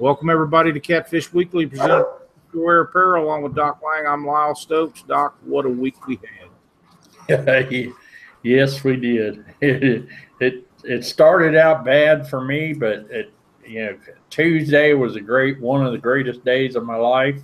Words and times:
Welcome 0.00 0.30
everybody 0.30 0.72
to 0.72 0.80
Catfish 0.80 1.30
Weekly, 1.30 1.66
presented 1.66 2.04
by 2.04 2.58
Wear 2.58 2.80
Apparel, 2.80 3.22
along 3.22 3.42
with 3.42 3.54
Doc 3.54 3.82
Lang. 3.84 4.06
I'm 4.06 4.26
Lyle 4.26 4.54
Stokes. 4.54 5.02
Doc, 5.02 5.36
what 5.44 5.66
a 5.66 5.68
week 5.68 6.06
we 6.06 6.18
had. 7.28 7.92
yes, 8.42 8.82
we 8.82 8.96
did. 8.96 9.44
It, 9.60 10.06
it 10.40 10.66
it 10.84 11.04
started 11.04 11.54
out 11.54 11.84
bad 11.84 12.26
for 12.26 12.42
me, 12.42 12.72
but 12.72 13.10
it 13.10 13.30
you 13.62 13.84
know 13.84 13.98
Tuesday 14.30 14.94
was 14.94 15.16
a 15.16 15.20
great 15.20 15.60
one 15.60 15.84
of 15.84 15.92
the 15.92 15.98
greatest 15.98 16.46
days 16.46 16.76
of 16.76 16.84
my 16.86 16.96
life, 16.96 17.42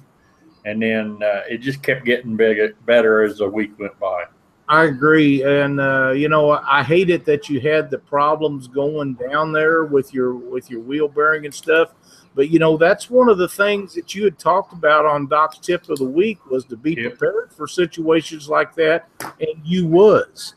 and 0.65 0.81
then 0.81 1.19
uh, 1.23 1.43
it 1.47 1.59
just 1.59 1.83
kept 1.83 2.07
getting 2.07 2.37
bigger, 2.37 2.73
better 2.87 3.23
as 3.23 3.37
the 3.37 3.47
week 3.47 3.79
went 3.79 4.01
by. 4.01 4.25
I 4.67 4.85
agree, 4.85 5.43
and 5.45 5.79
uh, 5.79 6.13
you 6.13 6.31
know 6.31 6.53
I 6.53 6.83
hate 6.83 7.11
it 7.11 7.27
that 7.27 7.51
you 7.51 7.61
had 7.61 7.91
the 7.91 7.99
problems 7.99 8.67
going 8.67 9.13
down 9.15 9.53
there 9.53 9.85
with 9.85 10.15
your 10.15 10.35
with 10.35 10.71
your 10.71 10.81
wheel 10.81 11.07
bearing 11.07 11.45
and 11.45 11.55
stuff. 11.55 11.91
But 12.37 12.51
you 12.51 12.59
know 12.59 12.77
that's 12.77 13.09
one 13.09 13.31
of 13.31 13.39
the 13.39 13.49
things 13.49 13.95
that 13.95 14.15
you 14.15 14.25
had 14.25 14.39
talked 14.39 14.75
about 14.75 15.07
on 15.07 15.27
Doc's 15.27 15.59
tip 15.59 15.89
of 15.89 15.99
the 15.99 16.05
week 16.05 16.45
was 16.51 16.67
to 16.67 16.77
be 16.77 16.93
yep. 16.93 17.17
prepared 17.17 17.51
for 17.51 17.67
situations 17.67 18.47
like 18.47 18.75
that, 18.75 19.09
and 19.41 19.59
you 19.65 19.87
was. 19.87 20.55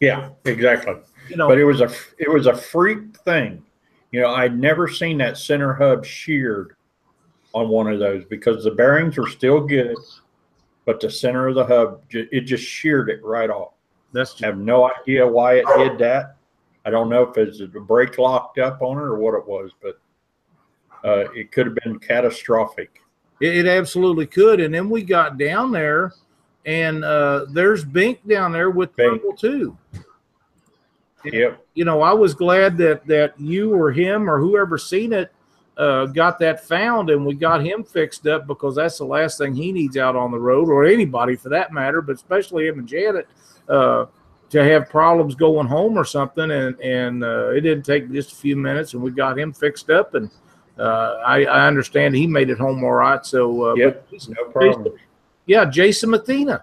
Yeah, 0.00 0.30
exactly. 0.44 0.96
You 1.28 1.36
know, 1.36 1.46
but 1.46 1.58
it 1.58 1.64
was 1.64 1.80
a 1.80 1.90
it 2.18 2.28
was 2.28 2.46
a 2.46 2.56
freak 2.56 3.16
thing. 3.18 3.62
You 4.10 4.20
know, 4.20 4.34
I'd 4.34 4.58
never 4.58 4.88
seen 4.88 5.16
that 5.18 5.38
center 5.38 5.72
hub 5.72 6.04
sheared 6.04 6.74
on 7.54 7.68
one 7.68 7.86
of 7.86 8.00
those 8.00 8.24
because 8.24 8.64
the 8.64 8.72
bearings 8.72 9.16
were 9.16 9.28
still 9.28 9.60
good, 9.60 9.96
but 10.86 10.98
the 10.98 11.08
center 11.08 11.46
of 11.46 11.54
the 11.54 11.64
hub 11.64 12.02
it 12.10 12.40
just 12.42 12.64
sheared 12.64 13.10
it 13.10 13.24
right 13.24 13.48
off. 13.48 13.74
That's 14.12 14.42
I 14.42 14.46
have 14.46 14.58
no 14.58 14.90
idea 14.90 15.24
why 15.24 15.58
it 15.58 15.66
did 15.76 15.98
that. 15.98 16.36
I 16.84 16.90
don't 16.90 17.08
know 17.08 17.22
if 17.22 17.36
it's 17.38 17.58
the 17.58 17.66
brake 17.66 18.18
locked 18.18 18.58
up 18.58 18.82
on 18.82 18.96
it 18.98 19.02
or 19.02 19.16
what 19.16 19.34
it 19.34 19.46
was, 19.46 19.70
but 19.80 20.00
uh, 21.04 21.30
it 21.34 21.52
could 21.52 21.66
have 21.66 21.76
been 21.84 21.98
catastrophic. 21.98 23.02
It, 23.40 23.58
it, 23.58 23.66
absolutely 23.66 24.26
could. 24.26 24.60
And 24.60 24.74
then 24.74 24.88
we 24.88 25.02
got 25.02 25.38
down 25.38 25.70
there, 25.70 26.12
and 26.64 27.04
uh, 27.04 27.46
there's 27.50 27.84
Bink 27.84 28.26
down 28.26 28.52
there 28.52 28.70
with 28.70 28.94
Bink. 28.96 29.22
Purple 29.22 29.36
too. 29.36 29.76
Yep. 31.24 31.64
You 31.74 31.84
know, 31.84 32.02
I 32.02 32.12
was 32.12 32.34
glad 32.34 32.76
that 32.78 33.06
that 33.06 33.38
you 33.38 33.74
or 33.74 33.90
him 33.90 34.30
or 34.30 34.38
whoever 34.38 34.78
seen 34.78 35.12
it 35.12 35.32
uh, 35.76 36.06
got 36.06 36.38
that 36.38 36.64
found 36.64 37.10
and 37.10 37.24
we 37.24 37.34
got 37.34 37.64
him 37.64 37.84
fixed 37.84 38.26
up 38.26 38.46
because 38.46 38.76
that's 38.76 38.98
the 38.98 39.04
last 39.04 39.38
thing 39.38 39.54
he 39.54 39.72
needs 39.72 39.96
out 39.96 40.16
on 40.16 40.30
the 40.30 40.38
road 40.38 40.68
or 40.68 40.86
anybody 40.86 41.36
for 41.36 41.50
that 41.50 41.72
matter, 41.72 42.00
but 42.00 42.16
especially 42.16 42.66
him 42.66 42.78
and 42.78 42.88
Janet 42.88 43.28
uh, 43.68 44.06
to 44.48 44.64
have 44.64 44.88
problems 44.88 45.34
going 45.34 45.66
home 45.66 45.98
or 45.98 46.04
something. 46.04 46.50
And 46.50 46.80
and 46.80 47.24
uh, 47.24 47.50
it 47.50 47.62
didn't 47.62 47.84
take 47.84 48.10
just 48.10 48.32
a 48.32 48.36
few 48.36 48.56
minutes 48.56 48.94
and 48.94 49.02
we 49.02 49.10
got 49.10 49.38
him 49.38 49.52
fixed 49.52 49.90
up 49.90 50.14
and 50.14 50.30
uh, 50.78 51.20
I, 51.24 51.44
I, 51.44 51.66
understand 51.66 52.14
he 52.14 52.26
made 52.26 52.50
it 52.50 52.58
home 52.58 52.84
all 52.84 52.92
right. 52.92 53.24
So 53.24 53.70
uh, 53.70 53.74
yep, 53.74 54.06
no 54.28 54.44
problem. 54.50 54.84
Jason, 54.84 54.98
yeah, 55.46 55.64
Jason 55.64 56.10
Mathena 56.10 56.62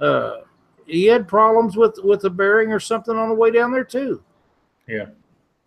uh, 0.00 0.38
he 0.86 1.04
had 1.04 1.28
problems 1.28 1.76
with 1.76 1.98
with 2.02 2.24
a 2.24 2.30
bearing 2.30 2.72
or 2.72 2.80
something 2.80 3.16
on 3.16 3.28
the 3.28 3.34
way 3.34 3.50
down 3.50 3.72
there 3.72 3.84
too. 3.84 4.22
Yeah. 4.86 5.06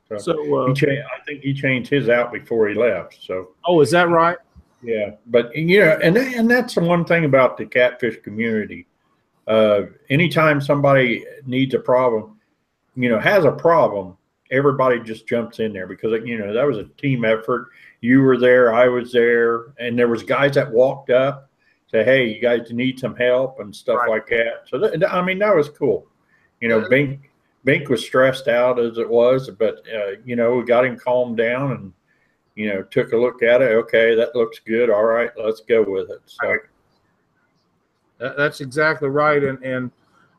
So, 0.09 0.17
so 0.17 0.55
uh, 0.57 0.73
changed, 0.73 1.03
I 1.15 1.23
think 1.25 1.41
he 1.41 1.53
changed 1.53 1.89
his 1.89 2.09
out 2.09 2.33
before 2.33 2.67
he 2.67 2.75
left. 2.75 3.17
So. 3.21 3.51
Oh, 3.65 3.79
is 3.79 3.91
that 3.91 4.09
right? 4.09 4.37
Yeah, 4.83 5.11
but 5.27 5.55
you 5.55 5.79
know, 5.79 5.99
and 6.01 6.17
and 6.17 6.49
that's 6.49 6.75
the 6.75 6.81
one 6.81 7.05
thing 7.05 7.25
about 7.25 7.55
the 7.55 7.65
catfish 7.65 8.17
community. 8.23 8.87
Uh, 9.47 9.83
anytime 10.09 10.59
somebody 10.59 11.25
needs 11.45 11.73
a 11.75 11.79
problem, 11.79 12.39
you 12.95 13.09
know, 13.09 13.19
has 13.19 13.45
a 13.45 13.51
problem, 13.51 14.17
everybody 14.51 14.99
just 14.99 15.27
jumps 15.27 15.59
in 15.59 15.73
there 15.73 15.87
because 15.87 16.11
you 16.25 16.37
know 16.37 16.53
that 16.53 16.65
was 16.65 16.77
a 16.77 16.85
team 16.97 17.25
effort. 17.25 17.69
You 18.01 18.21
were 18.21 18.37
there, 18.37 18.73
I 18.73 18.87
was 18.87 19.11
there, 19.11 19.73
and 19.79 19.97
there 19.97 20.07
was 20.07 20.23
guys 20.23 20.55
that 20.55 20.71
walked 20.71 21.09
up 21.09 21.49
say, 21.89 22.03
"Hey, 22.03 22.33
you 22.33 22.41
guys 22.41 22.71
need 22.71 22.99
some 22.99 23.15
help" 23.15 23.59
and 23.59 23.75
stuff 23.75 23.99
right. 23.99 24.09
like 24.09 24.27
that. 24.27 24.63
So 24.67 24.77
that, 24.79 25.11
I 25.11 25.21
mean, 25.23 25.39
that 25.39 25.55
was 25.55 25.69
cool. 25.69 26.07
You 26.59 26.69
know, 26.69 26.87
Bink 26.89 27.31
Bink 27.63 27.89
was 27.89 28.03
stressed 28.03 28.47
out 28.47 28.79
as 28.79 28.97
it 28.97 29.09
was, 29.09 29.49
but 29.49 29.83
uh, 29.93 30.11
you 30.25 30.35
know, 30.35 30.55
we 30.55 30.63
got 30.63 30.85
him 30.85 30.97
calmed 30.97 31.37
down 31.37 31.71
and 31.71 31.93
you 32.55 32.69
know 32.69 32.83
took 32.83 33.13
a 33.13 33.17
look 33.17 33.43
at 33.43 33.61
it. 33.61 33.71
Okay, 33.71 34.15
that 34.15 34.35
looks 34.35 34.59
good. 34.59 34.89
All 34.89 35.05
right, 35.05 35.31
let's 35.37 35.61
go 35.61 35.83
with 35.83 36.09
it. 36.09 36.21
So 36.25 36.57
that's 38.17 38.61
exactly 38.61 39.09
right, 39.09 39.43
and 39.43 39.63
and 39.63 39.91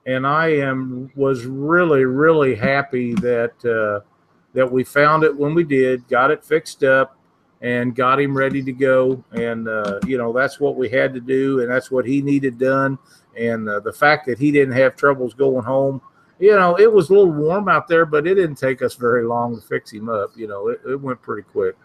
and 0.07 0.27
I 0.27 0.49
am 0.49 1.11
was 1.15 1.45
really 1.47 2.05
really 2.05 2.55
happy 2.55 3.15
that 3.15 3.65
uh, 3.65 4.07
that 4.55 4.71
we 4.71 4.85
found 4.85 5.25
it 5.25 5.37
when 5.37 5.55
we 5.55 5.65
did, 5.65 6.07
got 6.09 6.31
it 6.31 6.45
fixed 6.45 6.85
up, 6.85 7.17
and 7.63 7.95
got 7.95 8.21
him 8.21 8.37
ready 8.37 8.63
to 8.63 8.73
go. 8.73 9.25
And, 9.33 9.69
uh, 9.69 10.01
you 10.07 10.19
know, 10.19 10.33
that's 10.33 10.61
what 10.61 10.77
we 10.77 10.89
had 10.89 11.15
to 11.15 11.21
do, 11.21 11.61
and 11.61 11.71
that's 11.71 11.91
what 11.91 12.05
he 12.05 12.21
needed 12.21 12.59
done. 12.59 12.99
And 13.39 13.69
uh, 13.69 13.81
the 13.81 13.93
fact 13.93 14.27
that 14.27 14.39
he 14.39 14.51
didn't 14.51 14.75
have 14.75 14.97
troubles 14.97 15.33
going 15.33 15.65
home, 15.65 16.03
you 16.39 16.57
know, 16.57 16.79
it 16.79 16.93
was 16.93 17.09
a 17.09 17.13
little 17.15 17.33
warm 17.33 17.69
out 17.69 17.87
there, 17.87 18.05
but 18.05 18.27
it 18.27 18.35
didn't 18.35 18.57
take 18.57 18.83
us 18.83 18.95
very 18.95 19.25
long 19.25 19.55
to 19.55 19.63
fix 19.67 19.93
him 19.93 20.09
up. 20.09 20.33
You 20.37 20.49
know, 20.49 20.69
it, 20.69 20.81
it 20.87 21.01
went 21.01 21.23
pretty 21.23 21.43
quick. 21.43 21.77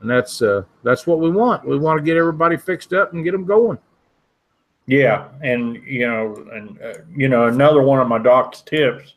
And 0.00 0.10
that's 0.10 0.42
uh, 0.42 0.62
that's 0.82 1.06
what 1.06 1.20
we 1.20 1.30
want. 1.30 1.64
We 1.64 1.78
want 1.78 1.98
to 1.98 2.02
get 2.04 2.16
everybody 2.16 2.56
fixed 2.56 2.92
up 2.92 3.12
and 3.12 3.22
get 3.22 3.30
them 3.30 3.44
going. 3.44 3.78
Yeah, 4.86 5.28
and 5.42 5.76
you 5.86 6.06
know, 6.08 6.44
and 6.52 6.80
uh, 6.82 6.94
you 7.14 7.28
know, 7.28 7.46
another 7.46 7.82
one 7.82 8.00
of 8.00 8.08
my 8.08 8.18
doc's 8.18 8.62
tips 8.62 9.14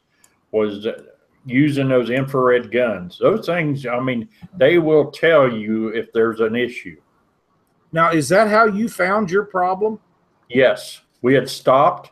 was 0.52 0.88
using 1.46 1.88
those 1.88 2.10
infrared 2.10 2.72
guns. 2.72 3.18
Those 3.20 3.46
things, 3.46 3.86
I 3.86 4.00
mean, 4.00 4.28
they 4.58 4.78
will 4.80 5.12
tell 5.12 5.52
you 5.52 5.90
if 5.90 6.12
there's 6.12 6.40
an 6.40 6.56
issue. 6.56 6.98
Now, 7.92 8.12
is 8.12 8.28
that 8.30 8.50
how 8.50 8.66
you 8.66 8.90
found 8.90 9.30
your 9.30 9.46
problem? 9.46 10.00
Yes. 10.50 11.02
We 11.22 11.34
had 11.34 11.50
stopped 11.50 12.12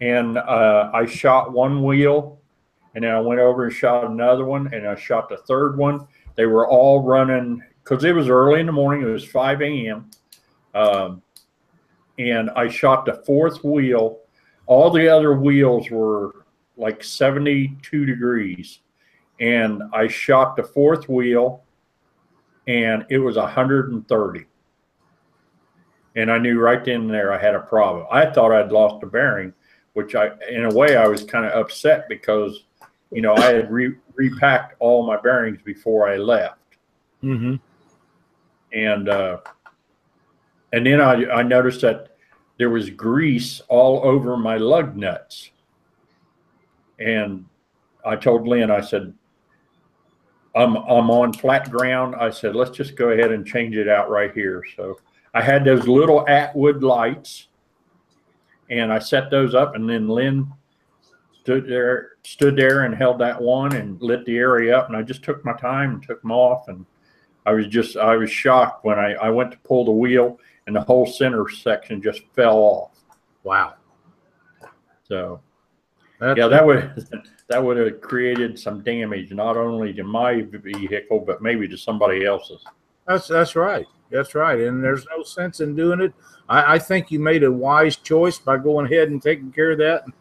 and 0.00 0.38
uh, 0.38 0.90
I 0.94 1.06
shot 1.06 1.52
one 1.52 1.82
wheel 1.82 2.40
and 2.94 3.04
then 3.04 3.14
I 3.14 3.20
went 3.20 3.40
over 3.40 3.64
and 3.64 3.72
shot 3.72 4.04
another 4.04 4.44
one 4.44 4.72
and 4.72 4.86
I 4.86 4.94
shot 4.94 5.28
the 5.28 5.38
third 5.38 5.76
one. 5.76 6.06
They 6.36 6.46
were 6.46 6.68
all 6.68 7.02
running 7.02 7.62
because 7.82 8.04
it 8.04 8.14
was 8.14 8.28
early 8.28 8.60
in 8.60 8.66
the 8.66 8.72
morning. 8.72 9.06
It 9.06 9.10
was 9.10 9.24
5 9.24 9.62
a.m. 9.62 10.10
Um, 10.74 11.22
and 12.18 12.50
I 12.50 12.68
shot 12.68 13.06
the 13.06 13.14
fourth 13.14 13.62
wheel. 13.62 14.20
All 14.66 14.90
the 14.90 15.08
other 15.08 15.34
wheels 15.34 15.90
were 15.90 16.44
like 16.76 17.02
72 17.02 18.06
degrees. 18.06 18.80
And 19.40 19.82
I 19.92 20.08
shot 20.08 20.56
the 20.56 20.64
fourth 20.64 21.08
wheel 21.08 21.62
and 22.66 23.06
it 23.08 23.18
was 23.18 23.36
130. 23.36 24.46
And 26.16 26.32
I 26.32 26.38
knew 26.38 26.58
right 26.58 26.84
then 26.84 27.02
and 27.02 27.10
there 27.10 27.32
I 27.32 27.38
had 27.38 27.54
a 27.54 27.60
problem. 27.60 28.06
I 28.10 28.26
thought 28.26 28.52
I'd 28.52 28.72
lost 28.72 29.02
a 29.04 29.06
bearing, 29.06 29.52
which 29.92 30.14
I, 30.16 30.30
in 30.50 30.64
a 30.64 30.74
way, 30.74 30.96
I 30.96 31.06
was 31.06 31.22
kind 31.22 31.46
of 31.46 31.52
upset 31.52 32.08
because, 32.08 32.64
you 33.12 33.22
know, 33.22 33.34
I 33.36 33.52
had 33.52 33.70
re- 33.70 33.96
repacked 34.14 34.74
all 34.80 35.06
my 35.06 35.16
bearings 35.20 35.60
before 35.64 36.08
I 36.08 36.16
left. 36.16 36.58
Mm-hmm. 37.22 37.54
And, 38.72 39.08
uh, 39.08 39.38
and 40.72 40.86
then 40.86 41.00
I, 41.00 41.24
I 41.30 41.42
noticed 41.42 41.80
that 41.82 42.16
there 42.58 42.70
was 42.70 42.90
grease 42.90 43.60
all 43.68 44.04
over 44.04 44.36
my 44.36 44.56
lug 44.56 44.96
nuts. 44.96 45.50
And 46.98 47.46
I 48.04 48.16
told 48.16 48.46
Lynn, 48.46 48.70
I 48.70 48.80
said, 48.80 49.14
I'm, 50.54 50.76
I'm 50.76 51.10
on 51.10 51.32
flat 51.32 51.70
ground. 51.70 52.16
I 52.16 52.30
said, 52.30 52.56
let's 52.56 52.76
just 52.76 52.96
go 52.96 53.10
ahead 53.10 53.30
and 53.30 53.46
change 53.46 53.76
it 53.76 53.88
out 53.88 54.10
right 54.10 54.32
here. 54.32 54.64
So 54.76 54.98
I 55.34 55.40
had 55.40 55.64
those 55.64 55.86
little 55.86 56.28
Atwood 56.28 56.82
lights 56.82 57.48
and 58.68 58.92
I 58.92 58.98
set 58.98 59.30
those 59.30 59.54
up 59.54 59.76
and 59.76 59.88
then 59.88 60.08
Lynn 60.08 60.52
stood 61.40 61.68
there, 61.68 62.10
stood 62.24 62.56
there 62.56 62.82
and 62.84 62.94
held 62.94 63.20
that 63.20 63.40
one 63.40 63.74
and 63.76 64.00
lit 64.02 64.24
the 64.24 64.36
area 64.36 64.76
up. 64.76 64.88
And 64.88 64.96
I 64.96 65.02
just 65.02 65.22
took 65.22 65.44
my 65.44 65.56
time 65.56 65.94
and 65.94 66.02
took 66.02 66.22
them 66.22 66.32
off. 66.32 66.66
And 66.66 66.84
I 67.46 67.52
was 67.52 67.68
just, 67.68 67.96
I 67.96 68.16
was 68.16 68.30
shocked 68.30 68.84
when 68.84 68.98
I, 68.98 69.14
I 69.14 69.30
went 69.30 69.52
to 69.52 69.58
pull 69.58 69.84
the 69.84 69.92
wheel 69.92 70.40
and 70.68 70.76
the 70.76 70.82
whole 70.82 71.06
center 71.06 71.48
section 71.48 72.00
just 72.00 72.20
fell 72.36 72.58
off. 72.58 72.90
Wow. 73.42 73.74
So 75.02 75.40
that's 76.20 76.36
yeah, 76.36 76.46
that 76.46 76.64
would 76.64 77.08
that 77.48 77.64
would 77.64 77.78
have 77.78 78.00
created 78.02 78.58
some 78.58 78.82
damage 78.82 79.32
not 79.32 79.56
only 79.56 79.94
to 79.94 80.04
my 80.04 80.42
vehicle 80.42 81.20
but 81.20 81.40
maybe 81.40 81.66
to 81.68 81.76
somebody 81.76 82.26
else's. 82.26 82.62
That's 83.06 83.26
that's 83.26 83.56
right. 83.56 83.86
That's 84.10 84.34
right. 84.34 84.60
And 84.60 84.84
there's 84.84 85.06
no 85.16 85.22
sense 85.22 85.60
in 85.60 85.74
doing 85.74 86.00
it. 86.00 86.12
I, 86.50 86.74
I 86.74 86.78
think 86.78 87.10
you 87.10 87.18
made 87.18 87.44
a 87.44 87.50
wise 87.50 87.96
choice 87.96 88.38
by 88.38 88.58
going 88.58 88.86
ahead 88.86 89.08
and 89.08 89.22
taking 89.22 89.50
care 89.50 89.70
of 89.70 89.78
that 89.78 90.04
and 90.04 90.12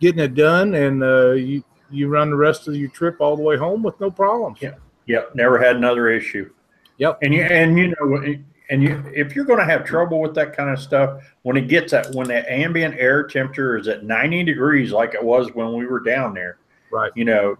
getting 0.00 0.20
it 0.20 0.34
done, 0.34 0.74
and 0.74 1.02
uh, 1.02 1.32
you 1.32 1.62
you 1.90 2.08
run 2.08 2.30
the 2.30 2.36
rest 2.36 2.66
of 2.66 2.74
your 2.74 2.90
trip 2.90 3.20
all 3.20 3.36
the 3.36 3.42
way 3.42 3.56
home 3.56 3.84
with 3.84 4.00
no 4.00 4.10
problems. 4.10 4.58
Yeah. 4.60 4.74
Yep. 5.06 5.36
Never 5.36 5.62
had 5.62 5.76
another 5.76 6.08
issue. 6.08 6.50
Yep. 6.98 7.18
And 7.22 7.32
you 7.32 7.42
and 7.42 7.78
you 7.78 7.94
know 8.00 8.36
and 8.70 8.82
you 8.82 9.02
if 9.14 9.36
you're 9.36 9.44
going 9.44 9.58
to 9.58 9.64
have 9.64 9.84
trouble 9.84 10.20
with 10.20 10.34
that 10.34 10.56
kind 10.56 10.70
of 10.70 10.78
stuff 10.78 11.22
when 11.42 11.56
it 11.56 11.68
gets 11.68 11.92
at 11.92 12.14
when 12.14 12.28
the 12.28 12.50
ambient 12.50 12.94
air 12.98 13.22
temperature 13.22 13.76
is 13.76 13.88
at 13.88 14.04
90 14.04 14.44
degrees 14.44 14.90
like 14.90 15.14
it 15.14 15.22
was 15.22 15.52
when 15.54 15.74
we 15.74 15.86
were 15.86 16.00
down 16.00 16.32
there 16.32 16.58
right 16.90 17.12
you 17.14 17.24
know 17.24 17.56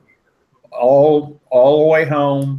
all 0.73 1.41
all 1.51 1.81
the 1.81 1.87
way 1.87 2.05
home 2.05 2.59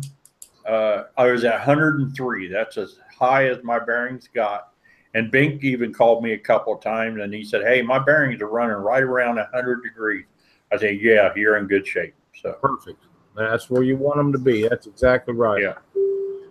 uh, 0.65 1.03
I 1.17 1.31
was 1.31 1.43
at 1.43 1.53
103. 1.53 2.47
That's 2.47 2.77
as 2.77 2.97
high 3.17 3.47
as 3.47 3.63
my 3.63 3.79
bearings 3.79 4.29
got. 4.33 4.69
And 5.13 5.31
Bink 5.31 5.63
even 5.63 5.93
called 5.93 6.23
me 6.23 6.33
a 6.33 6.37
couple 6.37 6.73
of 6.73 6.81
times 6.81 7.21
and 7.21 7.33
he 7.33 7.43
said, 7.45 7.61
Hey, 7.63 7.81
my 7.81 7.99
bearings 7.99 8.41
are 8.41 8.49
running 8.49 8.75
right 8.75 9.03
around 9.03 9.35
100 9.35 9.83
degrees. 9.83 10.25
I 10.73 10.77
said, 10.77 10.99
Yeah, 10.99 11.31
you're 11.35 11.57
in 11.57 11.67
good 11.67 11.87
shape. 11.87 12.15
So 12.41 12.53
perfect. 12.53 12.99
That's 13.35 13.69
where 13.69 13.83
you 13.83 13.97
want 13.97 14.17
them 14.17 14.31
to 14.33 14.39
be. 14.39 14.67
That's 14.67 14.87
exactly 14.87 15.33
right. 15.33 15.61
Yeah. 15.61 15.75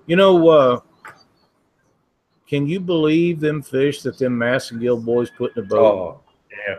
You 0.06 0.17
know, 0.17 0.49
uh, 0.49 0.81
can 2.55 2.69
you 2.69 2.79
believe 2.79 3.41
them 3.41 3.62
fish 3.62 4.03
that 4.03 4.17
them 4.17 4.39
Massengill 4.39 5.05
boys 5.05 5.29
put 5.29 5.56
in 5.56 5.65
the 5.65 5.69
boat? 5.69 5.81
Oh, 5.81 6.21
yeah. 6.69 6.77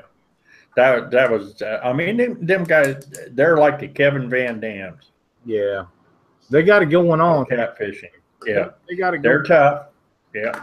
That 0.77 1.12
that 1.12 1.30
was. 1.30 1.62
I 1.62 1.92
mean, 1.92 2.16
them, 2.16 2.45
them 2.45 2.63
guys. 2.63 3.06
They're 3.31 3.57
like 3.57 3.80
the 3.80 3.89
Kevin 3.89 4.30
VanDams. 4.30 5.10
Yeah, 5.45 5.86
they 6.50 6.63
got 6.63 6.81
it 6.81 6.86
going 6.86 7.19
on. 7.19 7.45
Catfishing. 7.45 8.10
Yeah, 8.45 8.69
they 8.88 8.95
got 8.95 9.16
it. 9.16 9.22
They're 9.22 9.44
tough. 9.44 9.88
Yeah. 10.33 10.57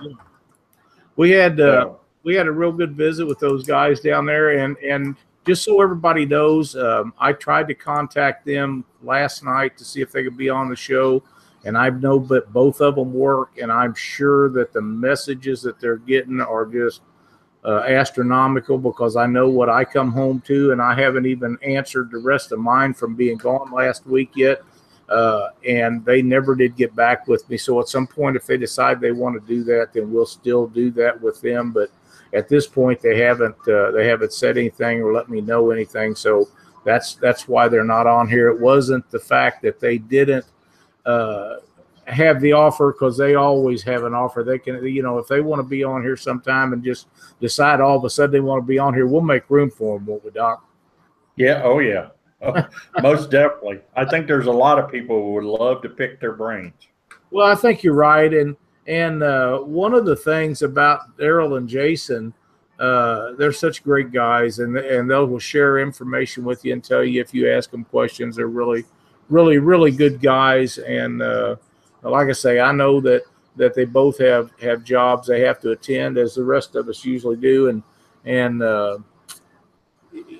We 1.16 1.30
had 1.30 1.60
uh, 1.60 1.90
we 2.22 2.34
had 2.34 2.46
a 2.46 2.52
real 2.52 2.72
good 2.72 2.94
visit 2.94 3.26
with 3.26 3.38
those 3.38 3.66
guys 3.66 4.00
down 4.00 4.24
there, 4.24 4.64
and 4.64 4.78
and 4.78 5.16
just 5.46 5.62
so 5.62 5.80
everybody 5.82 6.24
knows, 6.24 6.74
um, 6.74 7.12
I 7.18 7.32
tried 7.32 7.68
to 7.68 7.74
contact 7.74 8.46
them 8.46 8.84
last 9.02 9.44
night 9.44 9.76
to 9.76 9.84
see 9.84 10.00
if 10.00 10.10
they 10.10 10.24
could 10.24 10.36
be 10.38 10.48
on 10.48 10.70
the 10.70 10.76
show, 10.76 11.22
and 11.64 11.78
I 11.78 11.90
know 11.90 12.18
that 12.18 12.52
both 12.52 12.80
of 12.80 12.96
them 12.96 13.12
work, 13.12 13.58
and 13.60 13.70
I'm 13.70 13.94
sure 13.94 14.48
that 14.50 14.72
the 14.72 14.82
messages 14.82 15.62
that 15.62 15.78
they're 15.80 15.96
getting 15.96 16.40
are 16.40 16.66
just 16.66 17.02
uh, 17.64 17.80
astronomical 17.80 18.78
because 18.78 19.16
I 19.16 19.26
know 19.26 19.48
what 19.48 19.68
I 19.68 19.84
come 19.84 20.12
home 20.12 20.40
to, 20.46 20.72
and 20.72 20.82
I 20.82 20.94
haven't 20.94 21.26
even 21.26 21.56
answered 21.62 22.10
the 22.10 22.18
rest 22.18 22.52
of 22.52 22.58
mine 22.58 22.94
from 22.94 23.14
being 23.14 23.36
gone 23.36 23.70
last 23.70 24.06
week 24.06 24.30
yet. 24.34 24.62
Uh, 25.08 25.48
and 25.68 26.04
they 26.06 26.22
never 26.22 26.54
did 26.54 26.74
get 26.74 26.96
back 26.96 27.28
with 27.28 27.48
me. 27.50 27.58
So 27.58 27.78
at 27.80 27.88
some 27.88 28.06
point, 28.06 28.34
if 28.34 28.46
they 28.46 28.56
decide 28.56 28.98
they 28.98 29.12
want 29.12 29.38
to 29.38 29.46
do 29.46 29.62
that, 29.64 29.92
then 29.92 30.10
we'll 30.10 30.24
still 30.24 30.66
do 30.66 30.90
that 30.92 31.20
with 31.20 31.40
them. 31.42 31.70
But 31.70 31.90
at 32.32 32.48
this 32.48 32.66
point, 32.66 33.00
they 33.00 33.18
haven't 33.18 33.56
uh, 33.68 33.90
they 33.90 34.06
haven't 34.06 34.32
said 34.32 34.56
anything 34.56 35.02
or 35.02 35.12
let 35.12 35.28
me 35.28 35.42
know 35.42 35.70
anything. 35.70 36.14
So 36.14 36.48
that's 36.84 37.16
that's 37.16 37.46
why 37.46 37.68
they're 37.68 37.84
not 37.84 38.06
on 38.06 38.28
here. 38.28 38.48
It 38.48 38.60
wasn't 38.60 39.10
the 39.10 39.18
fact 39.18 39.60
that 39.62 39.80
they 39.80 39.98
didn't 39.98 40.46
uh, 41.06 41.56
have 42.06 42.40
the 42.40 42.52
offer 42.52 42.92
because 42.92 43.16
they 43.16 43.34
always 43.34 43.82
have 43.82 44.04
an 44.04 44.14
offer. 44.14 44.42
They 44.42 44.58
can, 44.58 44.84
you 44.84 45.02
know, 45.02 45.18
if 45.18 45.28
they 45.28 45.40
want 45.40 45.60
to 45.60 45.68
be 45.68 45.84
on 45.84 46.02
here 46.02 46.16
sometime 46.16 46.72
and 46.72 46.82
just 46.82 47.08
decide 47.40 47.80
all 47.80 47.96
of 47.96 48.04
a 48.04 48.10
sudden 48.10 48.32
they 48.32 48.40
want 48.40 48.62
to 48.62 48.66
be 48.66 48.78
on 48.78 48.94
here, 48.94 49.06
we'll 49.06 49.20
make 49.20 49.48
room 49.48 49.70
for 49.70 49.98
them, 49.98 50.06
won't 50.06 50.24
we, 50.24 50.30
Doc? 50.30 50.64
Yeah. 51.36 51.62
Oh, 51.64 51.78
yeah. 51.78 52.08
most 53.02 53.30
definitely. 53.30 53.80
I 53.96 54.04
think 54.04 54.26
there's 54.26 54.46
a 54.46 54.52
lot 54.52 54.78
of 54.78 54.90
people 54.90 55.16
who 55.16 55.32
would 55.34 55.44
love 55.44 55.82
to 55.82 55.88
pick 55.88 56.20
their 56.20 56.32
brains. 56.32 56.74
Well, 57.30 57.46
I 57.46 57.54
think 57.54 57.82
you're 57.82 57.94
right, 57.94 58.32
and 58.32 58.56
and 58.86 59.22
uh, 59.22 59.58
one 59.58 59.94
of 59.94 60.04
the 60.04 60.16
things 60.16 60.62
about 60.62 61.16
Daryl 61.16 61.56
and 61.56 61.68
Jason, 61.68 62.34
uh, 62.78 63.32
they're 63.38 63.52
such 63.52 63.84
great 63.84 64.12
guys, 64.12 64.58
and 64.58 64.76
and 64.76 65.10
they 65.10 65.14
will 65.14 65.38
share 65.38 65.78
information 65.78 66.44
with 66.44 66.64
you 66.64 66.72
and 66.72 66.82
tell 66.82 67.04
you 67.04 67.20
if 67.20 67.32
you 67.32 67.50
ask 67.50 67.70
them 67.70 67.84
questions. 67.84 68.36
They're 68.36 68.48
really, 68.48 68.84
really, 69.28 69.58
really 69.58 69.90
good 69.90 70.20
guys, 70.20 70.78
and 70.78 71.22
uh, 71.22 71.56
like 72.02 72.28
I 72.28 72.32
say, 72.32 72.60
I 72.60 72.72
know 72.72 73.00
that 73.00 73.22
that 73.56 73.74
they 73.74 73.84
both 73.84 74.18
have 74.18 74.50
have 74.60 74.82
jobs 74.84 75.28
they 75.28 75.40
have 75.40 75.60
to 75.60 75.70
attend, 75.70 76.18
as 76.18 76.34
the 76.34 76.44
rest 76.44 76.74
of 76.74 76.88
us 76.88 77.04
usually 77.04 77.36
do, 77.36 77.68
and 77.68 77.82
and 78.24 78.62
uh, 78.62 78.98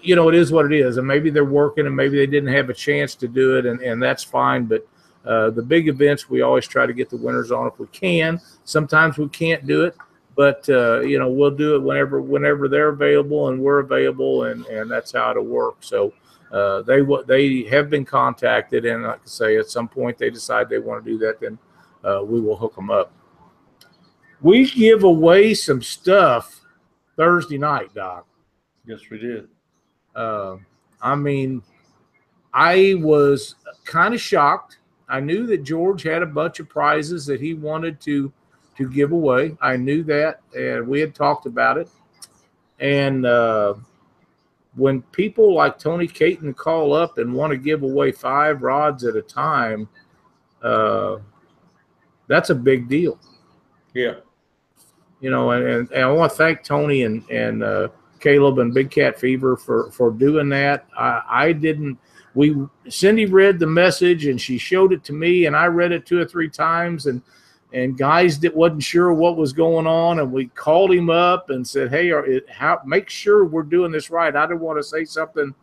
you 0.02 0.17
know, 0.17 0.29
it 0.29 0.34
is 0.34 0.52
what 0.52 0.67
it 0.67 0.73
is. 0.73 0.96
And 0.96 1.06
maybe 1.06 1.31
they're 1.31 1.44
working 1.44 1.87
and 1.87 1.94
maybe 1.94 2.17
they 2.19 2.26
didn't 2.26 2.52
have 2.52 2.70
a 2.70 2.75
chance 2.75 3.14
to 3.17 3.29
do 3.29 3.56
it, 3.56 3.67
and, 3.67 3.81
and 3.81 4.02
that's 4.02 4.25
fine. 4.25 4.67
But 4.67 4.87
uh, 5.25 5.50
the 5.50 5.62
big 5.62 5.88
events, 5.88 6.28
we 6.28 6.43
always 6.43 6.67
try 6.67 6.87
to 6.87 6.93
get 6.93 7.11
the 7.11 7.17
winners 7.17 7.50
on 7.50 7.67
if 7.67 7.78
we 7.78 7.87
can. 7.88 8.40
Sometimes 8.64 9.19
we 9.19 9.28
can't 9.28 9.67
do 9.67 9.85
it, 9.85 9.96
but 10.37 10.69
uh, 10.69 11.00
you 11.00 11.19
know, 11.19 11.31
we'll 11.31 11.50
do 11.50 11.76
it 11.76 11.82
whenever 11.82 12.20
whenever 12.20 12.69
they're 12.69 12.88
available 12.88 13.49
and 13.49 13.61
we're 13.61 13.81
available, 13.81 14.44
and 14.44 14.67
and 14.67 14.90
that's 14.90 15.12
how 15.12 15.31
it'll 15.31 15.44
work. 15.44 15.76
So. 15.81 16.12
Uh, 16.52 16.82
they 16.82 17.00
they 17.26 17.62
have 17.64 17.88
been 17.88 18.04
contacted, 18.04 18.84
and 18.84 19.04
like 19.04 19.20
I 19.20 19.26
say, 19.26 19.56
at 19.56 19.70
some 19.70 19.88
point 19.88 20.19
they 20.19 20.28
decide 20.28 20.69
they 20.69 20.78
want 20.78 21.02
to 21.02 21.10
do 21.10 21.19
that, 21.19 21.40
then 21.40 21.58
uh, 22.04 22.22
we 22.22 22.40
will 22.40 22.56
hook 22.56 22.76
them 22.76 22.90
up. 22.90 23.10
We 24.43 24.69
give 24.70 25.02
away 25.02 25.54
some 25.54 25.81
stuff 25.81 26.60
Thursday 27.16 27.56
night, 27.56 27.94
Doc. 27.94 28.26
Yes, 28.84 29.00
we 29.10 29.19
did. 29.19 29.49
Uh, 30.14 30.56
I 31.00 31.14
mean, 31.14 31.62
I 32.52 32.96
was 32.99 33.54
kind 33.84 34.12
of 34.12 34.20
shocked. 34.20 34.78
I 35.08 35.20
knew 35.20 35.46
that 35.46 35.62
George 35.62 36.02
had 36.02 36.22
a 36.22 36.26
bunch 36.26 36.60
of 36.60 36.69
prizes 36.69 37.25
that 37.26 37.40
he 37.40 37.54
wanted 37.54 38.00
to 38.02 38.31
to 38.76 38.88
give 38.88 39.12
away. 39.12 39.56
I 39.60 39.76
knew 39.76 40.02
that, 40.04 40.40
and 40.56 40.87
we 40.87 41.00
had 41.00 41.14
talked 41.14 41.46
about 41.46 41.78
it. 41.78 41.88
And 42.81 43.25
uh, 43.25 43.75
when 44.75 45.03
people 45.03 45.55
like 45.55 45.79
Tony 45.79 46.07
Caton 46.07 46.55
call 46.55 46.95
up 46.95 47.19
and 47.19 47.33
want 47.33 47.51
to 47.51 47.57
give 47.57 47.83
away 47.83 48.13
five 48.13 48.63
rods 48.63 49.05
at 49.05 49.17
a 49.17 49.23
time, 49.23 49.89
uh, 50.63 51.19
that's 52.27 52.51
a 52.51 52.55
big 52.55 52.89
deal. 52.89 53.19
Yeah. 53.95 54.17
You 55.21 55.31
know, 55.31 55.51
and, 55.51 55.91
and 55.91 56.05
I 56.05 56.11
want 56.11 56.33
to 56.33 56.39
thank 56.39 56.65
Tony 56.65 57.03
and 57.03 57.29
and 57.31 57.63
uh, 57.63 57.89
Caleb 58.19 58.59
and 58.59 58.75
Big 58.75 58.91
Cat 58.91 59.21
Fever 59.21 59.57
for 59.57 59.91
for 59.93 60.11
doing 60.11 60.49
that. 60.49 60.87
I, 60.97 61.23
I 61.29 61.53
didn't. 61.53 61.99
We 62.35 62.57
Cindy 62.89 63.27
read 63.27 63.59
the 63.59 63.67
message 63.67 64.27
and 64.27 64.41
she 64.41 64.57
showed 64.57 64.93
it 64.93 65.05
to 65.05 65.13
me, 65.13 65.47
and 65.47 65.55
I 65.55 65.67
read 65.67 65.93
it 65.93 66.07
two 66.07 66.19
or 66.19 66.25
three 66.25 66.49
times, 66.49 67.07
and 67.07 67.21
and 67.73 67.97
guys 67.97 68.39
that 68.41 68.55
wasn't 68.55 68.83
sure 68.83 69.13
what 69.13 69.37
was 69.37 69.53
going 69.53 69.87
on, 69.87 70.19
and 70.19 70.33
we 70.33 70.47
called 70.49 70.93
him 70.93 71.11
up 71.11 71.51
and 71.51 71.67
said, 71.67 71.91
"Hey, 71.91 72.11
are, 72.11 72.27
how 72.49 72.81
make 72.87 73.09
sure 73.09 73.45
we're 73.45 73.63
doing 73.63 73.93
this 73.93 74.11
right." 74.11 74.35
I 74.35 74.47
didn't 74.47 74.61
want 74.61 74.79
to 74.79 74.83
say 74.83 75.05
something, 75.05 75.55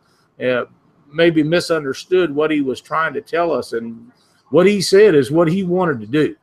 uh, 0.44 0.64
maybe 1.12 1.42
misunderstood 1.42 2.34
what 2.34 2.50
he 2.50 2.60
was 2.60 2.80
trying 2.80 3.14
to 3.14 3.20
tell 3.20 3.52
us, 3.52 3.72
and 3.72 4.10
what 4.50 4.66
he 4.66 4.80
said 4.80 5.14
is 5.14 5.30
what 5.30 5.48
he 5.48 5.62
wanted 5.62 6.00
to 6.00 6.06
do, 6.06 6.36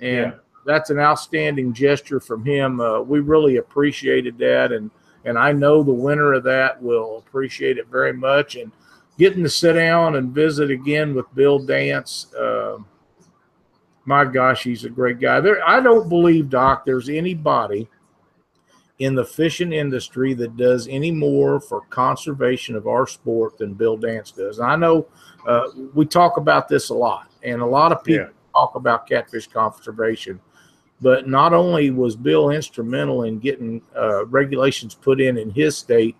and. 0.00 0.32
Yeah. 0.32 0.38
That's 0.64 0.90
an 0.90 1.00
outstanding 1.00 1.72
gesture 1.72 2.20
from 2.20 2.44
him. 2.44 2.80
Uh, 2.80 3.00
we 3.00 3.18
really 3.18 3.56
appreciated 3.56 4.38
that, 4.38 4.70
and 4.70 4.92
and 5.24 5.38
I 5.38 5.52
know 5.52 5.82
the 5.82 5.92
winner 5.92 6.32
of 6.34 6.44
that 6.44 6.80
will 6.82 7.18
appreciate 7.18 7.78
it 7.78 7.86
very 7.88 8.12
much. 8.12 8.56
And 8.56 8.72
getting 9.18 9.42
to 9.42 9.48
sit 9.48 9.74
down 9.74 10.16
and 10.16 10.32
visit 10.32 10.70
again 10.70 11.14
with 11.14 11.32
Bill 11.34 11.58
Dance, 11.58 12.32
uh, 12.34 12.78
my 14.04 14.24
gosh, 14.24 14.64
he's 14.64 14.84
a 14.84 14.90
great 14.90 15.20
guy. 15.20 15.40
There, 15.40 15.66
I 15.66 15.80
don't 15.80 16.08
believe, 16.08 16.50
Doc, 16.50 16.84
there's 16.84 17.08
anybody 17.08 17.88
in 18.98 19.14
the 19.14 19.24
fishing 19.24 19.72
industry 19.72 20.34
that 20.34 20.56
does 20.56 20.86
any 20.88 21.10
more 21.10 21.60
for 21.60 21.82
conservation 21.86 22.76
of 22.76 22.86
our 22.86 23.06
sport 23.06 23.58
than 23.58 23.74
Bill 23.74 23.96
Dance 23.96 24.30
does. 24.30 24.58
And 24.58 24.66
I 24.70 24.76
know 24.76 25.06
uh, 25.46 25.68
we 25.94 26.06
talk 26.06 26.36
about 26.36 26.68
this 26.68 26.90
a 26.90 26.94
lot, 26.94 27.30
and 27.42 27.60
a 27.62 27.66
lot 27.66 27.92
of 27.92 28.04
people 28.04 28.26
yeah. 28.26 28.52
talk 28.54 28.74
about 28.74 29.08
catfish 29.08 29.46
conservation 29.46 30.40
but 31.02 31.28
not 31.28 31.52
only 31.52 31.90
was 31.90 32.14
Bill 32.14 32.50
instrumental 32.50 33.24
in 33.24 33.40
getting 33.40 33.82
uh, 33.94 34.24
regulations 34.26 34.94
put 34.94 35.20
in 35.20 35.36
in 35.36 35.50
his 35.50 35.76
state, 35.76 36.16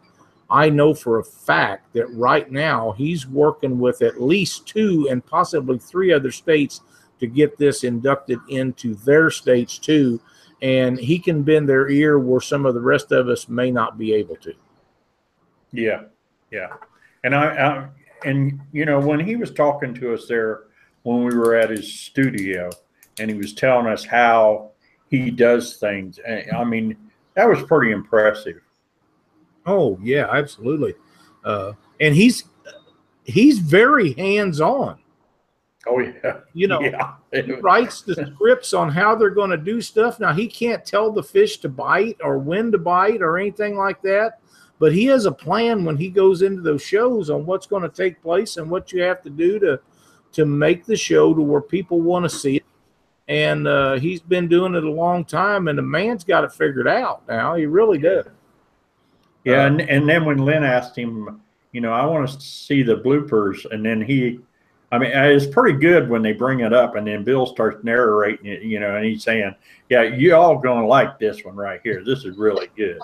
I 0.50 0.68
know 0.68 0.92
for 0.92 1.20
a 1.20 1.24
fact 1.24 1.92
that 1.94 2.12
right 2.12 2.50
now 2.50 2.92
he's 2.98 3.26
working 3.26 3.78
with 3.78 4.02
at 4.02 4.20
least 4.20 4.66
two 4.66 5.06
and 5.08 5.24
possibly 5.24 5.78
three 5.78 6.12
other 6.12 6.32
states 6.32 6.82
to 7.22 7.28
get 7.28 7.56
this 7.56 7.84
inducted 7.84 8.40
into 8.48 8.96
their 8.96 9.30
states 9.30 9.78
too. 9.78 10.20
And 10.60 10.98
he 10.98 11.20
can 11.20 11.44
bend 11.44 11.68
their 11.68 11.88
ear 11.88 12.18
where 12.18 12.40
some 12.40 12.66
of 12.66 12.74
the 12.74 12.80
rest 12.80 13.12
of 13.12 13.28
us 13.28 13.48
may 13.48 13.70
not 13.70 13.96
be 13.96 14.12
able 14.12 14.34
to. 14.36 14.52
Yeah, 15.72 16.02
yeah. 16.50 16.74
And 17.22 17.34
I, 17.34 17.46
I 17.46 17.88
and 18.24 18.60
you 18.72 18.84
know 18.84 18.98
when 18.98 19.20
he 19.20 19.36
was 19.36 19.52
talking 19.52 19.94
to 19.94 20.12
us 20.14 20.26
there 20.26 20.64
when 21.04 21.24
we 21.24 21.36
were 21.36 21.54
at 21.54 21.70
his 21.70 21.92
studio, 21.92 22.70
and 23.20 23.30
he 23.30 23.36
was 23.36 23.54
telling 23.54 23.86
us 23.86 24.04
how 24.04 24.72
he 25.08 25.30
does 25.30 25.76
things. 25.76 26.18
I 26.56 26.64
mean, 26.64 26.96
that 27.34 27.48
was 27.48 27.62
pretty 27.62 27.92
impressive. 27.92 28.60
Oh 29.64 29.96
yeah, 30.02 30.26
absolutely. 30.28 30.94
Uh, 31.44 31.72
and 32.00 32.14
he's 32.16 32.44
he's 33.24 33.60
very 33.60 34.12
hands 34.14 34.60
on. 34.60 35.01
Oh 35.86 35.98
yeah, 36.00 36.40
you 36.52 36.68
know, 36.68 36.80
yeah. 36.80 37.14
he 37.32 37.52
writes 37.52 38.02
the 38.02 38.14
scripts 38.14 38.72
on 38.72 38.88
how 38.88 39.14
they're 39.14 39.30
going 39.30 39.50
to 39.50 39.56
do 39.56 39.80
stuff. 39.80 40.20
Now 40.20 40.32
he 40.32 40.46
can't 40.46 40.84
tell 40.84 41.10
the 41.10 41.22
fish 41.22 41.58
to 41.58 41.68
bite 41.68 42.16
or 42.22 42.38
when 42.38 42.70
to 42.72 42.78
bite 42.78 43.22
or 43.22 43.38
anything 43.38 43.76
like 43.76 44.00
that, 44.02 44.40
but 44.78 44.92
he 44.92 45.06
has 45.06 45.26
a 45.26 45.32
plan 45.32 45.84
when 45.84 45.96
he 45.96 46.08
goes 46.08 46.42
into 46.42 46.62
those 46.62 46.82
shows 46.82 47.30
on 47.30 47.46
what's 47.46 47.66
going 47.66 47.82
to 47.82 47.88
take 47.88 48.22
place 48.22 48.56
and 48.56 48.70
what 48.70 48.92
you 48.92 49.02
have 49.02 49.22
to 49.22 49.30
do 49.30 49.58
to 49.58 49.80
to 50.32 50.46
make 50.46 50.86
the 50.86 50.96
show 50.96 51.34
to 51.34 51.42
where 51.42 51.60
people 51.60 52.00
want 52.00 52.24
to 52.24 52.28
see 52.30 52.56
it 52.56 52.64
and 53.28 53.68
uh, 53.68 53.98
he's 53.98 54.20
been 54.20 54.48
doing 54.48 54.74
it 54.74 54.84
a 54.84 54.90
long 54.90 55.24
time, 55.24 55.68
and 55.68 55.78
the 55.78 55.82
man's 55.82 56.24
got 56.24 56.44
it 56.44 56.52
figured 56.52 56.88
out 56.88 57.26
now. 57.28 57.54
He 57.54 57.66
really 57.66 57.98
does. 57.98 58.26
Yeah, 59.44 59.66
and, 59.66 59.80
and 59.80 60.08
then 60.08 60.24
when 60.24 60.38
Lynn 60.38 60.64
asked 60.64 60.96
him, 60.96 61.40
you 61.72 61.80
know, 61.80 61.92
I 61.92 62.04
want 62.04 62.28
to 62.28 62.40
see 62.40 62.82
the 62.82 62.96
bloopers, 62.96 63.64
and 63.70 63.84
then 63.84 64.02
he 64.02 64.40
I 64.92 64.98
mean, 64.98 65.10
it's 65.10 65.46
pretty 65.46 65.78
good 65.78 66.10
when 66.10 66.20
they 66.20 66.32
bring 66.32 66.60
it 66.60 66.74
up, 66.74 66.96
and 66.96 67.06
then 67.06 67.24
Bill 67.24 67.46
starts 67.46 67.82
narrating 67.82 68.44
it, 68.44 68.60
you 68.60 68.78
know, 68.78 68.94
and 68.94 69.04
he's 69.06 69.24
saying, 69.24 69.54
"Yeah, 69.88 70.02
you 70.02 70.36
all 70.36 70.58
gonna 70.58 70.86
like 70.86 71.18
this 71.18 71.42
one 71.46 71.56
right 71.56 71.80
here. 71.82 72.04
This 72.04 72.26
is 72.26 72.36
really 72.36 72.68
good." 72.76 72.98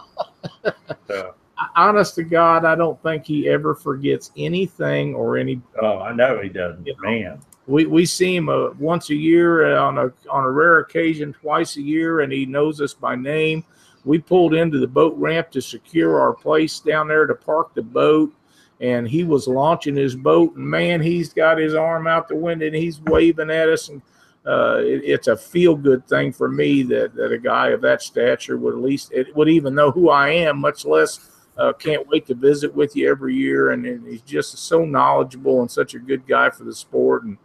so, 1.08 1.34
honest 1.74 2.14
to 2.16 2.24
God, 2.24 2.66
I 2.66 2.74
don't 2.74 3.02
think 3.02 3.24
he 3.24 3.48
ever 3.48 3.74
forgets 3.74 4.32
anything 4.36 5.14
or 5.14 5.38
any. 5.38 5.62
Oh, 5.80 6.00
I 6.00 6.12
know 6.12 6.38
he 6.42 6.50
doesn't, 6.50 6.86
you 6.86 6.94
know, 7.02 7.10
man. 7.10 7.40
We, 7.66 7.86
we 7.86 8.04
see 8.04 8.36
him 8.36 8.50
uh, 8.50 8.70
once 8.78 9.08
a 9.08 9.14
year 9.14 9.74
uh, 9.74 9.82
on 9.82 9.96
a 9.96 10.12
on 10.30 10.44
a 10.44 10.50
rare 10.50 10.80
occasion, 10.80 11.32
twice 11.32 11.78
a 11.78 11.82
year, 11.82 12.20
and 12.20 12.30
he 12.30 12.44
knows 12.44 12.82
us 12.82 12.92
by 12.92 13.16
name. 13.16 13.64
We 14.04 14.18
pulled 14.18 14.52
into 14.52 14.78
the 14.78 14.86
boat 14.86 15.16
ramp 15.16 15.50
to 15.52 15.62
secure 15.62 16.20
our 16.20 16.34
place 16.34 16.80
down 16.80 17.08
there 17.08 17.26
to 17.26 17.34
park 17.34 17.74
the 17.74 17.82
boat 17.82 18.32
and 18.80 19.08
he 19.08 19.24
was 19.24 19.48
launching 19.48 19.96
his 19.96 20.14
boat 20.14 20.54
and 20.54 20.66
man 20.66 21.00
he's 21.00 21.32
got 21.32 21.58
his 21.58 21.74
arm 21.74 22.06
out 22.06 22.28
the 22.28 22.36
window 22.36 22.66
and 22.66 22.76
he's 22.76 23.00
waving 23.02 23.50
at 23.50 23.68
us 23.68 23.88
and 23.88 24.00
uh, 24.46 24.78
it, 24.78 25.02
it's 25.04 25.28
a 25.28 25.36
feel 25.36 25.74
good 25.74 26.06
thing 26.08 26.32
for 26.32 26.48
me 26.48 26.82
that, 26.82 27.14
that 27.14 27.32
a 27.32 27.38
guy 27.38 27.68
of 27.68 27.82
that 27.82 28.00
stature 28.00 28.56
would 28.56 28.74
at 28.74 28.80
least 28.80 29.12
it 29.12 29.34
would 29.36 29.48
even 29.48 29.74
know 29.74 29.90
who 29.90 30.08
I 30.08 30.30
am, 30.30 30.58
much 30.58 30.86
less 30.86 31.30
uh, 31.58 31.72
can't 31.72 32.06
wait 32.08 32.26
to 32.26 32.34
visit 32.34 32.72
with 32.74 32.94
you 32.96 33.10
every 33.10 33.34
year. 33.34 33.70
And, 33.70 33.84
and, 33.84 34.06
he's 34.06 34.22
just 34.22 34.56
so 34.56 34.84
knowledgeable 34.84 35.60
and 35.60 35.70
such 35.70 35.94
a 35.94 35.98
good 35.98 36.26
guy 36.26 36.50
for 36.50 36.64
the 36.64 36.74
sport. 36.74 37.24
And 37.24 37.36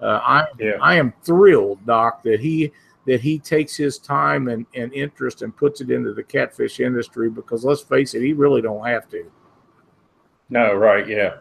uh, 0.00 0.20
I 0.22 0.46
yeah. 0.58 0.76
I 0.80 0.94
am 0.96 1.12
thrilled, 1.22 1.84
Doc, 1.86 2.22
that 2.22 2.40
he 2.40 2.70
that 3.06 3.20
he 3.20 3.38
takes 3.38 3.74
his 3.74 3.98
time 3.98 4.46
and, 4.48 4.64
and 4.74 4.92
interest 4.92 5.42
and 5.42 5.56
puts 5.56 5.80
it 5.80 5.90
into 5.90 6.12
the 6.12 6.22
catfish 6.22 6.78
industry 6.78 7.28
because 7.28 7.64
let's 7.64 7.80
face 7.80 8.14
it, 8.14 8.22
he 8.22 8.32
really 8.32 8.62
don't 8.62 8.86
have 8.86 9.08
to. 9.10 9.28
No, 10.52 10.74
right, 10.74 11.08
yeah. 11.08 11.36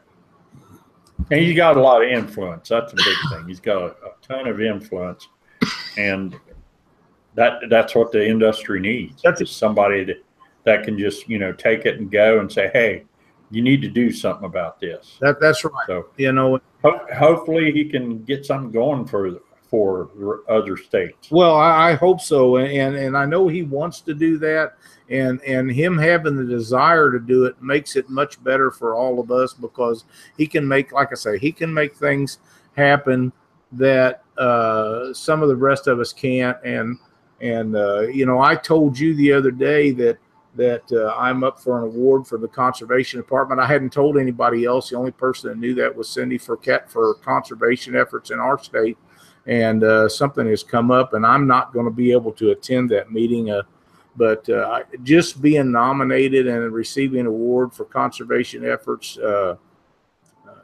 And 1.29 1.41
he's 1.41 1.53
got 1.53 1.75
a 1.75 1.81
lot 1.81 2.01
of 2.01 2.09
influence. 2.09 2.69
That's 2.69 2.93
a 2.93 2.95
big 2.95 3.17
thing. 3.29 3.45
He's 3.45 3.59
got 3.59 3.81
a, 3.81 3.87
a 3.87 4.13
ton 4.21 4.47
of 4.47 4.61
influence, 4.61 5.27
and 5.97 6.39
that 7.35 7.59
that's 7.69 7.93
what 7.93 8.13
the 8.13 8.25
industry 8.25 8.79
needs. 8.79 9.21
That's 9.21 9.41
is 9.41 9.51
somebody 9.51 10.05
that 10.05 10.23
that 10.63 10.85
can 10.85 10.97
just 10.97 11.27
you 11.27 11.39
know 11.39 11.51
take 11.51 11.85
it 11.85 11.99
and 11.99 12.09
go 12.09 12.39
and 12.39 12.49
say, 12.49 12.69
hey, 12.71 13.03
you 13.51 13.61
need 13.61 13.81
to 13.81 13.89
do 13.89 14.13
something 14.13 14.45
about 14.45 14.79
this. 14.79 15.17
That 15.19 15.41
that's 15.41 15.65
right. 15.65 15.73
So 15.87 16.07
you 16.15 16.31
know, 16.31 16.61
ho- 16.81 17.05
hopefully 17.13 17.73
he 17.73 17.83
can 17.89 18.23
get 18.23 18.45
something 18.45 18.71
going 18.71 19.05
for 19.07 19.41
for 19.69 20.39
other 20.49 20.77
states. 20.77 21.29
Well, 21.31 21.55
I, 21.55 21.91
I, 21.91 21.93
hope 21.95 22.21
so, 22.21 22.57
and 22.57 22.95
and 22.95 23.17
I 23.17 23.25
know 23.25 23.49
he 23.49 23.63
wants 23.63 23.99
to 24.01 24.13
do 24.13 24.37
that, 24.37 24.77
and 25.11 25.41
and 25.43 25.71
him 25.71 25.97
having 25.97 26.35
the 26.35 26.45
desire 26.45 27.11
to 27.11 27.19
do 27.19 27.45
it 27.45 27.61
makes 27.61 27.95
it 27.95 28.09
much 28.09 28.41
better 28.43 28.71
for 28.71 28.95
all 28.95 29.19
of 29.19 29.29
us 29.31 29.53
because 29.53 30.05
he 30.37 30.47
can 30.47 30.67
make, 30.67 30.91
like 30.91 31.09
I 31.11 31.15
say, 31.15 31.37
he 31.37 31.51
can 31.51 31.73
make 31.73 31.95
things 31.95 32.39
happen 32.75 33.31
that 33.73 34.23
uh, 34.37 35.13
some 35.13 35.43
of 35.43 35.49
the 35.49 35.55
rest 35.55 35.87
of 35.87 35.99
us 35.99 36.13
can't, 36.13 36.57
and 36.63 36.97
and 37.41 37.75
uh, 37.75 38.01
you 38.01 38.25
know, 38.25 38.39
I 38.39 38.55
told 38.55 38.97
you 38.97 39.13
the 39.13 39.33
other 39.33 39.51
day 39.51 39.91
that 39.91 40.17
that 40.55 40.91
uh, 40.91 41.13
I'm 41.17 41.43
up 41.43 41.59
for 41.59 41.77
an 41.77 41.83
award 41.83 42.27
for 42.27 42.37
the 42.37 42.47
conservation 42.47 43.19
department. 43.19 43.61
I 43.61 43.67
hadn't 43.67 43.93
told 43.93 44.17
anybody 44.17 44.65
else. 44.65 44.89
The 44.89 44.97
only 44.97 45.11
person 45.11 45.49
that 45.49 45.57
knew 45.57 45.73
that 45.75 45.95
was 45.95 46.09
Cindy 46.09 46.37
for 46.37 46.57
for 46.87 47.13
conservation 47.15 47.95
efforts 47.95 48.31
in 48.31 48.39
our 48.39 48.61
state 48.61 48.97
and 49.47 49.83
uh, 49.83 50.07
something 50.07 50.47
has 50.47 50.63
come 50.63 50.91
up, 50.91 51.13
and 51.13 51.25
I'm 51.25 51.47
not 51.47 51.73
going 51.73 51.85
to 51.85 51.91
be 51.91 52.11
able 52.11 52.31
to 52.33 52.51
attend 52.51 52.89
that 52.91 53.11
meeting. 53.11 53.49
Uh, 54.13 54.17
but 54.17 54.49
uh, 54.49 54.83
just 55.03 55.41
being 55.41 55.71
nominated 55.71 56.47
and 56.47 56.73
receiving 56.73 57.21
an 57.21 57.27
award 57.27 57.73
for 57.73 57.85
conservation 57.85 58.65
efforts, 58.65 59.17
uh, 59.17 59.55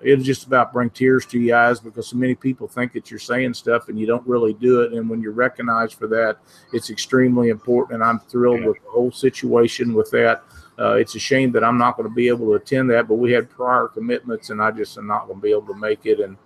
it'll 0.01 0.23
just 0.23 0.45
about 0.45 0.73
bring 0.73 0.89
tears 0.89 1.25
to 1.25 1.39
your 1.39 1.57
eyes 1.57 1.79
because 1.79 2.07
so 2.07 2.17
many 2.17 2.35
people 2.35 2.67
think 2.67 2.93
that 2.93 3.09
you're 3.09 3.19
saying 3.19 3.53
stuff 3.53 3.89
and 3.89 3.99
you 3.99 4.05
don't 4.05 4.25
really 4.27 4.53
do 4.53 4.81
it. 4.81 4.93
And 4.93 5.09
when 5.09 5.21
you're 5.21 5.31
recognized 5.31 5.95
for 5.95 6.07
that, 6.07 6.37
it's 6.73 6.89
extremely 6.89 7.49
important. 7.49 7.95
And 7.95 8.03
I'm 8.03 8.19
thrilled 8.19 8.61
yeah. 8.61 8.67
with 8.67 8.83
the 8.83 8.89
whole 8.89 9.11
situation 9.11 9.93
with 9.93 10.11
that. 10.11 10.43
Uh, 10.79 10.93
it's 10.93 11.15
a 11.15 11.19
shame 11.19 11.51
that 11.51 11.63
I'm 11.63 11.77
not 11.77 11.97
going 11.97 12.07
to 12.07 12.13
be 12.13 12.27
able 12.27 12.45
to 12.47 12.53
attend 12.53 12.91
that, 12.91 13.07
but 13.07 13.15
we 13.15 13.31
had 13.31 13.49
prior 13.49 13.87
commitments, 13.87 14.51
and 14.51 14.61
I 14.61 14.69
just 14.69 14.95
am 14.99 15.07
not 15.07 15.25
going 15.25 15.39
to 15.39 15.41
be 15.41 15.49
able 15.49 15.65
to 15.67 15.73
make 15.73 16.05
it. 16.05 16.19
And 16.19 16.37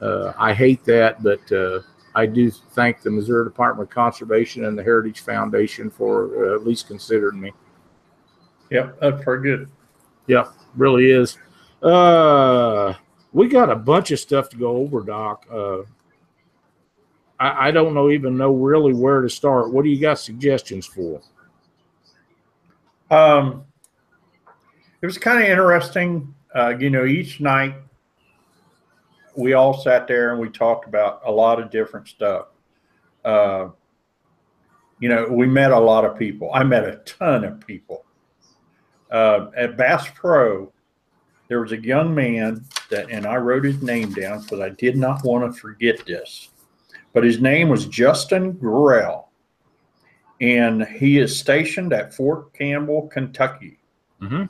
uh, 0.00 0.32
I 0.36 0.52
hate 0.52 0.82
that, 0.84 1.22
but 1.22 1.52
uh, 1.52 1.82
I 2.16 2.24
do 2.24 2.50
thank 2.50 3.02
the 3.02 3.10
Missouri 3.10 3.44
Department 3.44 3.90
of 3.90 3.94
Conservation 3.94 4.64
and 4.64 4.76
the 4.76 4.82
Heritage 4.82 5.20
Foundation 5.20 5.90
for 5.90 6.54
uh, 6.54 6.54
at 6.54 6.66
least 6.66 6.88
considering 6.88 7.38
me. 7.38 7.52
Yep, 8.70 8.98
that's 9.00 9.22
pretty 9.22 9.42
good. 9.42 9.68
Yep, 10.26 10.50
really 10.76 11.10
is. 11.10 11.36
Uh, 11.82 12.94
we 13.34 13.48
got 13.48 13.68
a 13.68 13.76
bunch 13.76 14.12
of 14.12 14.18
stuff 14.18 14.48
to 14.48 14.56
go 14.56 14.78
over, 14.78 15.02
Doc. 15.02 15.46
Uh, 15.52 15.82
I, 17.38 17.68
I 17.68 17.70
don't 17.70 17.92
know 17.92 18.10
even 18.10 18.38
know 18.38 18.54
really 18.54 18.94
where 18.94 19.20
to 19.20 19.28
start. 19.28 19.70
What 19.70 19.84
do 19.84 19.90
you 19.90 20.00
got 20.00 20.18
suggestions 20.18 20.86
for? 20.86 21.20
Um, 23.10 23.66
it 25.02 25.06
was 25.06 25.18
kind 25.18 25.42
of 25.42 25.50
interesting. 25.50 26.34
Uh, 26.54 26.74
you 26.78 26.88
know, 26.88 27.04
each 27.04 27.40
night 27.40 27.74
we 29.36 29.52
all 29.52 29.78
sat 29.80 30.06
there 30.06 30.32
and 30.32 30.40
we 30.40 30.48
talked 30.48 30.86
about 30.86 31.20
a 31.24 31.30
lot 31.30 31.60
of 31.60 31.70
different 31.70 32.08
stuff. 32.08 32.46
Uh, 33.24 33.68
you 35.00 35.08
know, 35.08 35.26
we 35.28 35.46
met 35.46 35.72
a 35.72 35.78
lot 35.78 36.04
of 36.04 36.18
people. 36.18 36.50
I 36.54 36.62
met 36.62 36.84
a 36.84 36.96
ton 37.04 37.44
of 37.44 37.64
people. 37.66 38.04
Uh, 39.10 39.48
at 39.56 39.76
Bass 39.76 40.08
Pro, 40.14 40.72
there 41.48 41.60
was 41.60 41.72
a 41.72 41.80
young 41.80 42.14
man 42.14 42.64
that, 42.90 43.10
and 43.10 43.26
I 43.26 43.36
wrote 43.36 43.64
his 43.64 43.82
name 43.82 44.12
down 44.12 44.42
because 44.42 44.60
I 44.60 44.70
did 44.70 44.96
not 44.96 45.24
want 45.24 45.52
to 45.52 45.60
forget 45.60 46.04
this. 46.06 46.50
But 47.12 47.24
his 47.24 47.40
name 47.40 47.68
was 47.68 47.86
Justin 47.86 48.52
Grell, 48.52 49.30
and 50.40 50.84
he 50.86 51.18
is 51.18 51.38
stationed 51.38 51.92
at 51.92 52.12
Fort 52.12 52.52
Campbell, 52.52 53.08
Kentucky. 53.08 53.78
Mm-hmm. 54.20 54.44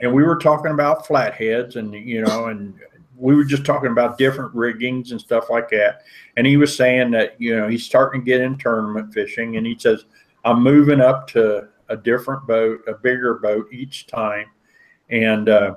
And 0.00 0.12
we 0.12 0.24
were 0.24 0.36
talking 0.36 0.72
about 0.72 1.06
flatheads, 1.06 1.76
and 1.76 1.92
you 1.92 2.22
know, 2.22 2.46
and 2.46 2.74
we 3.22 3.34
were 3.36 3.44
just 3.44 3.64
talking 3.64 3.92
about 3.92 4.18
different 4.18 4.52
riggings 4.52 5.12
and 5.12 5.20
stuff 5.20 5.48
like 5.48 5.68
that. 5.68 6.02
And 6.36 6.44
he 6.44 6.56
was 6.56 6.76
saying 6.76 7.12
that, 7.12 7.40
you 7.40 7.56
know, 7.56 7.68
he's 7.68 7.84
starting 7.84 8.20
to 8.20 8.24
get 8.24 8.40
in 8.40 8.58
tournament 8.58 9.14
fishing 9.14 9.56
and 9.56 9.64
he 9.64 9.78
says, 9.78 10.06
I'm 10.44 10.60
moving 10.60 11.00
up 11.00 11.28
to 11.28 11.68
a 11.88 11.96
different 11.96 12.48
boat, 12.48 12.80
a 12.88 12.94
bigger 12.94 13.34
boat 13.34 13.68
each 13.72 14.08
time. 14.08 14.46
And 15.08 15.48
uh, 15.48 15.76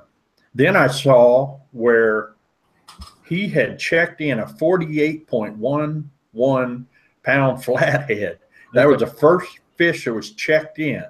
then 0.56 0.74
I 0.74 0.88
saw 0.88 1.60
where 1.70 2.34
he 3.24 3.48
had 3.48 3.78
checked 3.78 4.20
in 4.20 4.40
a 4.40 4.46
48.11 4.46 6.84
pound 7.22 7.64
flathead. 7.64 8.40
That 8.74 8.88
was 8.88 8.98
the 8.98 9.06
first 9.06 9.60
fish 9.76 10.06
that 10.06 10.12
was 10.12 10.32
checked 10.32 10.80
in. 10.80 11.04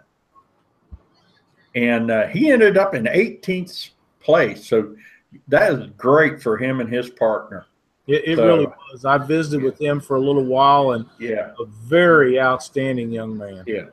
And 1.75 2.11
uh, 2.11 2.27
he 2.27 2.51
ended 2.51 2.77
up 2.77 2.95
in 2.95 3.05
18th 3.05 3.93
place. 4.21 4.69
So 4.69 4.95
that 5.49 5.73
is 5.73 5.91
great 5.97 6.43
for 6.43 6.57
him 6.57 6.81
and 6.81 6.93
his 6.93 7.11
partner. 7.11 7.67
It, 8.07 8.23
it 8.25 8.37
so, 8.37 8.47
really 8.47 8.67
was. 8.67 9.05
I 9.05 9.19
visited 9.19 9.63
with 9.63 9.81
him 9.81 10.01
for 10.01 10.17
a 10.17 10.21
little 10.21 10.45
while, 10.45 10.93
and 10.93 11.07
yeah, 11.19 11.53
a 11.59 11.67
very 11.67 12.41
outstanding 12.41 13.11
young 13.11 13.37
man. 13.37 13.65
Yeah. 13.67 13.87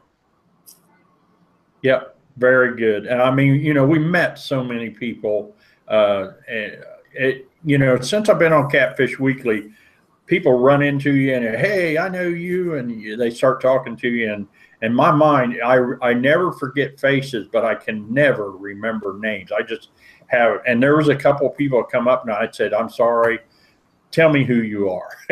Yep, 1.81 2.15
very 2.37 2.75
good. 2.75 3.07
And 3.07 3.21
I 3.21 3.31
mean, 3.31 3.59
you 3.61 3.73
know, 3.73 3.85
we 3.85 3.99
met 3.99 4.39
so 4.39 4.63
many 4.63 4.89
people. 4.89 5.55
Uh, 5.87 6.31
and 6.47 6.77
it, 7.13 7.49
you 7.65 7.77
know, 7.77 7.99
since 7.99 8.29
I've 8.29 8.39
been 8.39 8.53
on 8.53 8.69
Catfish 8.69 9.19
Weekly, 9.19 9.71
people 10.25 10.59
run 10.59 10.81
into 10.81 11.13
you 11.13 11.33
and 11.33 11.43
hey, 11.43 11.97
I 11.97 12.07
know 12.09 12.27
you, 12.27 12.75
and 12.75 13.19
they 13.19 13.29
start 13.29 13.61
talking 13.61 13.95
to 13.97 14.07
you. 14.07 14.31
And 14.31 14.47
in 14.81 14.93
my 14.93 15.11
mind, 15.11 15.59
I 15.63 15.79
I 16.01 16.13
never 16.13 16.51
forget 16.51 16.99
faces, 16.99 17.47
but 17.51 17.65
I 17.65 17.75
can 17.75 18.11
never 18.13 18.51
remember 18.51 19.17
names. 19.19 19.51
I 19.51 19.61
just 19.61 19.89
have, 20.33 20.61
and 20.65 20.81
there 20.81 20.97
was 20.97 21.09
a 21.09 21.15
couple 21.15 21.47
of 21.47 21.57
people 21.57 21.83
come 21.83 22.07
up 22.07 22.23
and 22.23 22.31
I 22.31 22.49
said, 22.51 22.73
I'm 22.73 22.89
sorry, 22.89 23.39
tell 24.11 24.31
me 24.31 24.43
who 24.43 24.61
you 24.61 24.89
are. 24.89 25.09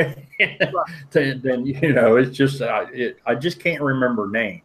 then, 1.12 1.42
then, 1.44 1.66
you 1.66 1.94
know, 1.94 2.18
it's 2.18 2.36
just, 2.36 2.62
uh, 2.62 2.86
it, 2.94 3.20
I 3.26 3.36
just 3.36 3.60
can't 3.60 3.82
remember 3.82 4.28
names. 4.30 4.64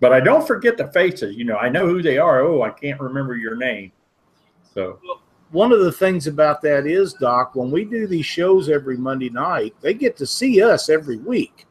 But 0.00 0.12
I 0.12 0.20
don't 0.20 0.46
forget 0.46 0.76
the 0.76 0.88
faces. 0.88 1.36
You 1.36 1.44
know, 1.44 1.56
I 1.56 1.68
know 1.68 1.86
who 1.86 2.02
they 2.02 2.18
are. 2.18 2.40
Oh, 2.40 2.62
I 2.62 2.70
can't 2.70 3.00
remember 3.00 3.36
your 3.36 3.56
name. 3.56 3.92
So, 4.74 4.98
one 5.52 5.70
of 5.70 5.80
the 5.80 5.92
things 5.92 6.26
about 6.26 6.60
that 6.62 6.86
is, 6.86 7.12
Doc, 7.12 7.54
when 7.54 7.70
we 7.70 7.84
do 7.84 8.06
these 8.06 8.26
shows 8.26 8.68
every 8.68 8.96
Monday 8.96 9.30
night, 9.30 9.74
they 9.80 9.94
get 9.94 10.16
to 10.16 10.26
see 10.26 10.62
us 10.62 10.88
every 10.88 11.18
week. 11.18 11.66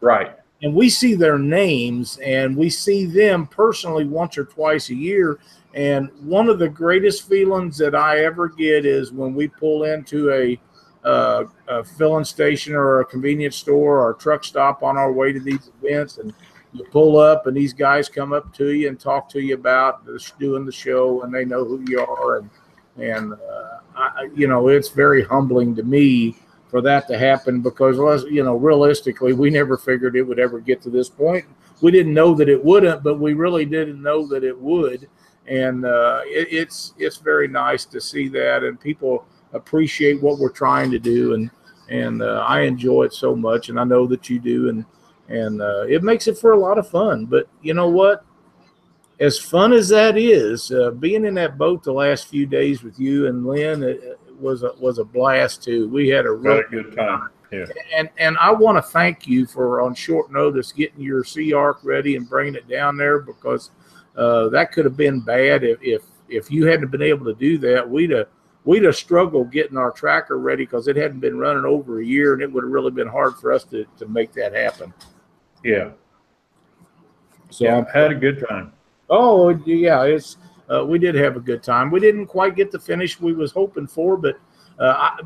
Right. 0.00 0.36
And 0.62 0.74
we 0.74 0.88
see 0.88 1.14
their 1.14 1.38
names 1.38 2.18
and 2.24 2.56
we 2.56 2.70
see 2.70 3.04
them 3.04 3.46
personally 3.46 4.04
once 4.04 4.38
or 4.38 4.44
twice 4.44 4.88
a 4.88 4.94
year. 4.94 5.38
And 5.74 6.08
one 6.20 6.48
of 6.48 6.58
the 6.58 6.68
greatest 6.68 7.28
feelings 7.28 7.76
that 7.78 7.94
I 7.94 8.24
ever 8.24 8.48
get 8.48 8.86
is 8.86 9.12
when 9.12 9.34
we 9.34 9.48
pull 9.48 9.84
into 9.84 10.30
a, 10.30 10.58
uh, 11.06 11.44
a 11.68 11.84
filling 11.84 12.24
station 12.24 12.74
or 12.74 13.00
a 13.00 13.04
convenience 13.04 13.56
store 13.56 14.00
or 14.00 14.10
a 14.12 14.18
truck 14.18 14.44
stop 14.44 14.82
on 14.82 14.96
our 14.96 15.12
way 15.12 15.32
to 15.32 15.40
these 15.40 15.70
events, 15.82 16.18
and 16.18 16.32
you 16.72 16.84
pull 16.84 17.18
up, 17.18 17.46
and 17.46 17.56
these 17.56 17.72
guys 17.72 18.08
come 18.08 18.32
up 18.32 18.54
to 18.54 18.70
you 18.70 18.88
and 18.88 18.98
talk 18.98 19.28
to 19.30 19.40
you 19.40 19.54
about 19.54 20.06
this, 20.06 20.32
doing 20.38 20.64
the 20.64 20.72
show, 20.72 21.22
and 21.22 21.34
they 21.34 21.44
know 21.44 21.64
who 21.64 21.84
you 21.88 22.00
are, 22.00 22.38
and 22.38 22.50
and 22.96 23.32
uh, 23.32 23.78
I, 23.96 24.28
you 24.34 24.48
know 24.48 24.68
it's 24.68 24.88
very 24.88 25.24
humbling 25.24 25.74
to 25.76 25.82
me 25.82 26.36
for 26.74 26.80
that 26.80 27.06
to 27.06 27.16
happen 27.16 27.60
because 27.60 28.24
you 28.24 28.42
know 28.42 28.56
realistically 28.56 29.32
we 29.32 29.48
never 29.48 29.78
figured 29.78 30.16
it 30.16 30.24
would 30.24 30.40
ever 30.40 30.58
get 30.58 30.82
to 30.82 30.90
this 30.90 31.08
point. 31.08 31.44
We 31.82 31.92
didn't 31.92 32.12
know 32.12 32.34
that 32.34 32.48
it 32.48 32.64
wouldn't, 32.64 33.04
but 33.04 33.20
we 33.20 33.32
really 33.32 33.64
didn't 33.64 34.02
know 34.02 34.26
that 34.26 34.42
it 34.42 34.58
would, 34.58 35.08
and 35.46 35.84
uh, 35.84 36.22
it, 36.24 36.48
it's 36.50 36.92
it's 36.98 37.18
very 37.18 37.46
nice 37.46 37.84
to 37.84 38.00
see 38.00 38.26
that 38.30 38.64
and 38.64 38.80
people 38.80 39.24
appreciate 39.52 40.20
what 40.20 40.40
we're 40.40 40.50
trying 40.50 40.90
to 40.90 40.98
do 40.98 41.34
and 41.34 41.48
and 41.90 42.22
uh, 42.22 42.44
I 42.44 42.62
enjoy 42.62 43.04
it 43.04 43.12
so 43.12 43.36
much 43.36 43.68
and 43.68 43.78
I 43.78 43.84
know 43.84 44.08
that 44.08 44.28
you 44.28 44.40
do 44.40 44.68
and 44.68 44.84
and 45.28 45.62
uh, 45.62 45.84
it 45.88 46.02
makes 46.02 46.26
it 46.26 46.38
for 46.38 46.54
a 46.54 46.58
lot 46.58 46.76
of 46.76 46.88
fun. 46.88 47.26
But 47.26 47.48
you 47.62 47.74
know 47.74 47.88
what? 47.88 48.24
As 49.20 49.38
fun 49.38 49.72
as 49.72 49.88
that 49.90 50.18
is, 50.18 50.72
uh, 50.72 50.90
being 50.90 51.24
in 51.24 51.34
that 51.34 51.56
boat 51.56 51.84
the 51.84 51.92
last 51.92 52.26
few 52.26 52.46
days 52.46 52.82
with 52.82 52.98
you 52.98 53.28
and 53.28 53.46
Lynn 53.46 53.84
it, 53.84 54.02
it 54.02 54.18
was 54.40 54.62
a, 54.62 54.72
was 54.78 54.98
a 54.98 55.04
blast 55.04 55.62
too. 55.62 55.88
We 55.88 56.08
had 56.08 56.26
a 56.26 56.32
really 56.32 56.64
good 56.70 56.94
time. 56.96 57.30
Yeah. 57.50 57.66
And 57.94 58.08
and 58.18 58.36
I 58.38 58.50
want 58.50 58.78
to 58.78 58.82
thank 58.82 59.28
you 59.28 59.46
for 59.46 59.80
on 59.80 59.94
short 59.94 60.32
notice 60.32 60.72
getting 60.72 61.00
your 61.00 61.22
SeaArk 61.22 61.76
ready 61.84 62.16
and 62.16 62.28
bringing 62.28 62.54
it 62.54 62.68
down 62.68 62.96
there 62.96 63.20
because 63.20 63.70
uh, 64.16 64.48
that 64.48 64.72
could 64.72 64.84
have 64.84 64.96
been 64.96 65.20
bad 65.20 65.62
if, 65.62 65.78
if 65.80 66.02
if 66.28 66.50
you 66.50 66.66
hadn't 66.66 66.90
been 66.90 67.02
able 67.02 67.24
to 67.26 67.34
do 67.34 67.58
that. 67.58 67.88
We'd 67.88 68.10
have 68.10 68.28
we'd 68.64 68.84
have 68.84 68.96
struggled 68.96 69.52
getting 69.52 69.76
our 69.76 69.92
tracker 69.92 70.38
ready 70.38 70.64
because 70.64 70.88
it 70.88 70.96
hadn't 70.96 71.20
been 71.20 71.38
running 71.38 71.64
over 71.64 72.00
a 72.00 72.04
year, 72.04 72.32
and 72.32 72.42
it 72.42 72.50
would 72.52 72.64
have 72.64 72.72
really 72.72 72.90
been 72.90 73.08
hard 73.08 73.36
for 73.36 73.52
us 73.52 73.64
to 73.64 73.86
to 73.98 74.06
make 74.06 74.32
that 74.32 74.52
happen. 74.52 74.92
Yeah. 75.62 75.90
So 77.50 77.64
yeah, 77.64 77.78
I've 77.78 77.90
had 77.90 78.10
a 78.10 78.16
good 78.16 78.44
time. 78.48 78.72
Oh 79.08 79.50
yeah, 79.64 80.02
it's 80.02 80.38
uh, 80.72 80.84
we 80.84 80.98
did 80.98 81.14
have 81.14 81.36
a 81.36 81.40
good 81.40 81.62
time. 81.62 81.90
We 81.90 82.00
didn't 82.00 82.26
quite 82.26 82.56
get 82.56 82.70
the 82.70 82.78
finish 82.78 83.20
we 83.20 83.32
was 83.32 83.52
hoping 83.52 83.86
for, 83.86 84.16
but 84.16 84.36
uh, 84.78 84.94
I, 84.96 85.20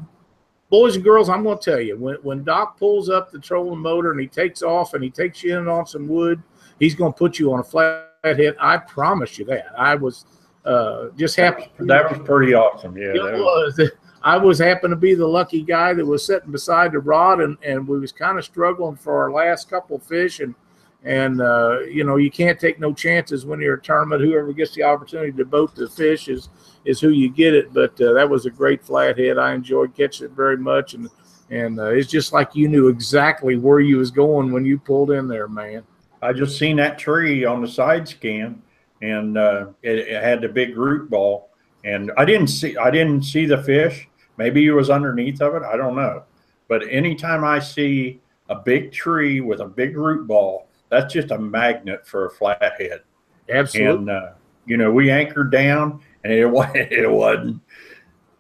boys 0.71 0.97
and 0.97 1.04
girls, 1.04 1.28
I'm 1.28 1.42
going 1.42 1.59
to 1.59 1.64
tell 1.71 1.80
you 1.80 1.97
when 1.97 2.16
when 2.23 2.45
Doc 2.45 2.78
pulls 2.78 3.09
up 3.09 3.30
the 3.30 3.38
trolling 3.38 3.80
motor 3.80 4.11
and 4.11 4.21
he 4.21 4.26
takes 4.26 4.62
off 4.62 4.95
and 4.95 5.02
he 5.02 5.11
takes 5.11 5.42
you 5.42 5.59
in 5.59 5.68
on 5.68 5.87
some 5.87 6.09
wood, 6.09 6.42
he's 6.78 6.95
going 6.95 7.12
to 7.12 7.18
put 7.18 7.38
you 7.38 7.52
on 7.52 7.61
a 7.61 7.64
flat 7.64 8.11
hit. 8.25 8.57
I 8.61 8.78
promise 8.78 9.38
you 9.38 9.45
that. 9.47 9.66
I 9.76 9.95
was 9.95 10.26
uh, 10.64 11.09
just 11.16 11.37
happy. 11.37 11.71
That 11.80 12.11
was 12.11 12.26
pretty 12.26 12.54
awesome. 12.54 12.97
Yeah, 12.97 13.14
it 13.14 13.38
was. 13.38 13.78
was. 13.78 13.90
I 14.23 14.37
was 14.37 14.59
happened 14.59 14.90
to 14.90 14.97
be 14.97 15.14
the 15.14 15.26
lucky 15.26 15.62
guy 15.62 15.95
that 15.95 16.04
was 16.04 16.26
sitting 16.26 16.50
beside 16.50 16.92
the 16.92 16.99
rod, 16.99 17.40
and, 17.40 17.57
and 17.62 17.87
we 17.87 18.00
was 18.00 18.11
kind 18.11 18.37
of 18.37 18.45
struggling 18.45 18.97
for 18.97 19.23
our 19.23 19.30
last 19.30 19.71
couple 19.71 19.99
fish, 20.00 20.40
and 20.40 20.57
and 21.04 21.40
uh, 21.40 21.80
you 21.80 22.04
know 22.04 22.16
you 22.16 22.30
can't 22.30 22.58
take 22.58 22.80
no 22.80 22.92
chances 22.92 23.46
when 23.46 23.60
you're 23.60 23.74
a 23.74 23.82
tournament. 23.82 24.22
Whoever 24.22 24.52
gets 24.52 24.74
the 24.74 24.82
opportunity 24.82 25.32
to 25.32 25.44
boat 25.44 25.74
the 25.74 25.88
fish 25.88 26.28
is 26.28 26.48
is 26.84 27.00
who 27.00 27.10
you 27.10 27.30
get 27.30 27.54
it. 27.54 27.72
But 27.72 28.00
uh, 28.00 28.12
that 28.14 28.28
was 28.28 28.46
a 28.46 28.50
great 28.50 28.84
flathead. 28.84 29.38
I 29.38 29.54
enjoyed 29.54 29.94
catching 29.96 30.26
it 30.26 30.32
very 30.32 30.56
much, 30.56 30.94
and 30.94 31.08
and 31.50 31.78
uh, 31.78 31.86
it's 31.86 32.10
just 32.10 32.32
like 32.32 32.54
you 32.54 32.68
knew 32.68 32.88
exactly 32.88 33.56
where 33.56 33.80
you 33.80 33.98
was 33.98 34.10
going 34.10 34.52
when 34.52 34.64
you 34.64 34.78
pulled 34.78 35.10
in 35.10 35.28
there, 35.28 35.48
man. 35.48 35.84
I 36.20 36.32
just 36.32 36.58
seen 36.58 36.76
that 36.76 36.98
tree 36.98 37.44
on 37.44 37.62
the 37.62 37.68
side 37.68 38.08
scan, 38.08 38.60
and 39.02 39.38
uh, 39.38 39.68
it, 39.82 39.98
it 39.98 40.22
had 40.22 40.40
the 40.40 40.48
big 40.48 40.76
root 40.76 41.08
ball, 41.08 41.50
and 41.84 42.10
I 42.16 42.24
didn't 42.24 42.48
see 42.48 42.76
I 42.76 42.90
didn't 42.90 43.22
see 43.22 43.46
the 43.46 43.62
fish. 43.62 44.08
Maybe 44.36 44.62
he 44.62 44.70
was 44.70 44.90
underneath 44.90 45.40
of 45.40 45.54
it. 45.54 45.62
I 45.62 45.76
don't 45.76 45.96
know. 45.96 46.24
But 46.68 46.82
anytime 46.88 47.44
I 47.44 47.58
see 47.60 48.20
a 48.48 48.56
big 48.56 48.92
tree 48.92 49.40
with 49.40 49.60
a 49.60 49.66
big 49.66 49.96
root 49.96 50.26
ball, 50.26 50.67
that's 50.90 51.12
just 51.12 51.30
a 51.30 51.38
magnet 51.38 52.07
for 52.07 52.26
a 52.26 52.30
flathead. 52.30 53.02
Absolutely. 53.49 53.99
And 53.99 54.11
uh, 54.11 54.30
you 54.66 54.76
know, 54.76 54.90
we 54.90 55.11
anchored 55.11 55.50
down, 55.50 56.00
and 56.25 56.33
it 56.33 56.47
it 56.75 57.11
wasn't. 57.11 57.61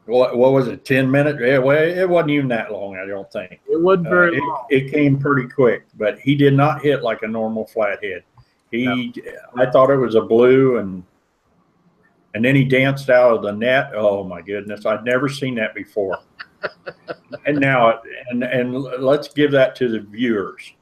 What, 0.06 0.38
what 0.38 0.52
was 0.52 0.68
it? 0.68 0.86
Ten 0.86 1.10
minutes? 1.10 1.38
It, 1.40 1.60
it 1.62 2.08
wasn't 2.08 2.30
even 2.30 2.48
that 2.48 2.72
long. 2.72 2.96
I 2.96 3.06
don't 3.06 3.30
think 3.30 3.60
it 3.68 3.80
wasn't 3.80 4.06
uh, 4.06 4.10
very 4.10 4.38
uh, 4.38 4.44
long. 4.44 4.66
It, 4.70 4.84
it, 4.84 4.90
came 4.90 5.18
pretty 5.18 5.48
quick, 5.48 5.84
but 5.98 6.18
he 6.18 6.34
did 6.34 6.54
not 6.54 6.82
hit 6.82 7.02
like 7.02 7.22
a 7.22 7.28
normal 7.28 7.66
flathead. 7.66 8.24
He, 8.70 8.86
no. 8.86 9.62
I 9.62 9.70
thought 9.70 9.90
it 9.90 9.96
was 9.96 10.14
a 10.14 10.22
blue, 10.22 10.78
and 10.78 11.02
and 12.34 12.44
then 12.44 12.54
he 12.54 12.64
danced 12.64 13.10
out 13.10 13.36
of 13.36 13.42
the 13.42 13.52
net. 13.52 13.92
Oh 13.94 14.24
my 14.24 14.40
goodness, 14.40 14.86
I'd 14.86 15.04
never 15.04 15.28
seen 15.28 15.54
that 15.56 15.74
before. 15.74 16.18
and 17.46 17.58
now, 17.58 18.00
and 18.30 18.42
and 18.42 18.74
let's 18.74 19.28
give 19.28 19.50
that 19.52 19.76
to 19.76 19.88
the 19.88 20.00
viewers. 20.00 20.72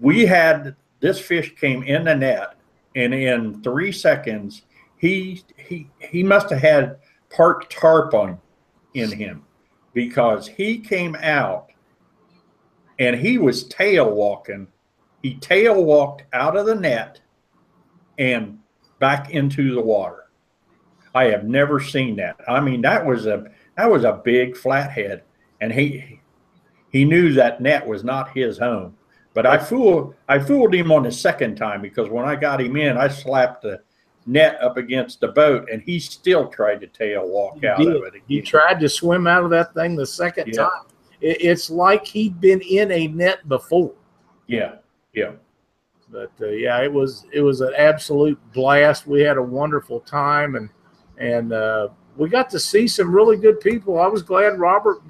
We 0.00 0.26
had 0.26 0.76
this 1.00 1.20
fish 1.20 1.54
came 1.56 1.82
in 1.82 2.04
the 2.04 2.14
net, 2.14 2.54
and 2.96 3.14
in 3.14 3.62
three 3.62 3.92
seconds, 3.92 4.62
he 4.96 5.42
he 5.56 5.90
he 5.98 6.22
must 6.22 6.50
have 6.50 6.60
had 6.60 6.98
part 7.30 7.70
tarpon 7.70 8.38
in 8.94 9.10
him 9.12 9.44
because 9.92 10.46
he 10.46 10.78
came 10.78 11.14
out 11.16 11.70
and 12.98 13.16
he 13.16 13.38
was 13.38 13.64
tail 13.64 14.10
walking. 14.10 14.68
He 15.22 15.34
tail 15.34 15.82
walked 15.84 16.24
out 16.32 16.56
of 16.56 16.66
the 16.66 16.74
net 16.74 17.20
and 18.18 18.58
back 18.98 19.30
into 19.30 19.74
the 19.74 19.80
water. 19.80 20.24
I 21.14 21.24
have 21.24 21.44
never 21.44 21.80
seen 21.80 22.16
that. 22.16 22.40
I 22.48 22.60
mean, 22.60 22.82
that 22.82 23.04
was 23.04 23.26
a 23.26 23.44
that 23.76 23.90
was 23.90 24.04
a 24.04 24.20
big 24.24 24.56
flathead, 24.56 25.22
and 25.60 25.72
he 25.72 26.20
he 26.90 27.04
knew 27.04 27.32
that 27.34 27.60
net 27.60 27.86
was 27.86 28.04
not 28.04 28.36
his 28.36 28.58
home. 28.58 28.96
But 29.34 29.46
I 29.46 29.58
fooled 29.58 30.14
I 30.28 30.38
fooled 30.38 30.74
him 30.74 30.90
on 30.92 31.02
the 31.02 31.12
second 31.12 31.56
time 31.56 31.82
because 31.82 32.08
when 32.08 32.24
I 32.24 32.36
got 32.36 32.60
him 32.60 32.76
in, 32.76 32.96
I 32.96 33.08
slapped 33.08 33.62
the 33.62 33.82
net 34.26 34.58
up 34.62 34.76
against 34.76 35.20
the 35.20 35.28
boat, 35.28 35.68
and 35.70 35.82
he 35.82 35.98
still 35.98 36.48
tried 36.48 36.80
to 36.80 36.86
tail 36.86 37.28
walk 37.28 37.58
he 37.60 37.66
out 37.66 37.78
did. 37.78 37.88
of 37.88 38.02
it. 38.04 38.08
Again. 38.14 38.22
He 38.28 38.40
tried 38.40 38.80
to 38.80 38.88
swim 38.88 39.26
out 39.26 39.44
of 39.44 39.50
that 39.50 39.74
thing 39.74 39.96
the 39.96 40.06
second 40.06 40.48
Yeah. 40.48 40.62
time. 40.62 40.86
It, 41.20 41.38
it's 41.40 41.68
like 41.68 42.06
he'd 42.06 42.40
been 42.40 42.60
in 42.62 42.90
a 42.92 43.08
net 43.08 43.46
before. 43.48 43.92
Yeah, 44.46 44.76
yeah. 45.12 45.32
But 46.10 46.30
uh, 46.40 46.46
yeah, 46.48 46.80
it 46.82 46.92
was 46.92 47.26
it 47.32 47.40
was 47.40 47.60
an 47.60 47.72
absolute 47.76 48.38
blast. 48.52 49.06
We 49.08 49.20
had 49.22 49.36
a 49.36 49.42
wonderful 49.42 49.98
time, 50.00 50.54
and 50.54 50.68
and 51.18 51.52
uh, 51.52 51.88
we 52.16 52.28
got 52.28 52.48
to 52.50 52.60
see 52.60 52.86
some 52.86 53.12
really 53.12 53.36
good 53.36 53.58
people. 53.58 53.98
I 53.98 54.06
was 54.06 54.22
glad 54.22 54.60
Robert 54.60 55.02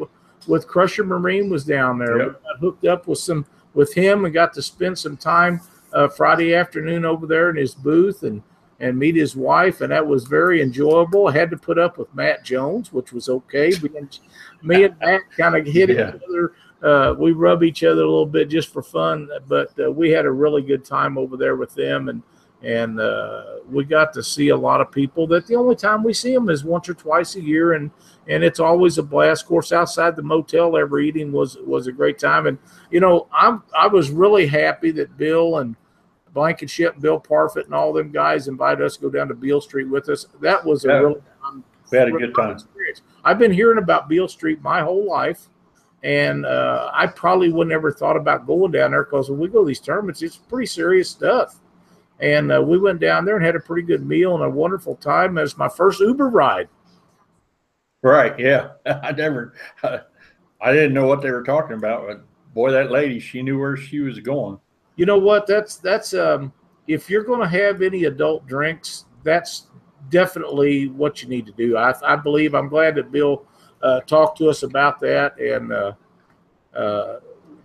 with 0.46 0.66
Crusher 0.66 1.04
Marine 1.04 1.50
was 1.50 1.64
down 1.64 1.98
there. 1.98 2.18
Yep. 2.22 2.42
Hooked 2.60 2.84
up 2.87 3.06
with 3.06 3.18
some 3.18 3.44
with 3.74 3.92
him 3.94 4.24
and 4.24 4.32
got 4.34 4.52
to 4.54 4.62
spend 4.62 4.98
some 4.98 5.16
time 5.16 5.60
uh, 5.92 6.08
Friday 6.08 6.54
afternoon 6.54 7.04
over 7.04 7.26
there 7.26 7.50
in 7.50 7.56
his 7.56 7.74
booth 7.74 8.22
and 8.22 8.42
and 8.80 8.98
meet 8.98 9.14
his 9.14 9.37
wife, 9.37 9.80
and 9.82 9.92
that 9.92 10.04
was 10.04 10.24
very 10.24 10.60
enjoyable. 10.60 11.28
I 11.28 11.32
had 11.32 11.48
to 11.50 11.56
put 11.56 11.78
up 11.78 11.96
with 11.96 12.12
Matt 12.12 12.44
Jones, 12.44 12.92
which 12.92 13.12
was 13.12 13.28
okay. 13.28 13.70
Me 13.80 13.90
and, 13.96 14.18
me 14.62 14.84
and 14.84 14.98
Matt 15.00 15.20
kind 15.38 15.54
of 15.56 15.64
hit 15.64 15.90
Yeah. 15.90 16.08
each 16.16 16.22
other. 16.28 16.52
Uh, 16.82 17.14
we 17.16 17.30
rub 17.30 17.62
each 17.62 17.84
other 17.84 18.02
a 18.02 18.10
little 18.10 18.26
bit 18.26 18.48
just 18.48 18.72
for 18.72 18.82
fun, 18.82 19.28
but 19.48 19.70
uh, 19.82 19.90
we 19.90 20.10
had 20.10 20.26
a 20.26 20.30
really 20.30 20.60
good 20.60 20.84
time 20.84 21.16
over 21.16 21.37
there 21.37 21.54
with 21.56 21.72
them, 21.74 22.08
and 22.08 22.20
and 22.64 22.98
uh, 22.98 23.42
we 23.70 23.85
got 23.85 24.12
to 24.14 24.22
see 24.22 24.48
a 24.48 24.57
lot 24.57 24.81
of 24.81 24.90
people. 24.90 25.27
That 25.27 25.46
the 25.46 25.57
only 25.57 25.77
time 25.77 26.03
we 26.03 26.12
see 26.14 26.33
them 26.35 26.48
is 26.48 26.64
once 26.64 26.88
or 26.88 26.94
twice 26.94 27.37
a 27.37 27.40
year, 27.42 27.74
and 27.74 27.90
and 28.29 28.42
it's 28.42 28.61
always 28.61 28.98
a 28.98 29.03
blast. 29.03 29.42
Of 29.42 29.48
course, 29.48 29.72
outside 29.72 30.16
the 30.16 30.22
motel 30.22 30.77
every 30.77 31.09
eating 31.09 31.31
was 31.33 31.57
was 31.59 31.87
a 31.87 31.92
great 31.92 32.18
time, 32.18 32.46
and 32.46 32.59
you 32.90 33.00
know 33.00 33.29
I'm 33.33 33.62
I 33.79 33.87
was 33.87 34.11
really 34.11 34.46
happy 34.46 34.90
that 34.92 35.16
Bill 35.16 35.59
and 35.59 35.77
Blankenship, 36.33 37.00
Bill 37.00 37.20
Parfit, 37.20 37.66
and 37.66 37.74
all 37.74 37.92
them 37.92 38.11
guys 38.11 38.48
invited 38.48 38.85
us 38.85 38.96
to 38.96 39.03
go 39.03 39.11
down 39.11 39.29
to 39.29 39.35
Beale 39.35 39.61
Street 39.61 39.88
with 39.88 40.09
us. 40.09 40.27
That 40.40 40.64
was 40.64 40.85
a 40.85 40.88
Yeah. 40.88 40.94
really 40.98 41.20
fun, 41.40 41.62
We 41.92 41.98
had 41.98 42.09
a 42.09 42.12
good 42.12 42.35
time. 42.35 42.50
experience. 42.53 43.03
I've 43.24 43.38
been 43.38 43.53
hearing 43.53 43.79
about 43.79 44.09
Beale 44.09 44.27
Street 44.29 44.61
my 44.62 44.81
whole 44.81 45.07
life, 45.09 45.48
and 46.03 46.44
uh, 46.44 46.90
I 46.92 47.07
probably 47.07 47.53
would 47.53 47.68
never 47.68 47.92
thought 47.92 48.16
about 48.16 48.46
going 48.46 48.72
down 48.72 48.90
there 48.90 49.05
because 49.05 49.31
when 49.31 49.38
we 49.38 49.48
go 49.48 49.61
to 49.61 49.66
these 49.66 49.81
tournaments, 49.81 50.22
it's 50.22 50.37
pretty 50.37 50.66
serious 50.66 51.09
stuff. 51.09 51.61
And 52.20 52.53
uh, 52.53 52.62
we 52.62 52.79
went 52.79 53.00
down 53.00 53.24
there 53.24 53.37
and 53.37 53.44
had 53.44 53.57
a 53.57 53.61
pretty 53.61 53.83
good 53.83 54.07
meal 54.07 54.35
and 54.35 54.44
a 54.44 54.50
wonderful 54.50 54.96
time. 54.96 55.37
It 55.37 55.42
was 55.42 55.59
my 55.59 55.68
first 55.68 56.00
Uber 56.00 56.29
ride. 56.29 56.68
Right. 58.03 58.38
Yeah. 58.38 58.70
I 58.87 59.12
never, 59.12 59.55
I 59.85 60.72
didn't 60.72 60.94
know 60.94 61.07
what 61.07 61.22
they 61.22 61.31
were 61.31 61.42
talking 61.42 61.77
about, 61.77 62.07
but 62.07 62.24
boy, 62.55 62.70
that 62.70 62.90
lady, 62.90 63.18
she 63.18 63.42
knew 63.42 63.59
where 63.59 63.77
she 63.77 64.00
was 64.00 64.20
going. 64.20 64.59
You 64.96 65.07
know 65.07 65.18
what? 65.18 65.46
That's 65.46 65.77
that's 65.77 66.14
um, 66.14 66.53
if 66.87 67.11
you're 67.11 67.24
going 67.24 67.40
to 67.40 67.48
have 67.48 67.83
any 67.83 68.05
adult 68.05 68.46
drinks, 68.46 69.07
that's 69.24 69.66
definitely 70.09 70.88
what 70.88 71.22
you 71.22 71.29
need 71.29 71.46
to 71.46 71.53
do. 71.53 71.77
I, 71.77 71.94
I 72.05 72.16
believe 72.16 72.55
I'm 72.55 72.68
glad 72.68 72.94
that 72.94 73.11
Bill 73.11 73.44
uh, 73.83 74.00
talked 74.03 74.38
to 74.38 74.48
us 74.48 74.62
about 74.62 75.00
that 75.00 75.38
and 75.38 75.72
uh, 75.72 75.92
uh, 76.74 77.20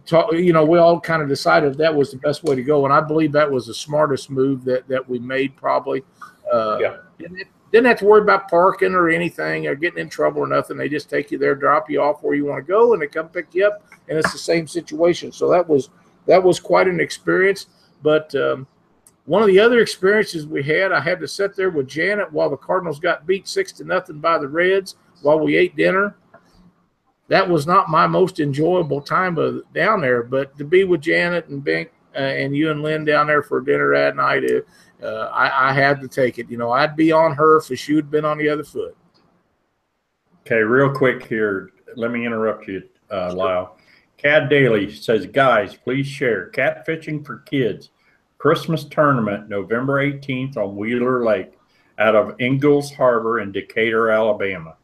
talk, 0.10 0.34
you 0.34 0.54
know 0.54 0.66
we 0.66 0.78
all 0.80 1.00
kind 1.00 1.22
of 1.22 1.30
decided 1.30 1.78
that 1.78 1.94
was 1.94 2.12
the 2.12 2.18
best 2.18 2.44
way 2.44 2.56
to 2.56 2.64
go, 2.64 2.86
and 2.86 2.94
I 2.94 3.02
believe 3.02 3.32
that 3.34 3.50
was 3.50 3.68
the 3.68 3.74
smartest 3.74 4.30
move 4.30 4.66
that 4.66 4.88
that 4.88 5.08
we 5.08 5.20
made 5.20 5.56
probably. 5.56 6.04
Uh, 6.52 6.78
Yeah. 6.82 6.98
Didn't, 7.20 7.48
didn't 7.72 7.86
have 7.86 8.00
to 8.00 8.06
worry 8.06 8.22
about 8.22 8.50
parking 8.50 8.96
or 8.96 9.10
anything 9.10 9.68
or 9.68 9.76
getting 9.76 10.00
in 10.00 10.10
trouble 10.10 10.42
or 10.42 10.48
nothing. 10.48 10.78
They 10.78 10.90
just 10.90 11.10
take 11.10 11.30
you 11.30 11.38
there, 11.38 11.54
drop 11.54 11.88
you 11.90 12.02
off 12.02 12.24
where 12.24 12.34
you 12.34 12.46
want 12.46 12.66
to 12.66 12.68
go, 12.68 12.94
and 12.94 13.02
they 13.02 13.08
come 13.08 13.30
pick 13.30 13.48
you 13.54 13.68
up, 13.68 13.84
and 14.08 14.18
it's 14.18 14.32
the 14.32 14.40
same 14.40 14.66
situation. 14.66 15.32
So 15.32 15.50
that 15.50 15.68
was 15.68 15.90
that 16.26 16.42
was 16.42 16.60
quite 16.60 16.88
an 16.88 17.00
experience. 17.00 17.68
But 18.02 18.34
um, 18.36 18.66
one 19.26 19.44
of 19.44 19.48
the 19.48 19.60
other 19.60 19.80
experiences 19.82 20.48
we 20.48 20.64
had, 20.64 20.92
I 20.92 21.00
had 21.00 21.20
to 21.20 21.28
sit 21.28 21.56
there 21.56 21.70
with 21.70 21.88
Janet 21.88 22.32
while 22.32 22.50
the 22.50 22.58
Cardinals 22.58 23.00
got 23.00 23.28
beat 23.28 23.48
six 23.48 23.72
to 23.74 23.84
nothing 23.84 24.20
by 24.20 24.40
the 24.40 24.48
Reds 24.48 24.96
while 25.22 25.40
we 25.40 25.56
ate 25.56 25.76
dinner. 25.76 26.16
That 27.30 27.48
was 27.48 27.66
not 27.66 27.90
my 27.90 28.08
most 28.08 28.40
enjoyable 28.40 29.02
time 29.02 29.38
of, 29.38 29.62
down 29.74 30.02
there, 30.02 30.24
but 30.24 30.58
to 30.58 30.66
be 30.66 30.84
with 30.84 31.02
Janet 31.02 31.48
and 31.48 31.64
Bink 31.64 31.92
uh, 32.16 32.20
and 32.20 32.56
you 32.56 32.72
and 32.72 32.82
Lynn 32.82 33.06
down 33.06 33.28
there 33.28 33.44
for 33.44 33.62
dinner 33.62 33.94
that 33.94 34.16
night, 34.16 34.44
uh, 35.02 35.30
I, 35.32 35.70
I, 35.70 35.74
had 35.74 36.02
to 36.02 36.08
take 36.08 36.40
it. 36.40 36.50
You 36.50 36.58
know, 36.58 36.72
I'd 36.72 36.96
be 36.96 37.12
on 37.12 37.36
her 37.36 37.58
if 37.58 37.80
she 37.80 37.96
had 37.96 38.10
been 38.10 38.26
on 38.26 38.40
the 38.40 38.50
other 38.50 38.64
foot. 38.64 38.98
Okay, 40.42 40.58
real 40.58 40.92
quick 40.92 41.26
here. 41.28 41.70
Let 41.96 42.12
me 42.12 42.26
interrupt 42.26 42.68
you, 42.68 42.84
uh, 43.12 43.34
Lyle. 43.34 43.78
Cad 44.18 44.50
Daly 44.50 44.92
says, 44.92 45.28
guys, 45.28 45.76
please 45.76 46.08
share 46.08 46.50
catfishing 46.52 47.26
for 47.26 47.38
kids 47.40 47.92
Christmas 48.40 48.86
tournament 48.86 49.50
November 49.50 50.04
18th 50.04 50.58
on 50.58 50.76
Wheeler 50.76 51.24
Lake 51.24 51.54
out 52.00 52.16
of 52.16 52.40
Ingalls 52.40 52.92
Harbor 52.94 53.40
in 53.40 53.52
Decatur, 53.52 54.10
Alabama. 54.10 54.76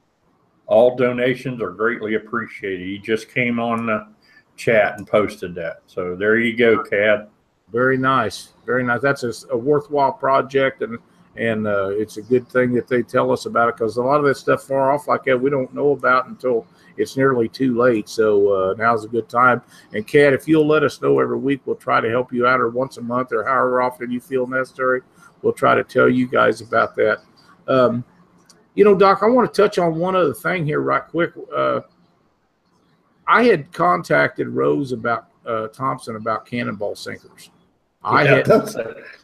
All 0.67 0.95
donations 0.95 1.61
are 1.61 1.71
greatly 1.71 2.15
appreciated. 2.15 2.85
He 2.85 2.97
just 2.97 3.29
came 3.29 3.59
on 3.59 3.85
the 3.85 4.07
chat 4.55 4.97
and 4.97 5.07
posted 5.07 5.53
that. 5.55 5.81
So 5.87 6.15
there 6.15 6.37
you 6.37 6.55
go, 6.55 6.83
Cad. 6.83 7.27
Very 7.71 7.97
nice. 7.97 8.53
Very 8.65 8.83
nice. 8.83 9.01
That's 9.01 9.23
a, 9.23 9.33
a 9.51 9.57
worthwhile 9.57 10.13
project 10.13 10.81
and 10.81 10.97
and 11.37 11.67
uh, 11.67 11.89
it's 11.89 12.17
a 12.17 12.21
good 12.21 12.47
thing 12.47 12.73
that 12.73 12.87
they 12.87 13.03
tell 13.03 13.31
us 13.31 13.45
about 13.45 13.69
it 13.69 13.75
because 13.75 13.97
a 13.97 14.01
lot 14.01 14.19
of 14.19 14.25
that 14.25 14.37
stuff 14.37 14.63
far 14.63 14.93
off 14.93 15.07
like 15.07 15.25
that 15.25 15.39
we 15.39 15.49
don't 15.49 15.73
know 15.73 15.91
about 15.91 16.27
until 16.27 16.65
it's 16.97 17.17
nearly 17.17 17.49
too 17.49 17.77
late. 17.77 18.07
So 18.07 18.53
uh, 18.53 18.73
now's 18.77 19.03
a 19.03 19.09
good 19.09 19.27
time. 19.27 19.61
And 19.93 20.07
Kat, 20.07 20.31
if 20.31 20.47
you'll 20.47 20.67
let 20.67 20.83
us 20.83 21.01
know 21.01 21.19
every 21.19 21.37
week, 21.37 21.61
we'll 21.65 21.75
try 21.75 21.99
to 21.99 22.09
help 22.09 22.31
you 22.31 22.47
out, 22.47 22.61
or 22.61 22.69
once 22.69 22.97
a 22.97 23.01
month, 23.01 23.33
or 23.33 23.43
however 23.43 23.81
often 23.81 24.11
you 24.11 24.21
feel 24.21 24.47
necessary. 24.47 25.01
We'll 25.41 25.53
try 25.53 25.75
to 25.75 25.83
tell 25.83 26.09
you 26.09 26.27
guys 26.27 26.61
about 26.61 26.95
that. 26.95 27.19
Um, 27.67 28.05
you 28.75 28.83
know, 28.83 28.95
Doc, 28.95 29.19
I 29.21 29.27
want 29.27 29.51
to 29.51 29.61
touch 29.61 29.77
on 29.77 29.97
one 29.97 30.15
other 30.15 30.33
thing 30.33 30.65
here, 30.65 30.81
right 30.81 31.03
quick. 31.03 31.31
Uh, 31.55 31.81
I 33.27 33.43
had 33.43 33.71
contacted 33.71 34.47
Rose 34.49 34.91
about 34.91 35.27
uh, 35.45 35.67
Thompson 35.69 36.15
about 36.15 36.45
cannonball 36.45 36.95
sinkers. 36.95 37.49
I 38.03 38.23
yeah, 38.23 38.35
had 38.35 38.45
those, 38.45 38.77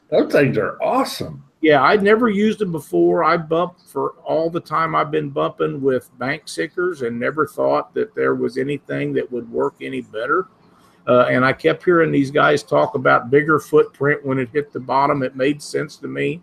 those 0.10 0.32
things 0.32 0.58
are 0.58 0.82
awesome 0.82 1.44
yeah, 1.62 1.84
I'd 1.84 2.02
never 2.02 2.28
used 2.28 2.60
them 2.60 2.72
before. 2.72 3.24
I 3.24 3.38
bumped 3.38 3.82
for 3.82 4.16
all 4.26 4.50
the 4.50 4.60
time 4.60 4.96
I've 4.96 5.12
been 5.12 5.30
bumping 5.30 5.80
with 5.80 6.10
bank 6.18 6.48
sinkers 6.48 7.04
and 7.04 7.20
never 7.20 7.46
thought 7.46 7.94
that 7.94 8.16
there 8.16 8.34
was 8.34 8.58
anything 8.58 9.14
that 9.14 9.32
would 9.32 9.50
work 9.50 9.76
any 9.80 10.02
better. 10.02 10.48
Uh, 11.08 11.26
and 11.30 11.46
I 11.46 11.54
kept 11.54 11.84
hearing 11.84 12.12
these 12.12 12.32
guys 12.32 12.64
talk 12.64 12.96
about 12.96 13.30
bigger 13.30 13.60
footprint 13.60 14.26
when 14.26 14.40
it 14.40 14.50
hit 14.50 14.74
the 14.74 14.80
bottom. 14.80 15.22
It 15.22 15.36
made 15.36 15.62
sense 15.62 15.98
to 15.98 16.08
me. 16.08 16.42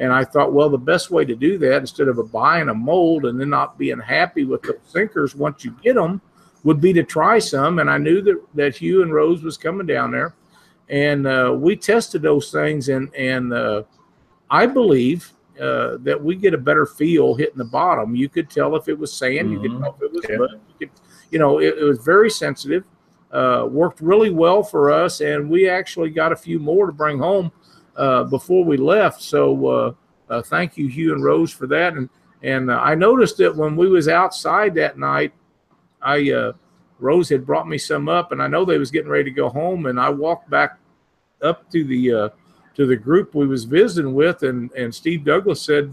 And 0.00 0.12
I 0.12 0.24
thought, 0.24 0.52
well, 0.52 0.70
the 0.70 0.78
best 0.78 1.10
way 1.10 1.26
to 1.26 1.36
do 1.36 1.58
that, 1.58 1.76
instead 1.76 2.08
of 2.08 2.32
buying 2.32 2.70
a 2.70 2.74
mold 2.74 3.26
and 3.26 3.38
then 3.38 3.50
not 3.50 3.78
being 3.78 4.00
happy 4.00 4.44
with 4.44 4.62
the 4.62 4.78
sinkers 4.86 5.34
once 5.36 5.62
you 5.64 5.76
get 5.82 5.94
them, 5.94 6.22
would 6.64 6.80
be 6.80 6.92
to 6.94 7.02
try 7.02 7.38
some. 7.38 7.78
And 7.78 7.90
I 7.90 7.98
knew 7.98 8.22
that, 8.22 8.42
that 8.54 8.76
Hugh 8.76 9.02
and 9.02 9.12
Rose 9.12 9.42
was 9.42 9.58
coming 9.58 9.86
down 9.86 10.10
there. 10.10 10.34
And 10.88 11.26
uh, 11.26 11.54
we 11.56 11.76
tested 11.76 12.22
those 12.22 12.50
things 12.50 12.88
and, 12.88 13.14
and, 13.14 13.52
uh, 13.52 13.82
I 14.50 14.66
believe 14.66 15.32
uh, 15.60 15.98
that 16.00 16.20
we 16.20 16.34
get 16.34 16.54
a 16.54 16.58
better 16.58 16.86
feel 16.86 17.34
hitting 17.34 17.58
the 17.58 17.64
bottom. 17.64 18.16
You 18.16 18.28
could 18.28 18.50
tell 18.50 18.74
if 18.76 18.88
it 18.88 18.98
was 18.98 19.12
sand. 19.12 19.48
Mm-hmm. 19.48 19.52
You 19.52 19.60
could 19.60 19.70
mm-hmm. 19.70 19.82
tell 19.82 19.94
if 19.94 20.02
it 20.02 20.12
was 20.12 20.26
yeah. 20.28 20.36
mud. 20.36 20.50
You, 20.52 20.86
could, 20.86 20.90
you 21.30 21.38
know, 21.38 21.60
it, 21.60 21.78
it, 21.78 21.84
was 21.84 21.98
very 21.98 22.30
sensitive. 22.30 22.84
Uh, 23.30 23.68
worked 23.70 24.00
really 24.00 24.30
well 24.30 24.62
for 24.62 24.90
us, 24.90 25.20
and 25.20 25.48
we 25.48 25.68
actually 25.68 26.10
got 26.10 26.32
a 26.32 26.36
few 26.36 26.58
more 26.58 26.86
to 26.86 26.92
bring 26.92 27.18
home 27.18 27.52
uh, 28.00 28.24
before 28.24 28.64
we 28.64 28.78
left. 28.78 29.20
So 29.20 29.66
uh, 29.66 29.92
uh, 30.30 30.42
thank 30.42 30.78
you, 30.78 30.88
Hugh 30.88 31.12
and 31.12 31.22
Rose, 31.22 31.52
for 31.52 31.66
that. 31.66 31.92
And 31.92 32.08
and 32.42 32.70
uh, 32.70 32.80
I 32.80 32.94
noticed 32.94 33.36
that 33.38 33.54
when 33.54 33.76
we 33.76 33.88
was 33.88 34.08
outside 34.08 34.74
that 34.76 34.98
night, 34.98 35.34
I 36.00 36.52
Rose 36.98 37.28
had 37.28 37.46
brought 37.46 37.68
me 37.68 37.76
some 37.76 38.08
up, 38.08 38.32
and 38.32 38.42
I 38.42 38.46
know 38.46 38.64
they 38.64 38.78
was 38.78 38.90
getting 38.90 39.10
ready 39.10 39.24
to 39.24 39.30
go 39.30 39.50
home, 39.50 39.84
and 39.84 40.00
I 40.00 40.08
walked 40.08 40.48
back 40.48 40.78
up 41.42 41.70
to 41.70 41.84
the 41.84 42.32
to 42.74 42.86
the 42.86 42.96
group 42.96 43.34
we 43.34 43.46
was 43.46 43.64
visiting 43.64 44.14
with, 44.14 44.42
and 44.44 44.72
and 44.72 44.94
Steve 44.94 45.24
Douglas 45.24 45.60
said, 45.60 45.92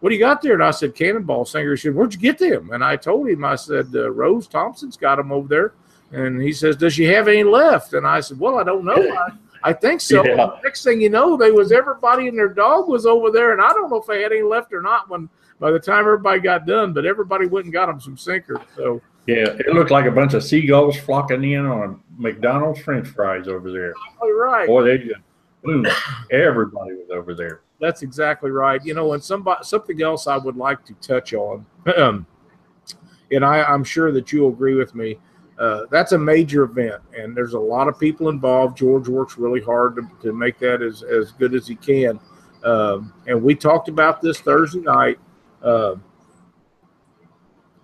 "What 0.00 0.08
do 0.08 0.14
you 0.14 0.20
got 0.20 0.40
there?" 0.40 0.54
And 0.54 0.64
I 0.64 0.70
said, 0.70 0.94
"Cannonball 0.94 1.44
sinker." 1.44 1.72
He 1.72 1.76
said, 1.76 1.94
"Where'd 1.94 2.14
you 2.14 2.20
get 2.20 2.38
them?" 2.38 2.70
And 2.72 2.82
I 2.82 2.96
told 2.96 3.28
him, 3.28 3.44
I 3.44 3.56
said, 3.56 3.88
uh, 3.94 4.10
"Rose 4.10 4.48
Thompson's 4.48 4.96
got 4.96 5.16
them 5.16 5.30
over 5.30 5.48
there." 5.48 5.72
And 6.10 6.40
he 6.40 6.54
says, 6.54 6.76
"Does 6.76 6.94
she 6.94 7.04
have 7.04 7.28
any 7.28 7.44
left?" 7.44 7.92
And 7.92 8.06
I 8.06 8.20
said, 8.20 8.40
"Well, 8.40 8.58
I 8.58 8.64
don't 8.64 8.86
know. 8.86 8.94
I, 8.94 9.28
I 9.64 9.72
think 9.72 10.00
so." 10.00 10.24
Yeah. 10.24 10.50
Next 10.62 10.84
thing 10.84 11.00
you 11.00 11.10
know, 11.10 11.36
they 11.36 11.50
was 11.50 11.72
everybody 11.72 12.28
and 12.28 12.38
their 12.38 12.48
dog 12.48 12.88
was 12.88 13.06
over 13.06 13.30
there, 13.30 13.52
and 13.52 13.60
I 13.60 13.70
don't 13.70 13.90
know 13.90 13.96
if 13.96 14.06
they 14.06 14.22
had 14.22 14.30
any 14.30 14.42
left 14.42 14.72
or 14.72 14.80
not 14.80 15.10
when 15.10 15.28
by 15.58 15.72
the 15.72 15.80
time 15.80 16.00
everybody 16.00 16.38
got 16.40 16.66
done. 16.66 16.92
But 16.92 17.06
everybody 17.06 17.46
went 17.46 17.64
and 17.64 17.72
got 17.72 17.86
them 17.86 18.00
some 18.00 18.16
sinkers. 18.16 18.58
So. 18.76 19.00
Yeah, 19.26 19.56
it 19.58 19.72
looked 19.72 19.90
like 19.90 20.04
a 20.04 20.10
bunch 20.10 20.34
of 20.34 20.44
seagulls 20.44 20.98
flocking 20.98 21.50
in 21.50 21.64
on 21.64 21.98
McDonald's 22.18 22.80
French 22.80 23.08
fries 23.08 23.48
over 23.48 23.72
there. 23.72 23.94
All 24.20 24.30
right. 24.30 24.66
Boy, 24.66 24.82
they 24.82 24.98
just 24.98 25.18
boom, 25.64 25.86
everybody 26.30 26.92
was 26.92 27.10
over 27.10 27.34
there. 27.34 27.62
That's 27.80 28.02
exactly 28.02 28.50
right. 28.50 28.84
You 28.84 28.94
know, 28.94 29.14
and 29.14 29.24
somebody 29.24 29.64
something 29.64 30.00
else 30.02 30.26
I 30.26 30.36
would 30.36 30.56
like 30.56 30.84
to 30.84 30.94
touch 30.94 31.34
on, 31.34 31.66
and 31.86 33.44
I, 33.44 33.64
I'm 33.64 33.82
sure 33.82 34.12
that 34.12 34.32
you'll 34.32 34.50
agree 34.50 34.74
with 34.74 34.94
me. 34.94 35.18
Uh, 35.58 35.82
that's 35.90 36.12
a 36.12 36.18
major 36.18 36.64
event, 36.64 37.00
and 37.16 37.36
there's 37.36 37.54
a 37.54 37.58
lot 37.58 37.86
of 37.86 37.98
people 37.98 38.28
involved. 38.28 38.76
George 38.76 39.08
works 39.08 39.38
really 39.38 39.60
hard 39.60 39.96
to, 39.96 40.02
to 40.20 40.32
make 40.32 40.58
that 40.58 40.82
as, 40.82 41.02
as 41.04 41.32
good 41.32 41.54
as 41.54 41.66
he 41.66 41.76
can. 41.76 42.18
Um, 42.64 43.12
and 43.26 43.40
we 43.40 43.54
talked 43.54 43.88
about 43.88 44.20
this 44.20 44.40
Thursday 44.40 44.80
night. 44.80 45.18
Uh, 45.62 45.96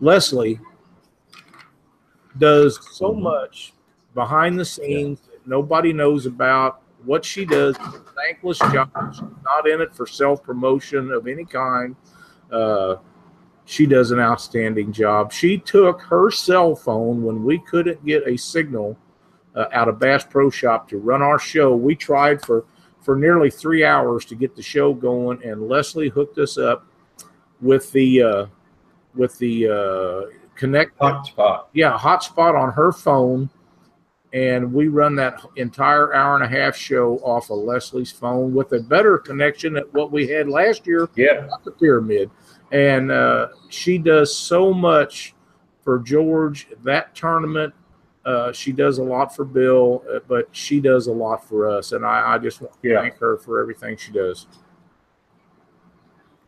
Leslie 0.01 0.59
does 2.39 2.79
so 2.97 3.13
mm-hmm. 3.13 3.23
much 3.23 3.73
behind 4.15 4.59
the 4.59 4.65
scenes 4.65 5.21
yeah. 5.23 5.35
that 5.35 5.47
nobody 5.47 5.93
knows 5.93 6.27
about 6.27 6.83
what 7.05 7.25
she 7.25 7.45
does 7.45 7.77
thankless 8.17 8.59
job. 8.59 8.91
She's 9.13 9.23
not 9.45 9.69
in 9.69 9.81
it 9.81 9.95
for 9.95 10.07
self 10.07 10.43
promotion 10.43 11.11
of 11.11 11.27
any 11.27 11.45
kind. 11.45 11.97
Uh, 12.51 12.97
she 13.71 13.87
does 13.87 14.11
an 14.11 14.19
outstanding 14.19 14.93
job. 14.93 15.33
She 15.33 15.57
took 15.57 16.03
her 16.03 16.31
cell 16.33 16.75
phone 16.75 17.23
when 17.23 17.45
we 17.45 17.61
couldn't 17.61 18.05
get 18.05 18.27
a 18.27 18.37
signal 18.37 18.99
uh, 19.55 19.67
out 19.73 19.89
of 19.89 20.01
Bass 20.01 20.25
Pro 20.25 20.51
Shop 20.51 20.89
to 20.89 20.99
run 20.99 21.23
our 21.23 21.39
show. 21.39 21.77
We 21.77 21.95
tried 21.95 22.43
for 22.43 22.65
for 23.01 23.15
nearly 23.17 23.49
three 23.49 23.85
hours 23.85 24.25
to 24.27 24.35
get 24.35 24.57
the 24.57 24.63
show 24.63 24.93
going, 24.93 25.43
and 25.45 25.69
Leslie 25.69 26.09
hooked 26.09 26.39
us 26.39 26.59
up 26.59 26.85
with 27.61 27.93
the 27.93 28.23
uh, 28.23 28.47
with 29.15 29.39
the 29.39 29.69
uh, 29.69 30.37
connect 30.57 30.99
hotspot. 30.99 31.67
Yeah, 31.73 31.97
hotspot 31.97 32.61
on 32.61 32.73
her 32.73 32.91
phone 32.91 33.51
and 34.33 34.73
we 34.73 34.89
run 34.89 35.17
that 35.17 35.45
entire 35.57 36.15
hour 36.15 36.37
and 36.37 36.45
a 36.45 36.49
half 36.49 36.77
show 36.77 37.17
off 37.19 37.51
of 37.51 37.59
Leslie's 37.59 38.13
phone 38.13 38.55
with 38.55 38.73
a 38.73 38.81
better 38.81 39.19
connection 39.19 39.73
than 39.73 39.85
what 39.91 40.13
we 40.13 40.29
had 40.29 40.49
last 40.49 40.87
year. 40.87 41.09
Yeah, 41.17 41.49
the 41.65 41.73
pyramid, 41.73 42.31
and 42.73 43.11
uh, 43.11 43.49
she 43.69 43.99
does 43.99 44.35
so 44.35 44.73
much 44.73 45.35
for 45.83 45.99
George 45.99 46.69
that 46.85 47.15
tournament. 47.15 47.75
Uh, 48.25 48.53
she 48.53 48.71
does 48.71 48.99
a 48.99 49.03
lot 49.03 49.35
for 49.35 49.45
Bill, 49.45 50.05
uh, 50.13 50.19
but 50.29 50.49
she 50.53 50.79
does 50.79 51.07
a 51.07 51.13
lot 51.13 51.49
for 51.49 51.69
us, 51.69 51.93
and 51.93 52.05
I, 52.05 52.35
I 52.35 52.39
just 52.39 52.61
want 52.61 52.81
to 52.83 52.89
yeah. 52.89 53.01
thank 53.01 53.17
her 53.19 53.39
for 53.39 53.61
everything 53.61 53.97
she 53.97 54.13
does. 54.13 54.47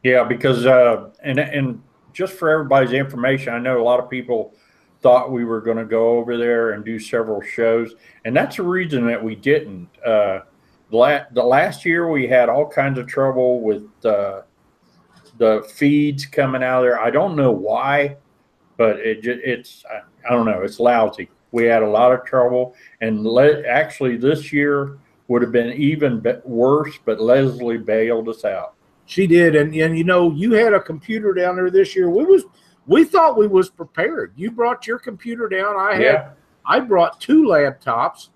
Yeah, 0.03 0.25
because 0.25 0.67
uh, 0.67 1.11
and 1.23 1.39
and 1.39 1.83
just 2.13 2.35
for 2.35 2.51
everybody's 2.51 2.93
information, 2.93 3.55
I 3.55 3.59
know 3.59 3.81
a 3.81 3.85
lot 3.85 4.01
of 4.01 4.11
people 4.11 4.55
thought 5.01 5.33
we 5.33 5.45
were 5.45 5.61
going 5.61 5.79
to 5.79 5.85
go 5.85 6.19
over 6.19 6.37
there 6.37 6.73
and 6.73 6.85
do 6.85 6.99
several 6.99 7.41
shows, 7.41 7.95
and 8.25 8.37
that's 8.37 8.57
the 8.57 8.65
reason 8.65 9.07
that 9.07 9.23
we 9.23 9.35
didn't. 9.35 9.89
Uh, 10.05 10.41
la- 10.91 11.25
the 11.33 11.43
last 11.43 11.85
year 11.85 12.11
we 12.11 12.27
had 12.27 12.49
all 12.49 12.69
kinds 12.69 12.99
of 12.99 13.07
trouble 13.07 13.61
with 13.61 13.89
uh, 14.05 14.43
the 15.43 15.69
feeds 15.69 16.25
coming 16.25 16.63
out 16.63 16.79
of 16.79 16.85
there. 16.85 17.01
I 17.01 17.11
don't 17.11 17.35
know 17.35 17.51
why, 17.51 18.17
but 18.77 19.01
it 19.01 19.27
it's 19.27 19.85
I, 19.91 20.31
don't 20.33 20.47
know. 20.47 20.63
It's 20.63 20.79
lousy. 20.79 21.29
We 21.51 21.65
had 21.65 21.83
a 21.83 21.89
lot 21.89 22.13
of 22.13 22.25
trouble, 22.25 22.77
and 23.01 23.27
le- 23.27 23.67
actually 23.67 24.17
this 24.17 24.53
year 24.53 24.99
would 25.27 25.43
have 25.43 25.51
been 25.51 25.73
even 25.73 26.25
worse. 26.45 26.97
But 27.05 27.21
Leslie 27.21 27.79
bailed 27.79 28.29
us 28.29 28.45
out. 28.45 28.75
She 29.07 29.27
did, 29.27 29.57
and 29.57 29.75
and 29.75 29.99
you 29.99 30.05
know 30.05 30.31
you 30.31 30.53
had 30.53 30.75
a 30.75 30.81
computer 30.81 31.33
down 31.35 31.57
there 31.57 31.71
this 31.71 31.97
year. 31.97 32.09
We 32.09 32.25
was 32.25 32.45
we 32.87 33.03
thought 33.03 33.37
we 33.37 33.49
was 33.49 33.69
prepared. 33.69 34.35
You 34.37 34.53
brought 34.53 34.87
your 34.87 35.01
computer 35.01 35.49
down. 35.49 35.75
I 35.77 35.95
had 35.95 36.03
yeah. 36.03 36.31
I 36.65 36.79
brought 36.79 37.21
two 37.21 37.43
laptops, 37.47 38.29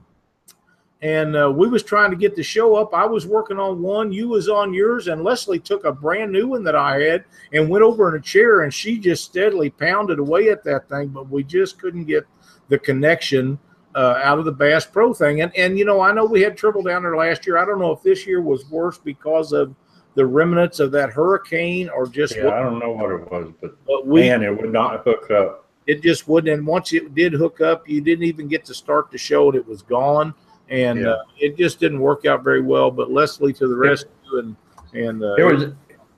and 1.06 1.36
uh, 1.36 1.52
we 1.54 1.68
was 1.68 1.84
trying 1.84 2.10
to 2.10 2.16
get 2.16 2.34
the 2.34 2.42
show 2.42 2.74
up. 2.74 2.92
I 2.92 3.06
was 3.06 3.28
working 3.28 3.60
on 3.60 3.80
one, 3.80 4.10
you 4.10 4.26
was 4.26 4.48
on 4.48 4.74
yours, 4.74 5.06
and 5.06 5.22
Leslie 5.22 5.60
took 5.60 5.84
a 5.84 5.92
brand 5.92 6.32
new 6.32 6.48
one 6.48 6.64
that 6.64 6.74
I 6.74 7.00
had 7.00 7.24
and 7.52 7.68
went 7.68 7.84
over 7.84 8.08
in 8.08 8.20
a 8.20 8.22
chair, 8.22 8.62
and 8.62 8.74
she 8.74 8.98
just 8.98 9.24
steadily 9.24 9.70
pounded 9.70 10.18
away 10.18 10.48
at 10.48 10.64
that 10.64 10.88
thing, 10.88 11.08
but 11.08 11.30
we 11.30 11.44
just 11.44 11.78
couldn't 11.78 12.06
get 12.06 12.26
the 12.70 12.78
connection 12.80 13.56
uh, 13.94 14.18
out 14.24 14.40
of 14.40 14.46
the 14.46 14.52
Bass 14.52 14.84
Pro 14.84 15.14
thing. 15.14 15.42
And 15.42 15.56
and 15.56 15.78
you 15.78 15.84
know, 15.84 16.00
I 16.00 16.10
know 16.10 16.24
we 16.24 16.40
had 16.40 16.56
trouble 16.56 16.82
down 16.82 17.04
there 17.04 17.16
last 17.16 17.46
year. 17.46 17.56
I 17.56 17.64
don't 17.64 17.78
know 17.78 17.92
if 17.92 18.02
this 18.02 18.26
year 18.26 18.40
was 18.40 18.68
worse 18.68 18.98
because 18.98 19.52
of 19.52 19.76
the 20.16 20.26
remnants 20.26 20.80
of 20.80 20.90
that 20.90 21.10
hurricane 21.10 21.88
or 21.88 22.08
just 22.08 22.34
Yeah, 22.34 22.46
what, 22.46 22.54
I 22.54 22.62
don't 22.64 22.80
know 22.80 22.90
what 22.90 23.12
it 23.12 23.30
was, 23.30 23.52
but 23.60 23.76
but 23.86 24.08
we 24.08 24.22
man, 24.22 24.42
it 24.42 24.60
would 24.60 24.72
not 24.72 25.04
hook 25.04 25.30
up. 25.30 25.68
it 25.86 26.02
just 26.02 26.26
wouldn't. 26.26 26.52
And 26.52 26.66
once 26.66 26.92
it 26.92 27.14
did 27.14 27.32
hook 27.32 27.60
up, 27.60 27.88
you 27.88 28.00
didn't 28.00 28.24
even 28.24 28.48
get 28.48 28.64
to 28.64 28.74
start 28.74 29.12
the 29.12 29.18
show, 29.18 29.50
and 29.50 29.56
it 29.56 29.68
was 29.68 29.82
gone. 29.82 30.34
And 30.68 31.00
Yeah. 31.00 31.10
uh, 31.10 31.22
it 31.38 31.56
just 31.56 31.78
didn't 31.78 32.00
work 32.00 32.26
out 32.26 32.42
very 32.42 32.60
well. 32.62 32.90
But 32.90 33.10
Leslie 33.10 33.52
to 33.54 33.68
the 33.68 33.76
rescue, 33.76 34.10
and 34.38 34.56
and 34.94 35.22
uh, 35.22 35.34
It 35.36 35.44
was 35.44 35.62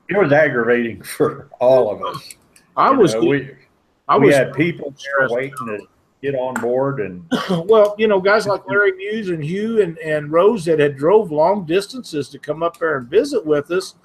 it 0.09 0.17
was 0.17 0.33
aggravating 0.33 1.03
for 1.17 1.49
all 1.61 1.91
of 1.91 2.03
us. 2.03 2.35
I 2.77 2.91
You 2.93 2.99
was 2.99 3.15
know, 3.15 3.25
we, 3.25 3.51
I 4.09 4.17
we 4.17 4.27
was 4.27 4.37
had 4.37 4.55
people 4.55 4.95
there 5.19 5.29
waiting 5.31 5.55
to 5.67 5.79
get 6.23 6.35
on 6.35 6.55
board, 6.55 7.01
and 7.01 7.25
well, 7.69 7.95
you 7.99 8.09
know, 8.09 8.21
guys 8.21 8.47
like 8.47 8.67
Larry 8.69 8.93
Muse 8.93 9.29
and 9.29 9.45
Hugh 9.45 9.83
and, 9.83 9.99
and 9.99 10.31
Rose 10.33 10.65
that 10.65 10.79
had 10.79 10.97
drove 10.97 11.31
long 11.31 11.65
distances 11.65 12.29
to 12.31 12.39
come 12.39 12.63
up 12.63 12.79
there 12.79 12.97
and 12.97 13.07
visit 13.09 13.45
with 13.45 13.71
us, 13.71 13.97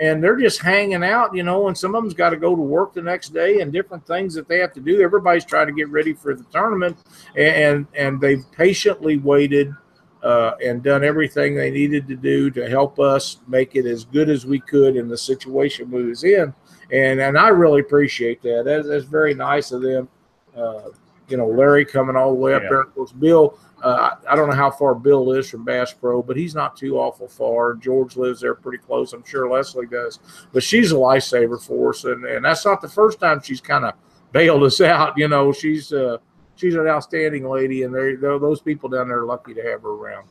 and 0.00 0.22
they're 0.22 0.36
just 0.36 0.60
hanging 0.60 1.04
out, 1.04 1.34
you 1.34 1.42
know, 1.44 1.68
and 1.68 1.78
some 1.78 1.94
of 1.94 2.02
them's 2.02 2.14
got 2.14 2.30
to 2.30 2.36
go 2.36 2.56
to 2.56 2.60
work 2.62 2.92
the 2.92 3.02
next 3.02 3.28
day 3.30 3.60
and 3.60 3.72
different 3.72 4.04
things 4.06 4.34
that 4.34 4.48
they 4.48 4.58
have 4.58 4.72
to 4.72 4.80
do. 4.80 5.00
Everybody's 5.00 5.44
trying 5.44 5.68
to 5.68 5.72
get 5.72 5.88
ready 5.90 6.12
for 6.12 6.34
the 6.34 6.44
tournament, 6.44 6.96
and 7.36 7.86
and 7.94 8.20
they've 8.20 8.44
patiently 8.52 9.18
waited 9.18 9.72
uh, 10.22 10.52
and 10.64 10.82
done 10.82 11.02
everything 11.04 11.54
they 11.54 11.70
needed 11.70 12.06
to 12.08 12.16
do 12.16 12.50
to 12.50 12.68
help 12.68 12.98
us 13.00 13.38
make 13.48 13.74
it 13.76 13.86
as 13.86 14.04
good 14.04 14.28
as 14.28 14.46
we 14.46 14.60
could 14.60 14.96
in 14.96 15.08
the 15.08 15.18
situation 15.18 15.90
we 15.90 16.04
was 16.04 16.24
in, 16.24 16.52
and 16.92 17.20
and 17.20 17.36
I 17.38 17.48
really 17.48 17.80
appreciate 17.80 18.40
that. 18.42 18.62
That's, 18.64 18.86
that's 18.88 19.04
very 19.04 19.34
nice 19.34 19.72
of 19.72 19.82
them. 19.82 20.08
Uh, 20.56 20.90
you 21.28 21.36
know, 21.36 21.46
Larry 21.46 21.84
coming 21.84 22.14
all 22.16 22.30
the 22.30 22.40
way 22.40 22.54
up 22.54 22.62
Yeah. 22.62 22.68
there. 22.68 22.80
Of 22.82 22.94
course, 22.94 23.12
Bill, 23.12 23.58
uh, 23.82 24.10
I 24.26 24.32
I 24.32 24.36
don't 24.36 24.48
know 24.50 24.54
how 24.54 24.70
far 24.70 24.94
Bill 24.94 25.32
is 25.32 25.48
from 25.48 25.64
Bass 25.64 25.92
Pro, 25.92 26.22
but 26.22 26.36
he's 26.36 26.54
not 26.54 26.76
too 26.76 26.98
awful 26.98 27.26
far. 27.26 27.74
George 27.74 28.16
lives 28.16 28.40
there 28.40 28.54
pretty 28.54 28.78
close. 28.78 29.12
I'm 29.14 29.24
sure 29.24 29.50
Leslie 29.50 29.86
does. 29.86 30.18
But 30.52 30.62
she's 30.62 30.92
a 30.92 30.96
lifesaver 30.96 31.60
for 31.64 31.90
us. 31.90 32.04
And, 32.04 32.24
and 32.26 32.44
that's 32.44 32.64
not 32.66 32.80
the 32.82 32.88
first 32.88 33.18
time 33.18 33.40
she's 33.42 33.60
kind 33.62 33.84
of 33.86 33.94
bailed 34.32 34.62
us 34.64 34.80
out. 34.82 35.16
You 35.16 35.28
know, 35.28 35.52
she's 35.52 35.92
uh, 35.92 36.18
she's 36.56 36.74
an 36.74 36.86
outstanding 36.86 37.48
lady, 37.48 37.82
and 37.82 37.94
they 37.94 38.14
those 38.14 38.60
people 38.60 38.88
down 38.88 39.08
there 39.08 39.20
are 39.20 39.26
lucky 39.26 39.54
to 39.54 39.62
have 39.62 39.82
her 39.82 39.90
around. 39.90 40.28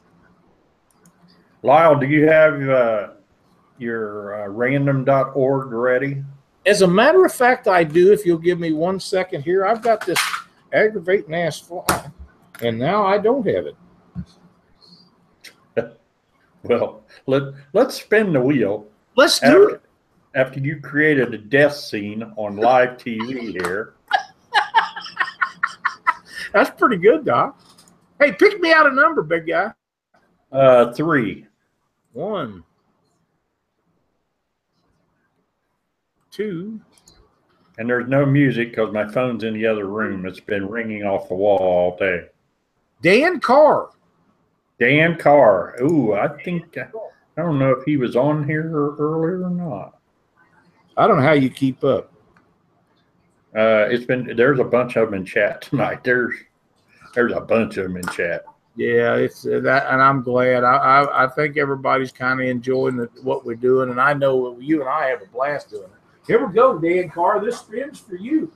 Lyle, 1.63 1.99
do 1.99 2.07
you 2.07 2.27
have 2.27 2.69
uh, 2.69 3.09
your 3.77 4.43
uh, 4.43 4.47
random.org 4.47 5.71
ready? 5.71 6.23
As 6.65 6.81
a 6.81 6.87
matter 6.87 7.25
of 7.25 7.33
fact, 7.33 7.67
I 7.67 7.83
do. 7.83 8.11
If 8.11 8.25
you'll 8.25 8.37
give 8.37 8.59
me 8.59 8.71
one 8.71 8.99
second 8.99 9.43
here, 9.43 9.65
I've 9.65 9.81
got 9.81 10.05
this 10.05 10.19
aggravating 10.73 11.33
ass 11.33 11.59
fly, 11.59 12.09
and 12.61 12.77
now 12.77 13.05
I 13.05 13.17
don't 13.17 13.45
have 13.47 13.65
it. 13.67 13.75
Well, 16.63 17.01
let 17.25 17.41
let's 17.73 17.99
spin 17.99 18.33
the 18.33 18.39
wheel 18.39 18.85
Let's 19.15 19.39
do 19.39 19.69
it. 19.69 19.73
after, 19.73 19.81
after 20.35 20.59
you 20.59 20.79
created 20.79 21.33
a 21.33 21.37
death 21.37 21.75
scene 21.75 22.23
on 22.37 22.57
live 22.57 22.97
TV 22.97 23.51
here. 23.51 23.95
That's 26.51 26.69
pretty 26.71 26.97
good, 26.97 27.25
Doc. 27.25 27.59
Hey, 28.19 28.31
pick 28.33 28.59
me 28.59 28.71
out 28.71 28.87
a 28.87 28.93
number, 28.93 29.23
big 29.23 29.47
guy. 29.47 29.73
Uh, 30.51 30.91
three. 30.93 31.47
One, 32.13 32.63
two. 36.29 36.79
And 37.77 37.89
there's 37.89 38.09
no 38.09 38.25
music 38.25 38.71
because 38.71 38.93
my 38.93 39.07
phone's 39.07 39.43
in 39.43 39.53
the 39.53 39.65
other 39.65 39.85
room. 39.85 40.25
It's 40.25 40.41
been 40.41 40.67
ringing 40.67 41.03
off 41.03 41.29
the 41.29 41.35
wall 41.35 41.57
all 41.57 41.97
day. 41.97 42.27
Dan 43.01 43.39
Carr. 43.39 43.89
Dan 44.79 45.17
Carr. 45.17 45.81
Ooh, 45.81 46.13
I 46.13 46.27
think 46.43 46.77
I 46.77 47.41
don't 47.41 47.57
know 47.59 47.71
if 47.71 47.83
he 47.85 47.97
was 47.97 48.15
on 48.15 48.45
here 48.45 48.69
earlier 48.69 49.45
or 49.45 49.49
not. 49.49 49.97
I 50.97 51.07
don't 51.07 51.17
know 51.17 51.23
how 51.23 51.31
you 51.31 51.49
keep 51.49 51.83
up. 51.83 52.10
Uh, 53.55 53.85
it's 53.89 54.05
been 54.05 54.35
there's 54.35 54.59
a 54.59 54.63
bunch 54.63 54.95
of 54.95 55.09
them 55.09 55.19
in 55.19 55.25
chat 55.25 55.61
tonight. 55.61 56.03
There's 56.03 56.35
there's 57.13 57.33
a 57.33 57.41
bunch 57.41 57.75
of 57.75 57.83
them 57.83 57.97
in 57.97 58.07
chat. 58.07 58.45
Yeah, 58.77 59.15
it's 59.15 59.45
uh, 59.45 59.59
that, 59.63 59.91
and 59.91 60.01
I'm 60.01 60.23
glad. 60.23 60.63
I 60.63 60.77
I, 60.77 61.25
I 61.25 61.27
think 61.27 61.57
everybody's 61.57 62.13
kind 62.13 62.39
of 62.39 62.47
enjoying 62.47 62.95
the, 62.95 63.09
what 63.21 63.45
we're 63.45 63.55
doing, 63.55 63.89
and 63.89 63.99
I 63.99 64.13
know 64.13 64.57
you 64.59 64.79
and 64.79 64.89
I 64.89 65.07
have 65.07 65.21
a 65.21 65.25
blast 65.25 65.69
doing 65.69 65.83
it. 65.83 65.89
Here 66.27 66.45
we 66.45 66.53
go, 66.53 66.77
Dan 66.79 67.09
Carr. 67.09 67.43
This 67.43 67.59
spins 67.59 67.99
for 67.99 68.15
you. 68.15 68.51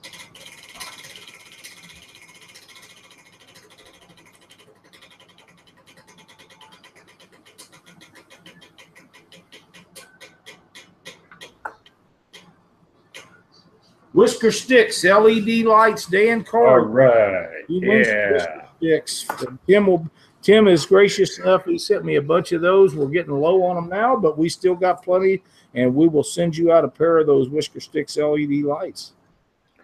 Whisker 14.25 14.51
Sticks, 14.51 15.03
LED 15.03 15.65
lights, 15.65 16.07
Dan 16.07 16.39
All 16.39 16.43
Carr. 16.45 16.81
right. 16.81 17.63
He 17.67 17.77
Yeah. 17.79 18.65
Sticks. 18.77 19.27
Tim 19.67 19.85
will. 19.85 20.09
Tim 20.41 20.67
is 20.67 20.83
gracious 20.83 21.38
enough. 21.38 21.63
He 21.65 21.77
sent 21.77 22.03
me 22.03 22.15
a 22.15 22.21
bunch 22.23 22.51
of 22.51 22.61
those. 22.61 22.95
We're 22.95 23.05
getting 23.07 23.33
low 23.33 23.61
on 23.61 23.75
them 23.75 23.88
now, 23.88 24.15
but 24.15 24.35
we 24.35 24.49
still 24.49 24.73
got 24.73 25.03
plenty, 25.03 25.43
and 25.75 25.93
we 25.93 26.07
will 26.07 26.23
send 26.23 26.57
you 26.57 26.71
out 26.71 26.83
a 26.83 26.88
pair 26.88 27.19
of 27.19 27.27
those 27.27 27.49
Whisker 27.49 27.79
Sticks 27.79 28.17
LED 28.17 28.63
lights. 28.63 29.13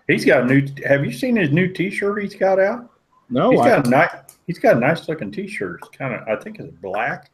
He's 0.07 0.25
got 0.25 0.41
a 0.41 0.45
new. 0.45 0.67
Have 0.87 1.05
you 1.05 1.11
seen 1.11 1.35
his 1.35 1.51
new 1.51 1.67
T-shirt 1.67 2.19
he's 2.23 2.33
got 2.33 2.59
out? 2.59 2.89
No, 3.29 3.51
he's 3.51 3.59
I, 3.59 3.69
got 3.69 3.85
a 3.85 3.89
nice. 3.91 4.09
He's 4.47 4.57
got 4.57 4.77
a 4.77 4.79
nice 4.79 5.07
looking 5.07 5.31
T-shirt. 5.31 5.81
It's 5.83 5.95
kind 5.95 6.15
of. 6.15 6.27
I 6.27 6.35
think 6.41 6.59
it's 6.59 6.71
black. 6.81 7.29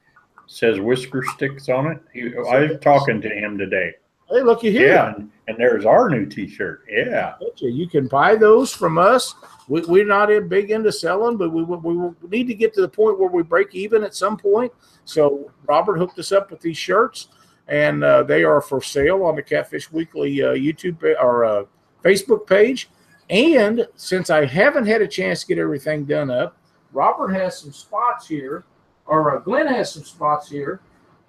Says 0.48 0.82
whisker 0.82 1.24
sticks 1.36 1.70
on 1.70 1.88
it. 1.88 2.02
He, 2.14 2.36
I 2.36 2.66
was 2.68 2.80
talking 2.82 3.22
to 3.22 3.30
him 3.30 3.58
today. 3.58 3.94
Hey, 4.30 4.42
looky 4.42 4.72
here. 4.72 4.88
Yeah, 4.88 5.16
and, 5.16 5.32
and 5.48 5.58
there's 5.58 5.86
our 5.86 6.10
new 6.10 6.26
T-shirt. 6.26 6.86
Yeah. 6.90 7.36
You 7.58 7.88
can 7.88 8.08
buy 8.08 8.36
those 8.36 8.74
from 8.74 8.98
us. 8.98 9.36
We, 9.68 9.82
we're 9.82 10.06
not 10.06 10.32
in 10.32 10.48
big 10.48 10.72
into 10.72 10.92
selling, 10.92 11.38
but 11.38 11.52
we, 11.52 11.64
we, 11.64 11.78
we 11.78 12.14
need 12.30 12.48
to 12.48 12.54
get 12.54 12.74
to 12.76 12.82
the 12.82 12.90
point 12.90 13.20
where 13.20 13.30
we 13.30 13.44
break 13.44 13.74
even 13.76 14.04
at 14.04 14.16
some 14.16 14.38
point. 14.38 14.72
So 15.06 15.52
Robert 15.66 15.98
hooked 15.98 16.20
us 16.20 16.32
up 16.32 16.52
with 16.52 16.62
these 16.62 16.78
shirts, 16.78 17.30
and 17.68 18.04
uh, 18.04 18.24
they 18.24 18.44
are 18.44 18.62
for 18.62 18.82
sale 18.82 19.24
on 19.24 19.36
the 19.36 19.44
Catfish 19.44 19.92
Weekly 19.92 20.42
uh, 20.42 20.54
YouTube 20.54 21.02
or 21.22 21.46
uh, 21.46 21.64
Facebook 22.04 22.48
page. 22.48 22.90
And 23.30 23.86
since 23.96 24.30
I 24.30 24.46
haven't 24.46 24.86
had 24.86 25.02
a 25.02 25.08
chance 25.08 25.42
to 25.42 25.48
get 25.48 25.60
everything 25.60 26.06
done 26.06 26.32
up, 26.32 26.58
Robert 26.94 27.34
has 27.34 27.60
some 27.60 27.74
spots 27.74 28.28
here, 28.28 28.64
or 29.06 29.36
uh, 29.36 29.40
Glenn 29.40 29.68
has 29.68 29.92
some 29.92 30.04
spots 30.04 30.50
here, 30.50 30.80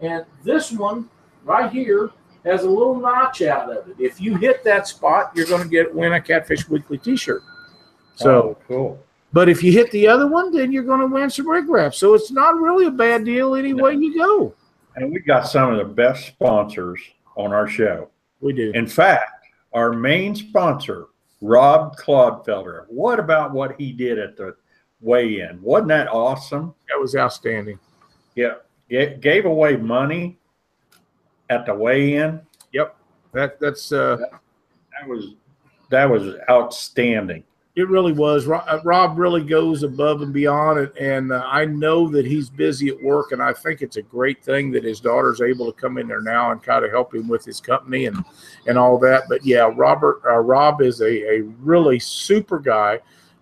and 0.01 0.25
this 0.45 0.71
one 0.71 1.09
right 1.45 1.73
here 1.73 2.11
has 2.49 2.65
a 2.65 2.69
little 2.69 2.99
notch 2.99 3.43
out 3.43 3.71
of 3.71 3.89
it. 3.89 3.97
If 3.99 4.21
you 4.21 4.37
hit 4.37 4.65
that 4.65 4.87
spot, 4.89 5.33
you're 5.35 5.47
going 5.47 5.63
to 5.63 5.69
get 5.69 5.95
win 5.95 6.13
a 6.15 6.21
Catfish 6.21 6.69
Weekly 6.69 6.99
T-shirt. 6.99 7.43
So, 8.17 8.31
Oh, 8.31 8.59
cool. 8.67 9.05
but 9.33 9.49
if 9.49 9.63
you 9.63 9.71
hit 9.73 9.91
the 9.93 10.09
other 10.09 10.27
one, 10.27 10.51
then 10.53 10.73
you're 10.73 10.83
going 10.85 11.01
to 11.01 11.07
win 11.07 11.31
some 11.31 11.49
rig 11.49 11.69
wraps. 11.69 11.99
So 11.99 12.15
it's 12.15 12.31
not 12.31 12.57
really 12.57 12.87
a 12.87 12.91
bad 12.91 13.25
deal 13.25 13.55
any 13.55 13.75
way 13.75 13.93
you 13.95 14.17
go. 14.17 14.55
And 14.97 15.13
we 15.13 15.21
got 15.21 15.47
some 15.47 15.73
of 15.73 15.79
the 15.79 15.85
best 15.95 16.27
sponsors 16.27 17.01
on 17.37 17.53
our 17.53 17.69
show. 17.69 18.09
We 18.41 18.53
do. 18.53 18.73
In 18.75 18.87
fact, 18.87 19.47
our 19.73 19.93
main 19.93 20.35
sponsor, 20.35 21.07
Rob 21.41 21.97
Claudefelder. 21.97 22.87
What 22.89 23.21
about 23.21 23.53
what 23.53 23.77
he 23.79 23.93
did 23.93 24.19
at 24.19 24.37
the 24.37 24.57
weigh-in? 25.01 25.61
Wasn't 25.63 25.89
that 25.89 26.09
awesome? 26.09 26.75
That 26.89 26.99
was 27.01 27.15
outstanding. 27.15 27.79
Yeah, 28.35 28.55
it 28.89 29.21
gave 29.21 29.45
away 29.45 29.77
money 29.77 30.39
at 31.51 31.67
the 31.67 31.75
weigh-in. 31.75 32.41
Yep, 32.73 32.97
that 33.33 33.61
that's 33.61 33.93
uh, 33.93 34.17
That 34.19 35.09
was 35.09 35.35
that 35.91 36.09
was 36.09 36.35
outstanding. 36.51 37.45
it 37.77 37.89
really 37.89 38.13
was. 38.13 38.47
Ro- 38.47 38.65
uh, 38.67 38.81
Rob 38.85 39.19
really 39.19 39.43
goes 39.43 39.83
above 39.85 40.21
and 40.21 40.33
beyond 40.33 40.79
it, 40.81 40.93
and 40.99 41.33
uh, 41.33 41.43
I 41.47 41.65
know 41.65 42.09
that 42.11 42.27
he's 42.27 42.51
busy 42.51 42.89
at 42.89 43.03
work, 43.03 43.33
and 43.33 43.43
I 43.43 43.53
think 43.53 43.81
it's 43.81 43.97
a 43.97 44.03
great 44.03 44.43
thing 44.45 44.71
that 44.73 44.85
his 44.85 45.01
daughter's 45.01 45.41
able 45.41 45.73
to 45.73 45.81
come 45.81 45.97
in 45.97 46.09
there 46.09 46.21
now 46.21 46.51
and 46.51 46.63
kind 46.63 46.85
of 46.85 46.91
help 46.91 47.15
him 47.15 47.29
with 47.29 47.45
his 47.45 47.61
company 47.61 48.07
and 48.07 48.23
and 48.67 48.77
all 48.77 48.99
that. 48.99 49.25
But 49.29 49.47
yeah, 49.47 49.71
Robert 49.77 50.21
uh, 50.27 50.39
Rob 50.39 50.83
is 50.83 51.01
a 51.01 51.39
a 51.39 51.43
really 51.61 51.99
super 51.99 52.59
guy. 52.59 52.99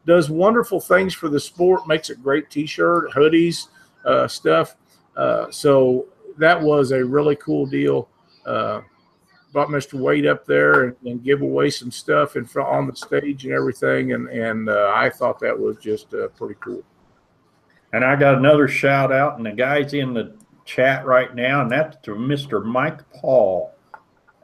Does 0.06 0.30
wonderful 0.30 0.78
things 0.80 1.14
for 1.14 1.28
the 1.28 1.40
sport. 1.40 1.88
Makes 1.88 2.10
a 2.10 2.14
great 2.14 2.48
T-shirt, 2.48 3.10
hoodies, 3.10 3.68
uh, 4.04 4.28
stuff. 4.28 4.76
Uh, 5.16 5.50
so 5.50 6.06
that 6.38 6.60
was 6.60 6.92
a 6.92 7.04
really 7.04 7.36
cool 7.36 7.66
deal. 7.66 8.08
Uh, 8.44 8.80
brought 9.52 9.68
Mr. 9.68 9.98
Wade 9.98 10.26
up 10.26 10.44
there 10.44 10.84
and, 10.84 10.96
and 11.06 11.24
give 11.24 11.40
away 11.40 11.70
some 11.70 11.90
stuff 11.90 12.36
in 12.36 12.44
front 12.44 12.68
on 12.68 12.86
the 12.86 12.94
stage 12.94 13.44
and 13.44 13.54
everything, 13.54 14.12
and 14.12 14.28
and 14.28 14.68
uh, 14.68 14.92
I 14.94 15.10
thought 15.10 15.40
that 15.40 15.58
was 15.58 15.76
just 15.78 16.12
uh, 16.14 16.28
pretty 16.28 16.56
cool. 16.60 16.82
And 17.92 18.04
I 18.04 18.16
got 18.16 18.34
another 18.34 18.68
shout 18.68 19.12
out, 19.12 19.38
and 19.38 19.46
the 19.46 19.52
guy's 19.52 19.94
in 19.94 20.12
the 20.12 20.36
chat 20.66 21.06
right 21.06 21.34
now, 21.34 21.62
and 21.62 21.70
that's 21.70 21.96
to 22.02 22.10
Mr. 22.10 22.62
Mike 22.62 23.00
Paul. 23.12 23.72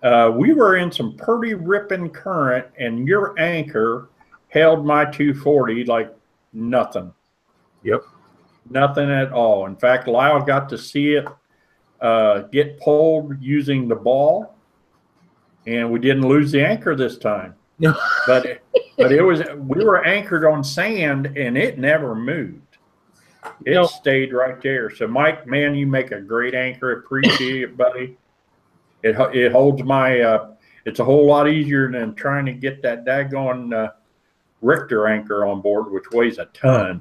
Uh, 0.03 0.33
we 0.35 0.53
were 0.53 0.77
in 0.77 0.91
some 0.91 1.17
pretty 1.17 1.55
ripping 1.55 2.11
current, 2.11 2.67
and 2.79 3.07
your 3.07 3.39
anchor 3.39 4.09
held 4.49 4.85
my 4.85 5.05
240 5.05 5.85
like 5.85 6.15
nothing. 6.53 7.13
Yep. 7.83 8.03
Nothing 8.71 9.11
at 9.11 9.33
all. 9.33 9.67
In 9.67 9.77
fact, 9.77 10.09
Lyle 10.09 10.41
got 10.41 10.69
to 10.71 10.79
see 10.79 11.15
it 11.15 11.27
uh, 12.03 12.41
get 12.53 12.79
pulled 12.81 13.41
using 13.41 13.89
the 13.89 13.95
ball, 13.95 14.55
and 15.67 15.91
we 15.91 15.99
didn't 16.01 16.27
lose 16.29 16.51
the 16.53 16.63
anchor 16.67 16.95
this 16.97 17.17
time. 17.17 17.55
No. 17.79 17.95
but 18.27 18.61
but 18.99 19.13
it 19.13 19.23
was 19.23 19.43
we 19.57 19.85
were 19.85 20.05
anchored 20.05 20.45
on 20.45 20.63
sand, 20.65 21.27
and 21.37 21.57
it 21.57 21.79
never 21.79 22.15
moved. 22.15 22.59
It 23.65 23.75
No. 23.75 23.87
stayed 23.87 24.33
right 24.33 24.61
there. 24.63 24.89
So, 24.91 25.09
Mike, 25.09 25.47
man, 25.47 25.75
you 25.75 25.87
make 25.87 26.13
a 26.13 26.21
great 26.21 26.55
anchor. 26.55 26.93
Appreciate 26.93 27.63
it, 27.63 27.77
buddy. 27.77 28.17
It 29.03 29.17
it 29.35 29.53
holds 29.53 29.83
my. 29.83 30.21
Uh, 30.21 30.49
it's 30.85 30.99
a 30.99 31.05
whole 31.05 31.27
lot 31.27 31.49
easier 31.49 31.91
than 31.91 32.15
trying 32.15 32.45
to 32.47 32.53
get 32.53 32.83
that 32.83 33.05
daggone 33.05 33.73
uh, 33.73 33.93
Richter 34.61 35.07
anchor 35.07 35.45
on 35.47 35.61
board, 35.61 35.91
which 35.93 36.11
weighs 36.13 36.39
a 36.39 36.47
ton. 36.47 37.01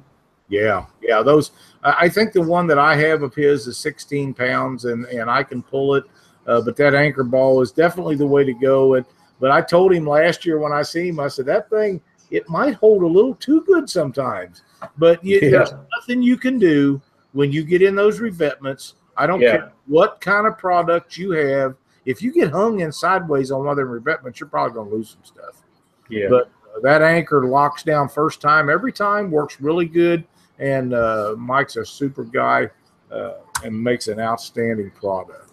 Yeah, 0.52 0.84
yeah. 1.00 1.22
Those 1.22 1.52
I 1.82 2.08
think 2.10 2.32
the 2.32 2.42
one 2.42 2.66
that 2.66 2.78
I 2.78 2.94
have 2.94 3.22
of 3.22 3.34
his 3.34 3.66
is 3.66 3.78
16 3.78 4.34
pounds, 4.34 4.84
and 4.84 5.06
and 5.06 5.30
I 5.30 5.42
can 5.42 5.62
pull 5.62 5.94
it. 5.94 6.04
Uh, 6.46 6.60
but 6.60 6.76
that 6.76 6.94
anchor 6.94 7.24
ball 7.24 7.62
is 7.62 7.72
definitely 7.72 8.16
the 8.16 8.26
way 8.26 8.44
to 8.44 8.52
go. 8.52 8.94
And 8.94 9.06
but 9.40 9.50
I 9.50 9.62
told 9.62 9.92
him 9.94 10.06
last 10.06 10.44
year 10.44 10.58
when 10.58 10.72
I 10.72 10.82
see 10.82 11.08
him, 11.08 11.20
I 11.20 11.28
said 11.28 11.46
that 11.46 11.70
thing 11.70 12.00
it 12.30 12.46
might 12.50 12.74
hold 12.74 13.02
a 13.02 13.06
little 13.06 13.34
too 13.36 13.62
good 13.62 13.88
sometimes. 13.88 14.62
But 14.98 15.24
you, 15.24 15.38
Yeah. 15.40 15.50
there's 15.50 15.72
nothing 15.98 16.22
you 16.22 16.36
can 16.36 16.58
do 16.58 17.00
when 17.32 17.50
you 17.50 17.64
get 17.64 17.80
in 17.82 17.94
those 17.94 18.20
revetments. 18.20 18.94
I 19.16 19.26
don't 19.26 19.40
Yeah. 19.40 19.52
care 19.52 19.72
what 19.86 20.20
kind 20.20 20.46
of 20.46 20.58
product 20.58 21.16
you 21.16 21.30
have. 21.32 21.76
If 22.04 22.20
you 22.22 22.30
get 22.32 22.50
hung 22.50 22.80
in 22.80 22.90
sideways 22.92 23.50
on 23.50 23.60
one 23.60 23.68
of 23.68 23.76
them 23.76 23.88
revetments, 23.88 24.38
you're 24.40 24.48
probably 24.48 24.74
going 24.74 24.90
to 24.90 24.96
lose 24.96 25.10
some 25.10 25.24
stuff. 25.24 25.62
Yeah. 26.08 26.28
But 26.28 26.50
that 26.82 27.00
anchor 27.02 27.46
locks 27.46 27.82
down 27.82 28.08
first 28.08 28.40
time 28.40 28.68
every 28.68 28.92
time, 28.92 29.30
works 29.30 29.60
really 29.60 29.86
good. 29.86 30.24
And 30.58 30.94
uh, 30.94 31.34
Mike's 31.38 31.76
a 31.76 31.84
super 31.84 32.24
guy 32.24 32.70
uh, 33.10 33.34
and 33.64 33.82
makes 33.82 34.08
an 34.08 34.20
outstanding 34.20 34.90
product. 34.90 35.50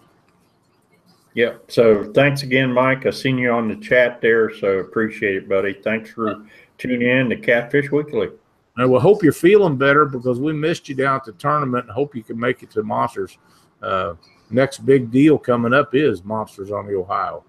Yeah. 1.34 1.54
So 1.68 2.12
thanks 2.12 2.42
again, 2.42 2.72
Mike. 2.72 3.06
I 3.06 3.10
seen 3.10 3.38
you 3.38 3.50
on 3.50 3.68
the 3.68 3.76
chat 3.76 4.20
there, 4.20 4.52
so 4.54 4.78
appreciate 4.78 5.36
it, 5.36 5.48
buddy. 5.48 5.74
Thanks 5.74 6.10
for 6.10 6.44
tuning 6.78 7.08
in 7.08 7.30
to 7.30 7.36
Catfish 7.36 7.90
Weekly. 7.90 8.30
And 8.76 8.90
we 8.90 8.98
hope 8.98 9.22
you're 9.22 9.32
feeling 9.32 9.76
better 9.76 10.04
because 10.06 10.40
we 10.40 10.52
missed 10.52 10.88
you 10.88 10.94
down 10.94 11.16
at 11.16 11.24
the 11.24 11.32
tournament 11.32 11.84
and 11.84 11.92
hope 11.92 12.14
you 12.14 12.22
can 12.22 12.38
make 12.38 12.62
it 12.62 12.70
to 12.72 12.82
Monsters. 12.82 13.38
Uh, 13.82 14.14
next 14.50 14.78
big 14.78 15.10
deal 15.10 15.38
coming 15.38 15.74
up 15.74 15.94
is 15.94 16.24
Monsters 16.24 16.70
on 16.70 16.86
the 16.86 16.94
Ohio. 16.94 17.44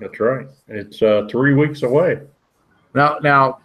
That's 0.00 0.18
right. 0.18 0.46
It's 0.68 1.02
uh, 1.02 1.26
three 1.30 1.54
weeks 1.54 1.82
away. 1.82 2.20
Now, 2.94 3.18
now 3.22 3.60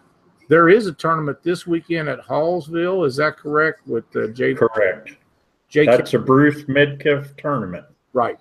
there 0.50 0.68
is 0.68 0.88
a 0.88 0.92
tournament 0.92 1.42
this 1.44 1.66
weekend 1.66 2.10
at 2.10 2.20
Hallsville. 2.20 3.08
Is 3.08 3.16
that 3.16 3.38
correct? 3.38 3.88
With 3.88 4.04
uh, 4.16 4.28
J. 4.28 4.56
Correct. 4.56 5.16
J. 5.70 5.86
That's 5.86 6.14
a 6.16 6.20
Bruce 6.20 6.64
Midkiff 6.64 7.38
tournament. 7.38 7.86
Right. 8.12 8.40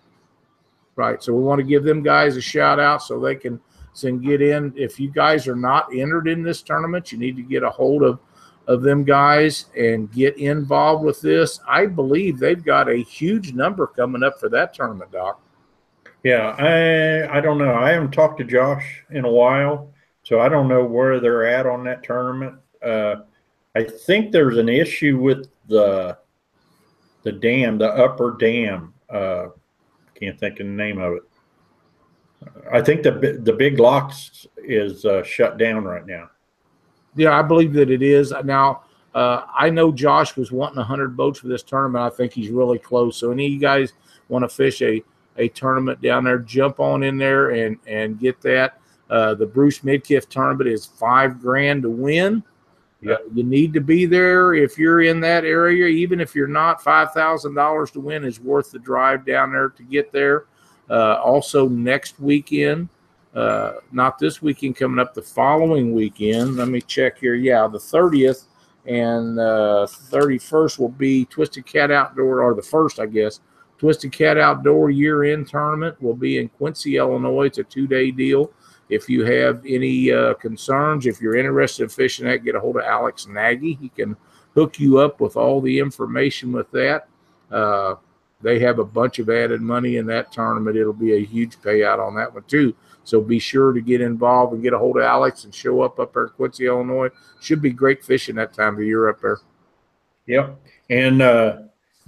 Right. 0.97 1.23
So 1.23 1.33
we 1.35 1.45
want 1.45 1.61
to 1.61 1.65
give 1.65 1.85
them 1.85 2.03
guys 2.03 2.37
a 2.37 2.41
shout 2.41 2.81
out 2.81 3.03
so 3.03 3.21
they 3.21 3.37
can 3.37 3.61
can 4.01 4.21
get 4.21 4.41
in. 4.41 4.73
If 4.77 4.99
you 4.99 5.11
guys 5.11 5.47
are 5.47 5.57
not 5.57 5.95
entered 5.95 6.29
in 6.29 6.43
this 6.43 6.63
tournament, 6.63 7.13
you 7.13 7.19
need 7.19 7.37
to 7.37 7.43
get 7.43 7.63
a 7.63 7.71
hold 7.71 8.03
of 8.03 8.19
of 8.67 8.83
them 8.83 9.05
guys 9.05 9.67
and 9.77 10.11
get 10.13 10.37
involved 10.39 11.05
with 11.05 11.21
this. 11.21 11.61
I 11.69 11.87
believe 11.87 12.39
they've 12.39 12.63
got 12.63 12.89
a 12.89 12.97
huge 12.97 13.53
number 13.53 13.87
coming 13.87 14.23
up 14.23 14.41
for 14.41 14.49
that 14.51 14.73
tournament, 14.73 15.13
Doc. 15.13 15.41
Yeah, 16.25 16.55
I 16.59 17.39
I 17.39 17.41
don't 17.43 17.59
know. 17.59 17.75
I 17.75 17.91
haven't 17.91 18.13
talked 18.13 18.39
to 18.39 18.45
Josh 18.45 19.05
in 19.11 19.27
a 19.27 19.31
while, 19.31 19.93
so 20.29 20.41
I 20.41 20.51
don't 20.51 20.69
know 20.69 20.85
where 20.85 21.21
they're 21.21 21.47
at 21.47 21.65
on 21.65 21.85
that 21.85 22.03
tournament. 22.03 22.57
Uh, 22.85 23.23
I 23.75 23.83
think 23.83 24.31
there's 24.31 24.59
an 24.59 24.69
issue 24.69 25.19
with 25.19 25.49
the 25.69 26.19
the 27.23 27.33
dam, 27.33 27.79
the 27.79 27.89
upper 27.89 28.37
dam. 28.39 28.93
Uh, 29.09 29.47
can't 30.15 30.39
think 30.39 30.61
of 30.61 30.67
the 30.67 30.73
name 30.73 30.99
of 30.99 31.15
it. 31.15 31.23
I 32.71 32.83
think 32.83 33.03
the 33.03 33.41
the 33.43 33.55
big 33.55 33.81
locks 33.81 34.47
is 34.59 35.07
uh, 35.07 35.23
shut 35.23 35.57
down 35.57 35.85
right 35.85 36.07
now. 36.07 36.29
Yeah, 37.17 37.39
I 37.39 37.41
believe 37.41 37.73
that 37.73 37.89
it 37.89 38.03
is. 38.03 38.35
Now, 38.45 38.83
uh, 39.15 39.45
I 39.57 39.71
know 39.71 39.91
Josh 39.91 40.37
was 40.37 40.53
wanting 40.53 40.77
100 40.77 41.17
boats 41.17 41.39
for 41.39 41.49
this 41.49 41.63
tournament. 41.63 42.05
I 42.05 42.15
think 42.15 42.35
he's 42.35 42.51
really 42.51 42.79
close. 42.79 43.17
So, 43.17 43.31
any 43.31 43.47
of 43.47 43.53
you 43.53 43.59
guys 43.59 43.95
want 44.29 44.43
to 44.43 44.49
fish 44.51 44.83
a, 44.83 45.03
a 45.39 45.49
tournament 45.49 46.03
down 46.03 46.25
there, 46.25 46.39
jump 46.39 46.81
on 46.81 47.03
in 47.03 47.17
there 47.17 47.51
and, 47.53 47.79
and 47.87 48.21
get 48.21 48.43
that. 48.43 48.79
Uh, 49.11 49.35
the 49.35 49.47
Bruce 49.47 49.81
Midkiff 49.81 50.29
tournament 50.29 50.69
is 50.69 50.87
five 50.87 51.41
grand 51.41 51.83
to 51.83 51.91
win. 51.91 52.43
Yeah. 53.01 53.15
Uh, 53.15 53.19
you 53.33 53.45
need 53.45 53.73
to 53.75 53.81
be 53.81 54.07
there 54.07 54.55
if 54.55 54.77
you're 54.77 55.03
in 55.03 55.21
that 55.21 55.45
area. 55.45 55.87
Even 55.87 56.21
if 56.21 56.35
you're 56.35 56.49
not, 56.49 56.83
$5,000 56.83 57.93
to 57.93 58.01
win 58.01 58.25
is 58.25 58.41
worth 58.41 58.73
the 58.73 58.79
drive 58.79 59.25
down 59.25 59.53
there 59.53 59.69
to 59.71 59.83
get 59.85 60.13
there. 60.13 60.47
Uh, 60.91 61.21
also, 61.23 61.69
next 61.69 62.19
weekend, 62.19 62.89
uh, 63.35 63.75
not 63.93 64.19
this 64.19 64.43
weekend 64.43 64.77
coming 64.77 64.99
up, 64.99 65.15
the 65.15 65.23
following 65.23 65.93
weekend. 65.93 66.57
Let 66.57 66.69
me 66.69 66.81
check 66.81 67.19
here. 67.19 67.35
Yeah, 67.35 67.69
the 67.69 67.79
30th 67.79 68.45
and 68.87 69.39
uh, 69.39 69.87
31st 69.87 70.79
will 70.79 70.89
be 70.89 71.27
Twisted 71.27 71.67
Cat 71.67 71.91
Outdoor, 71.91 72.41
or 72.41 72.55
the 72.55 72.63
first, 72.63 72.99
I 72.99 73.07
guess. 73.07 73.41
Twisted 73.77 74.13
Cat 74.13 74.39
Outdoor 74.39 74.91
year 74.91 75.25
end 75.25 75.49
tournament 75.49 76.01
will 76.03 76.17
be 76.17 76.39
in 76.39 76.49
Quincy, 76.49 76.97
Illinois. 76.97 77.45
It's 77.45 77.59
a 77.59 77.65
two 77.65 77.87
day 77.87 78.11
deal. 78.11 78.51
If 78.89 79.09
you 79.09 79.25
have 79.25 79.65
any 79.67 80.11
uh, 80.11 80.35
concerns, 80.35 81.07
if 81.07 81.21
you're 81.21 81.37
interested 81.37 81.85
in 81.85 81.89
fishing 81.91 82.27
that, 82.27 82.45
get 82.45 82.55
a 82.55 82.61
hold 82.61 82.77
of 82.77 82.85
Alex 82.85 83.27
Nagy. 83.27 83.75
He 83.75 83.89
can 83.91 84.17
hook 84.55 84.81
you 84.81 84.99
up 84.99 85.21
with 85.21 85.37
all 85.37 85.61
the 85.61 85.79
information 85.79 86.53
with 86.53 86.71
that. 86.71 87.09
Uh, 87.51 87.97
they 88.41 88.59
have 88.61 88.79
a 88.79 88.85
bunch 88.85 89.19
of 89.19 89.29
added 89.31 89.61
money 89.61 89.97
in 89.97 90.07
that 90.07 90.33
tournament. 90.33 90.77
It'll 90.77 90.93
be 90.93 91.15
a 91.15 91.25
huge 91.25 91.57
payout 91.59 91.99
on 91.99 92.15
that 92.17 92.33
one, 92.33 92.45
too. 92.45 92.75
So 93.05 93.21
be 93.21 93.39
sure 93.39 93.73
to 93.73 93.81
get 93.81 94.01
involved 94.01 94.53
and 94.53 94.63
get 94.63 94.75
a 94.75 94.79
hold 94.79 94.99
of 94.99 95.03
Alex 95.03 95.45
and 95.45 95.55
show 95.55 95.81
up 95.83 95.99
up 95.99 96.13
there 96.13 96.25
in 96.25 96.31
Quincy, 96.31 96.67
Illinois. 96.67 97.09
Should 97.41 97.63
be 97.63 97.71
great 97.71 98.05
fishing 98.05 98.37
that 98.37 98.53
time 98.53 98.75
of 98.75 98.83
year 98.83 99.09
up 99.09 99.21
there. 99.21 99.39
Yep. 100.27 100.61
And 100.91 101.23
uh, 101.23 101.57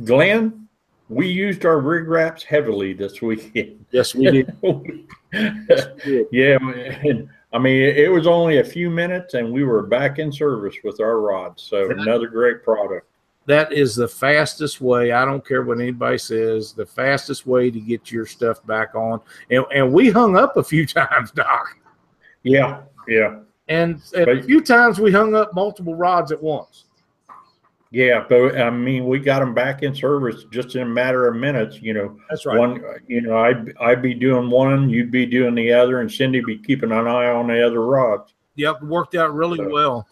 Glenn, 0.05 0.69
we 1.11 1.27
used 1.27 1.65
our 1.67 1.81
rig 1.81 2.09
wraps 2.09 2.45
heavily 2.45 2.93
this 2.93 3.21
weekend. 3.21 3.85
Yes, 3.91 4.15
we 4.15 4.31
did. 4.31 5.09
yeah, 6.31 6.57
and, 7.05 7.29
I 7.53 7.59
mean, 7.59 7.83
it 7.83 8.11
was 8.11 8.29
only 8.29 8.59
a 8.59 8.65
few 8.65 8.89
minutes, 8.89 9.35
and 9.35 9.53
we 9.53 9.65
were 9.65 9.83
back 9.83 10.21
in 10.21 10.33
service 10.33 10.77
with 10.85 11.01
our 11.01 11.21
rods. 11.21 11.65
So 11.65 11.91
another 11.91 12.29
great 12.29 12.63
product. 12.63 13.09
that 13.47 13.73
is 13.73 13.97
the 13.97 14.07
fastest 14.07 14.81
way. 14.81 15.11
I 15.11 15.25
don't 15.25 15.45
care 15.45 15.63
what 15.63 15.81
anybody 15.81 16.17
says. 16.17 16.73
The 16.73 16.87
fastest 16.87 17.45
way 17.45 17.73
to 17.73 17.81
get 17.81 18.13
your 18.13 18.25
stuff 18.25 18.65
back 18.65 18.95
on. 18.95 19.21
And 19.51 19.65
and 19.75 19.93
we 19.93 20.11
hung 20.11 20.37
up 20.37 20.57
a 20.57 20.63
few 20.63 20.87
times, 21.01 21.33
Doc. 21.33 21.77
Yeah, 22.45 22.83
yeah, 23.09 23.41
And, 23.69 24.01
and 24.17 24.29
a 24.29 24.43
few 24.43 24.61
times 24.63 25.01
we 25.01 25.11
hung 25.11 25.35
up 25.35 25.53
multiple 25.55 25.95
rods 25.95 26.31
at 26.31 26.41
once. 26.41 26.85
Yeah. 27.91 28.25
But 28.29 28.61
I 28.61 28.71
mean, 28.71 29.07
we 29.07 29.19
got 29.19 29.41
them 29.41 29.55
back 29.55 29.83
in 29.83 29.95
service 29.95 30.45
just 30.53 30.75
in 30.77 30.83
a 30.83 30.87
matter 30.87 31.29
of 31.29 31.37
minutes. 31.37 31.81
You 31.83 31.95
know, 31.95 32.17
That's 32.29 32.47
right. 32.47 32.59
one. 32.59 32.83
You 33.09 33.21
know, 33.23 33.37
I'd 33.39 33.77
I'd 33.81 34.03
be 34.03 34.15
doing 34.15 34.51
one, 34.51 34.89
you'd 34.91 35.11
be 35.11 35.27
doing 35.27 35.55
the 35.55 35.73
other, 35.73 36.01
and 36.01 36.11
Cindy 36.11 36.41
be 36.41 36.59
keeping 36.59 36.93
an 36.93 37.07
eye 37.07 37.31
on 37.31 37.49
the 37.49 37.65
other 37.67 37.85
rods. 37.85 38.35
Yep, 38.57 38.83
it 38.83 38.87
worked 38.87 39.15
out 39.15 39.35
really 39.35 39.59
So- 39.59 39.69
well. 39.71 40.07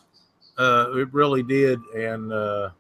Uh, 0.57 0.91
it 0.97 1.13
really 1.15 1.45
did. 1.45 1.79
And 1.97 2.33
uh, 2.33 2.71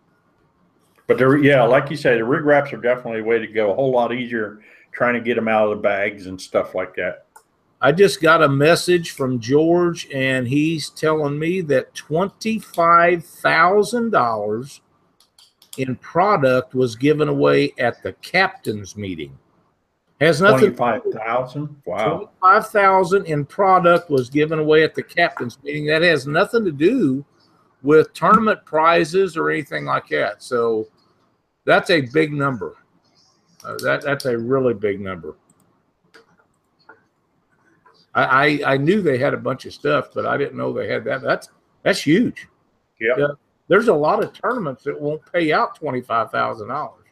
But 1.06 1.16
there, 1.16 1.37
yeah, 1.38 1.62
like 1.62 1.90
you 1.90 1.96
say, 1.96 2.16
the 2.16 2.24
rig 2.24 2.44
wraps 2.44 2.72
are 2.72 2.76
definitely 2.76 3.20
a 3.20 3.24
way 3.24 3.38
to 3.38 3.46
go. 3.46 3.70
A 3.70 3.74
whole 3.74 3.92
lot 3.92 4.12
easier 4.12 4.61
trying 4.90 5.14
to 5.14 5.20
get 5.20 5.37
them 5.37 5.46
out 5.46 5.68
of 5.70 5.76
the 5.76 5.82
bags 5.82 6.26
and 6.26 6.40
stuff 6.40 6.74
like 6.74 6.96
that. 6.96 7.26
I 7.80 7.92
just 7.92 8.20
got 8.20 8.42
a 8.42 8.48
message 8.48 9.12
from 9.12 9.38
George, 9.38 10.08
and 10.12 10.48
he's 10.48 10.90
telling 10.90 11.38
me 11.38 11.61
that 11.62 11.94
twenty-five 11.94 13.24
thousand 13.24 14.11
dollars 14.11 14.80
in 15.78 15.96
product 15.96 16.74
was 16.74 16.96
given 16.96 17.28
away 17.28 17.72
at 17.78 18.02
the 18.02 18.12
captain's 18.14 18.96
meeting. 18.96 19.36
Has 20.20 20.40
nothing. 20.40 20.74
Twenty-five 20.74 21.02
thousand. 21.12 21.76
Wow. 21.85 22.16
Twenty-five 22.16 22.68
thousand 22.68 23.26
in 23.26 23.44
product 23.44 24.10
was 24.10 24.29
given 24.29 24.58
away 24.58 24.83
at 24.83 24.94
the 24.94 25.02
captain's 25.02 25.62
meeting. 25.62 25.87
That 25.87 26.02
has 26.02 26.26
nothing 26.26 26.64
to 26.64 26.72
do 26.72 27.24
with 27.83 28.12
tournament 28.14 28.64
prizes 28.64 29.37
or 29.37 29.50
anything 29.50 29.85
like 29.85 30.08
that. 30.08 30.42
So 30.42 30.88
that's 31.64 31.90
a 31.90 32.00
big 32.00 32.33
number. 32.33 32.76
Uh, 33.64 33.76
that 33.83 34.02
that's 34.02 34.24
a 34.24 34.37
really 34.37 34.74
big 34.74 35.00
number. 35.00 35.37
I, 38.14 38.24
I 38.24 38.72
I 38.72 38.76
knew 38.76 39.02
they 39.02 39.18
had 39.18 39.35
a 39.35 39.38
bunch 39.38 39.66
of 39.66 39.72
stuff, 39.72 40.08
but 40.12 40.26
I 40.26 40.37
didn't 40.37 40.56
know 40.56 40.72
they 40.72 40.88
had 40.88 41.04
that. 41.04 41.22
That's 41.22 41.48
that's 41.85 42.00
huge. 42.00 42.48
Yeah. 43.00 43.14
Yeah. 43.16 43.26
There's 43.69 43.88
a 43.88 43.94
lot 43.94 44.25
of 44.25 44.33
tournaments 44.33 44.83
that 44.85 44.98
won't 44.98 45.21
pay 45.33 45.52
out 45.52 45.75
twenty 45.75 46.00
five 46.00 46.31
thousand 46.31 46.69
dollars. 46.69 47.04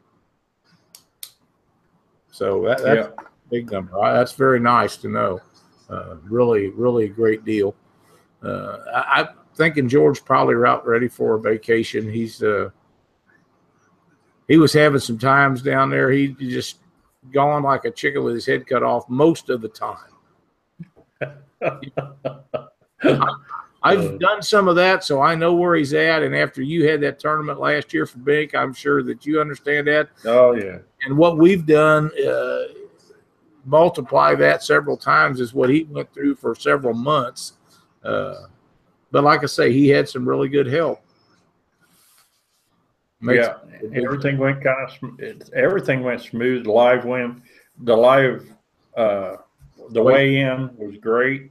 So 2.31 2.63
that, 2.65 2.83
that's 2.83 3.09
Yeah. 3.09 3.25
big 3.51 3.71
number. 3.71 3.93
That's 4.01 4.33
very 4.33 4.61
nice 4.61 4.97
to 4.99 5.09
know. 5.09 5.41
Uh, 5.89 6.17
really, 6.25 6.69
really 6.71 7.05
a 7.05 7.09
great 7.09 7.45
deal. 7.45 7.75
Uh, 8.43 8.79
I, 8.95 9.21
I'm 9.21 9.29
thinking 9.55 9.89
George 9.89 10.25
probably 10.25 10.57
out 10.67 10.87
ready 10.87 11.09
for 11.09 11.35
a 11.37 11.41
vacation. 11.41 12.11
He's 12.11 12.43
uh, 12.43 12.71
he 14.49 14.57
was 14.59 14.73
having 14.73 15.01
some 15.01 15.19
times 15.19 15.63
down 15.63 15.91
there. 15.91 16.11
He 16.11 16.29
just 16.29 16.79
gone 17.33 17.63
like 17.63 17.85
a 17.85 17.91
chicken 17.91 18.23
with 18.23 18.35
his 18.35 18.47
head 18.47 18.67
cut 18.67 18.83
off 18.83 19.09
most 19.09 19.51
of 19.51 19.61
the 19.61 19.69
time. 19.69 19.99
I've 23.87 24.19
done 24.19 24.43
some 24.43 24.69
of 24.69 24.77
that, 24.77 25.05
so 25.05 25.21
I 25.23 25.35
know 25.35 25.55
where 25.55 25.75
he's 25.75 25.95
at. 25.95 26.23
And 26.23 26.35
after 26.35 26.63
you 26.63 26.89
had 26.89 27.01
that 27.03 27.19
tournament 27.19 27.61
last 27.61 27.93
year 27.95 28.07
for 28.07 28.19
Bink, 28.19 28.55
I'm 28.55 28.73
sure 28.73 29.03
that 29.03 29.27
you 29.27 29.41
understand 29.41 29.87
that. 29.89 30.09
Oh 30.25 30.53
yeah. 30.55 30.79
And 31.05 31.17
what 31.17 31.39
we've 31.39 31.65
done, 31.67 32.11
uh, 32.27 32.63
multiply 33.65 34.35
that 34.37 34.63
several 34.63 34.97
times, 34.97 35.41
is 35.41 35.53
what 35.55 35.71
he 35.71 35.85
went 35.85 36.13
through 36.13 36.37
for 36.37 36.55
several 36.55 36.95
months. 36.95 37.55
Uh, 38.05 38.35
but 39.11 39.25
like 39.25 39.43
I 39.43 39.47
say, 39.47 39.73
he 39.73 39.89
had 39.89 40.09
some 40.09 40.29
really 40.29 40.49
good 40.49 40.67
help. 40.67 41.01
Makes- 43.21 43.47
yeah, 43.47 44.01
everything 44.05 44.39
went 44.39 44.63
kind 44.63 44.89
of 44.89 45.21
it- 45.21 45.51
everything 45.55 46.03
went 46.03 46.21
smooth. 46.21 46.65
The 46.65 46.73
live 46.73 47.05
win, 47.05 47.43
the 47.83 47.97
live, 47.97 48.49
uh, 48.97 49.37
the 49.91 50.03
weigh 50.03 50.37
in 50.41 50.71
was 50.77 50.97
great. 50.99 51.51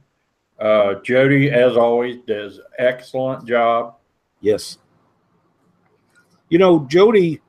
Uh, 0.58 0.94
Jody, 1.02 1.50
as 1.50 1.76
always, 1.76 2.16
does 2.26 2.60
excellent 2.78 3.46
job. 3.46 3.96
Yes. 4.40 4.78
You 6.48 6.58
know, 6.58 6.86
Jody, 6.86 7.40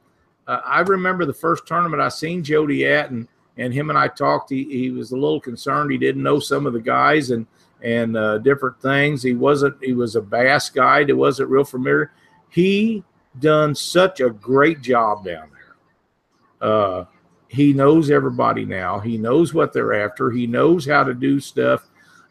uh, 0.48 0.62
I 0.66 0.82
remember 0.82 1.26
the 1.26 1.34
first 1.34 1.66
tournament 1.66 2.02
I 2.02 2.10
seen 2.10 2.44
Jody 2.44 2.86
at, 2.86 3.12
and 3.12 3.28
and 3.58 3.74
him 3.74 3.90
and 3.90 3.98
I 3.98 4.08
talked. 4.08 4.50
He, 4.50 4.64
he 4.66 4.92
was 4.92 5.12
a 5.12 5.16
little 5.16 5.42
concerned. 5.42 5.92
He 5.92 5.98
didn't 5.98 6.24
know 6.24 6.40
some 6.40 6.66
of 6.66 6.74
the 6.74 6.82
guys 6.82 7.32
and 7.32 7.46
and 7.82 8.18
uh, 8.18 8.40
different 8.40 8.82
things. 8.82 9.24
He 9.24 9.34
wasn't. 9.34 9.76
He 9.82 9.94
was 9.94 10.16
a 10.16 10.22
bass 10.22 10.70
guy 10.70 11.04
that 11.04 11.16
wasn't 11.16 11.50
real 11.50 11.64
familiar. 11.64 12.12
He 12.50 13.04
done 13.40 13.76
such 13.76 14.20
a 14.20 14.30
great 14.30 14.82
job 14.82 15.24
down 15.26 15.50
there. 15.52 16.70
Uh, 16.70 17.06
he 17.48 17.72
knows 17.74 18.10
everybody 18.10 18.66
now. 18.66 19.00
He 19.00 19.18
knows 19.18 19.54
what 19.54 19.74
they're 19.74 20.06
after. 20.06 20.32
He 20.32 20.48
knows 20.48 20.86
how 20.86 21.04
to 21.04 21.14
do 21.14 21.40
stuff. 21.40 21.88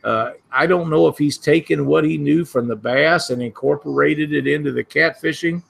Uh, 0.07 0.35
I 0.53 0.69
don't 0.69 0.89
know 0.89 1.09
if 1.09 1.19
he's 1.19 1.37
taken 1.37 1.85
what 1.85 2.05
he 2.05 2.17
knew 2.17 2.45
from 2.45 2.69
the 2.69 2.77
bass 2.77 3.31
and 3.31 3.43
incorporated 3.43 4.33
it 4.33 4.47
into 4.47 4.71
the 4.71 4.85
catfishing, 4.85 5.65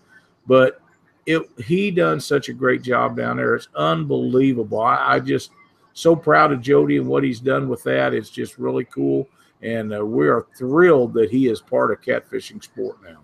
but 0.47 0.82
it 1.24 1.41
he 1.64 1.91
done 1.91 2.20
such 2.20 2.51
a 2.51 2.53
great 2.53 2.82
job 2.82 3.16
down 3.16 3.39
there. 3.39 3.55
It's 3.55 3.68
unbelievable. 3.74 4.82
I, 4.82 5.14
I 5.14 5.20
just 5.20 5.53
so 5.95 6.14
proud 6.14 6.53
of 6.53 6.61
Jody 6.61 6.99
and 6.99 7.09
what 7.09 7.24
he's 7.24 7.41
done 7.41 7.66
with 7.66 7.82
that. 7.84 8.12
It's 8.12 8.28
just 8.28 8.59
really 8.59 8.84
cool, 8.84 9.26
and 9.62 9.95
uh, 9.95 10.05
we 10.05 10.28
are 10.28 10.47
thrilled 10.55 11.14
that 11.14 11.30
he 11.30 11.49
is 11.49 11.62
part 11.62 11.91
of 11.91 12.03
catfishing 12.03 12.62
sport 12.62 12.99
now. 13.03 13.20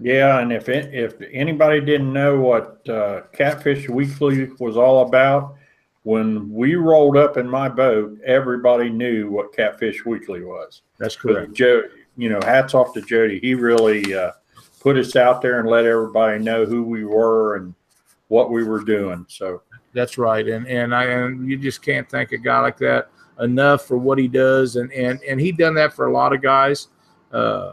Yeah, 0.00 0.40
and 0.40 0.50
if 0.54 0.70
if 0.70 1.20
anybody 1.34 1.82
didn't 1.82 2.14
know 2.14 2.40
what 2.40 2.88
uh, 2.88 3.24
Catfish 3.34 3.90
Weekly 3.90 4.48
was 4.58 4.78
all 4.78 5.06
about, 5.06 5.56
when 6.06 6.48
we 6.52 6.76
rolled 6.76 7.16
up 7.16 7.36
in 7.36 7.50
my 7.50 7.68
boat, 7.68 8.16
everybody 8.24 8.88
knew 8.88 9.28
what 9.28 9.52
Catfish 9.52 10.04
Weekly 10.06 10.44
was. 10.44 10.82
That's 10.98 11.16
But 11.16 11.34
correct. 11.34 11.54
Joe, 11.54 11.82
you 12.16 12.28
know, 12.28 12.38
hats 12.44 12.74
off 12.74 12.94
to 12.94 13.00
Jody. 13.00 13.40
He 13.40 13.54
really 13.54 14.14
uh, 14.14 14.30
put 14.78 14.96
us 14.96 15.16
out 15.16 15.42
there 15.42 15.58
and 15.58 15.68
let 15.68 15.84
everybody 15.84 16.38
know 16.38 16.64
who 16.64 16.84
we 16.84 17.04
were 17.04 17.56
and 17.56 17.74
what 18.28 18.52
we 18.52 18.62
were 18.62 18.84
doing. 18.84 19.26
So 19.28 19.62
That's 19.94 20.16
right, 20.16 20.46
and 20.46 20.64
and 20.68 20.94
I 20.94 21.06
and 21.06 21.50
you 21.50 21.56
just 21.56 21.82
can't 21.82 22.08
thank 22.08 22.30
a 22.30 22.38
guy 22.38 22.60
like 22.60 22.78
that 22.78 23.10
enough 23.40 23.84
for 23.84 23.98
what 23.98 24.16
he 24.16 24.28
does, 24.28 24.76
and 24.76 24.92
and 24.92 25.20
and 25.28 25.40
he 25.40 25.50
done 25.50 25.74
that 25.74 25.92
for 25.92 26.06
a 26.06 26.12
lot 26.12 26.32
of 26.32 26.40
guys. 26.40 26.86
Uh, 27.32 27.72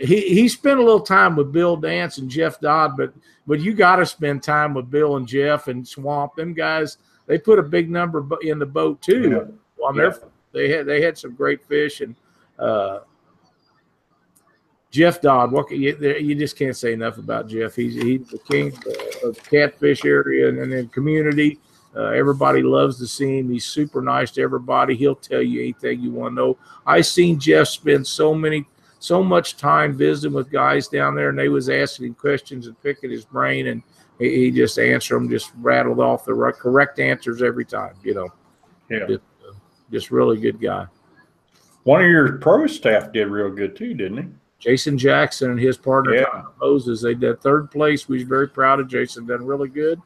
he 0.00 0.22
he 0.34 0.48
spent 0.48 0.80
a 0.80 0.82
little 0.82 1.00
time 1.00 1.36
with 1.36 1.52
Bill 1.52 1.76
Dance 1.76 2.18
and 2.18 2.30
Jeff 2.30 2.58
Dodd, 2.60 2.96
but 2.96 3.12
but 3.46 3.60
you 3.60 3.74
got 3.74 3.96
to 3.96 4.06
spend 4.06 4.42
time 4.42 4.74
with 4.74 4.90
Bill 4.90 5.16
and 5.16 5.26
Jeff 5.26 5.68
and 5.68 5.86
Swamp. 5.86 6.36
Them 6.36 6.54
guys, 6.54 6.98
they 7.26 7.38
put 7.38 7.58
a 7.58 7.62
big 7.62 7.90
number 7.90 8.26
in 8.42 8.58
the 8.58 8.66
boat 8.66 9.00
too. 9.02 9.58
On 9.84 9.96
their 9.96 10.16
they 10.52 10.70
had 10.70 10.86
they 10.86 11.02
had 11.02 11.18
some 11.18 11.34
great 11.34 11.62
fish 11.66 12.00
and 12.00 12.16
uh, 12.58 13.00
Jeff 14.90 15.20
Dodd. 15.20 15.52
What 15.52 15.68
can 15.68 15.80
you, 15.80 15.96
you 16.18 16.34
just 16.34 16.56
can't 16.56 16.76
say 16.76 16.92
enough 16.92 17.18
about 17.18 17.48
Jeff. 17.48 17.74
He's 17.74 17.94
he's 17.94 18.26
the 18.28 18.38
king 18.38 18.68
of 18.68 19.10
of 19.22 19.34
the 19.36 19.42
catfish 19.50 20.04
area 20.04 20.48
and, 20.48 20.58
and 20.58 20.72
then 20.72 20.88
community. 20.88 21.58
Uh, 21.94 22.10
everybody 22.10 22.62
loves 22.62 22.98
to 22.98 23.06
see 23.06 23.38
him. 23.38 23.50
He's 23.50 23.64
super 23.64 24.00
nice 24.00 24.30
to 24.32 24.42
everybody. 24.42 24.94
He'll 24.94 25.16
tell 25.16 25.42
you 25.42 25.60
anything 25.60 26.00
you 26.00 26.12
want 26.12 26.32
to 26.32 26.36
know. 26.36 26.58
I 26.86 27.00
seen 27.00 27.38
Jeff 27.38 27.66
spend 27.66 28.06
so 28.06 28.32
many 28.32 28.64
so 29.00 29.24
much 29.24 29.56
time 29.56 29.96
visiting 29.96 30.34
with 30.34 30.50
guys 30.50 30.86
down 30.86 31.16
there, 31.16 31.30
and 31.30 31.38
they 31.38 31.48
was 31.48 31.68
asking 31.68 32.06
him 32.06 32.14
questions 32.14 32.66
and 32.66 32.80
picking 32.82 33.10
his 33.10 33.24
brain, 33.24 33.68
and 33.68 33.82
he, 34.18 34.44
he 34.44 34.50
just 34.50 34.78
answered 34.78 35.16
them, 35.16 35.28
just 35.28 35.50
rattled 35.56 35.98
off 35.98 36.26
the 36.26 36.34
right, 36.34 36.54
correct 36.54 37.00
answers 37.00 37.42
every 37.42 37.64
time. 37.64 37.94
You 38.04 38.14
know, 38.14 38.28
yeah. 38.90 39.06
just, 39.08 39.22
uh, 39.48 39.54
just 39.90 40.10
really 40.10 40.38
good 40.38 40.60
guy. 40.60 40.86
One 41.84 42.02
of 42.02 42.10
your 42.10 42.36
pro 42.38 42.66
staff 42.66 43.10
did 43.10 43.28
real 43.28 43.50
good 43.50 43.74
too, 43.74 43.94
didn't 43.94 44.18
he? 44.18 44.28
Jason 44.58 44.98
Jackson 44.98 45.50
and 45.50 45.58
his 45.58 45.78
partner 45.78 46.16
Yeah. 46.16 46.24
Tom 46.24 46.52
Moses. 46.60 47.00
They 47.00 47.14
did 47.14 47.40
third 47.40 47.70
place. 47.70 48.06
We 48.06 48.18
was 48.18 48.28
very 48.28 48.48
proud 48.48 48.78
of 48.78 48.88
Jason. 48.88 49.26
Done 49.26 49.46
really 49.46 49.70
good. 49.70 50.00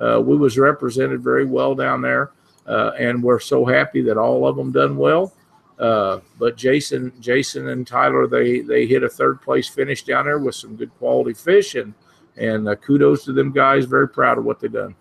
Uh, 0.00 0.20
we 0.20 0.36
was 0.36 0.58
represented 0.58 1.22
very 1.22 1.44
well 1.44 1.76
down 1.76 2.02
there, 2.02 2.32
uh, 2.66 2.90
and 2.98 3.22
we're 3.22 3.38
so 3.38 3.64
happy 3.64 4.02
that 4.02 4.16
all 4.16 4.44
of 4.48 4.56
them 4.56 4.72
done 4.72 4.96
well. 4.96 5.32
Uh, 5.80 6.20
but 6.38 6.58
Jason, 6.58 7.10
Jason 7.20 7.68
and 7.68 7.86
Tyler, 7.86 8.26
they 8.26 8.60
they 8.60 8.86
hit 8.86 9.02
a 9.02 9.08
third 9.08 9.40
place 9.40 9.66
finish 9.66 10.04
down 10.04 10.26
there 10.26 10.38
with 10.38 10.54
some 10.54 10.76
good 10.76 10.94
quality 10.98 11.32
fish, 11.32 11.74
and 11.74 11.94
and 12.36 12.68
uh, 12.68 12.76
kudos 12.76 13.24
to 13.24 13.32
them 13.32 13.50
guys. 13.50 13.86
Very 13.86 14.08
proud 14.08 14.36
of 14.36 14.44
what 14.44 14.60
they 14.60 14.68
done. 14.68 14.94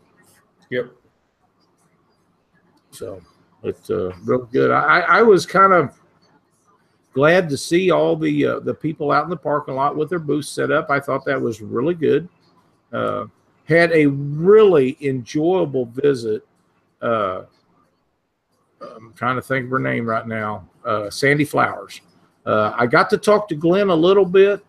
Yep. 0.70 0.92
So 2.92 3.22
it's 3.62 3.90
uh, 3.90 4.14
real 4.24 4.46
good. 4.46 4.72
I, 4.72 5.02
I 5.02 5.22
was 5.22 5.46
kind 5.46 5.74
of 5.74 6.00
glad 7.14 7.50
to 7.50 7.58
see 7.58 7.92
all 7.92 8.16
the 8.16 8.46
uh, 8.46 8.60
the 8.62 8.74
people 8.74 9.12
out 9.12 9.26
in 9.26 9.30
the 9.30 9.38
parking 9.38 9.76
lot 9.76 9.98
with 9.98 10.10
their 10.10 10.18
booths 10.20 10.48
set 10.48 10.72
up. 10.72 10.90
I 10.90 11.02
thought 11.02 11.26
that 11.26 11.42
was 11.42 11.62
really 11.62 11.94
good. 11.94 12.30
Uh, 12.94 13.26
had 13.66 13.92
a 13.92 14.06
really 14.06 14.98
enjoyable 15.02 15.88
visit. 15.88 16.48
Uh, 17.02 17.44
I'm 18.82 19.14
trying 19.14 19.36
to 19.36 19.42
think 19.42 19.66
of 19.66 19.72
her 19.72 19.80
name 19.80 20.06
right 20.06 20.28
now. 20.28 20.68
Uh, 20.86 21.10
Sandy 21.10 21.46
Flowers. 21.46 22.02
Uh, 22.46 22.74
I 22.76 22.88
got 22.88 23.10
to 23.12 23.18
talk 23.18 23.48
to 23.50 23.56
Glenn 23.56 23.90
a 23.90 23.96
little 23.96 24.26
bit, 24.26 24.66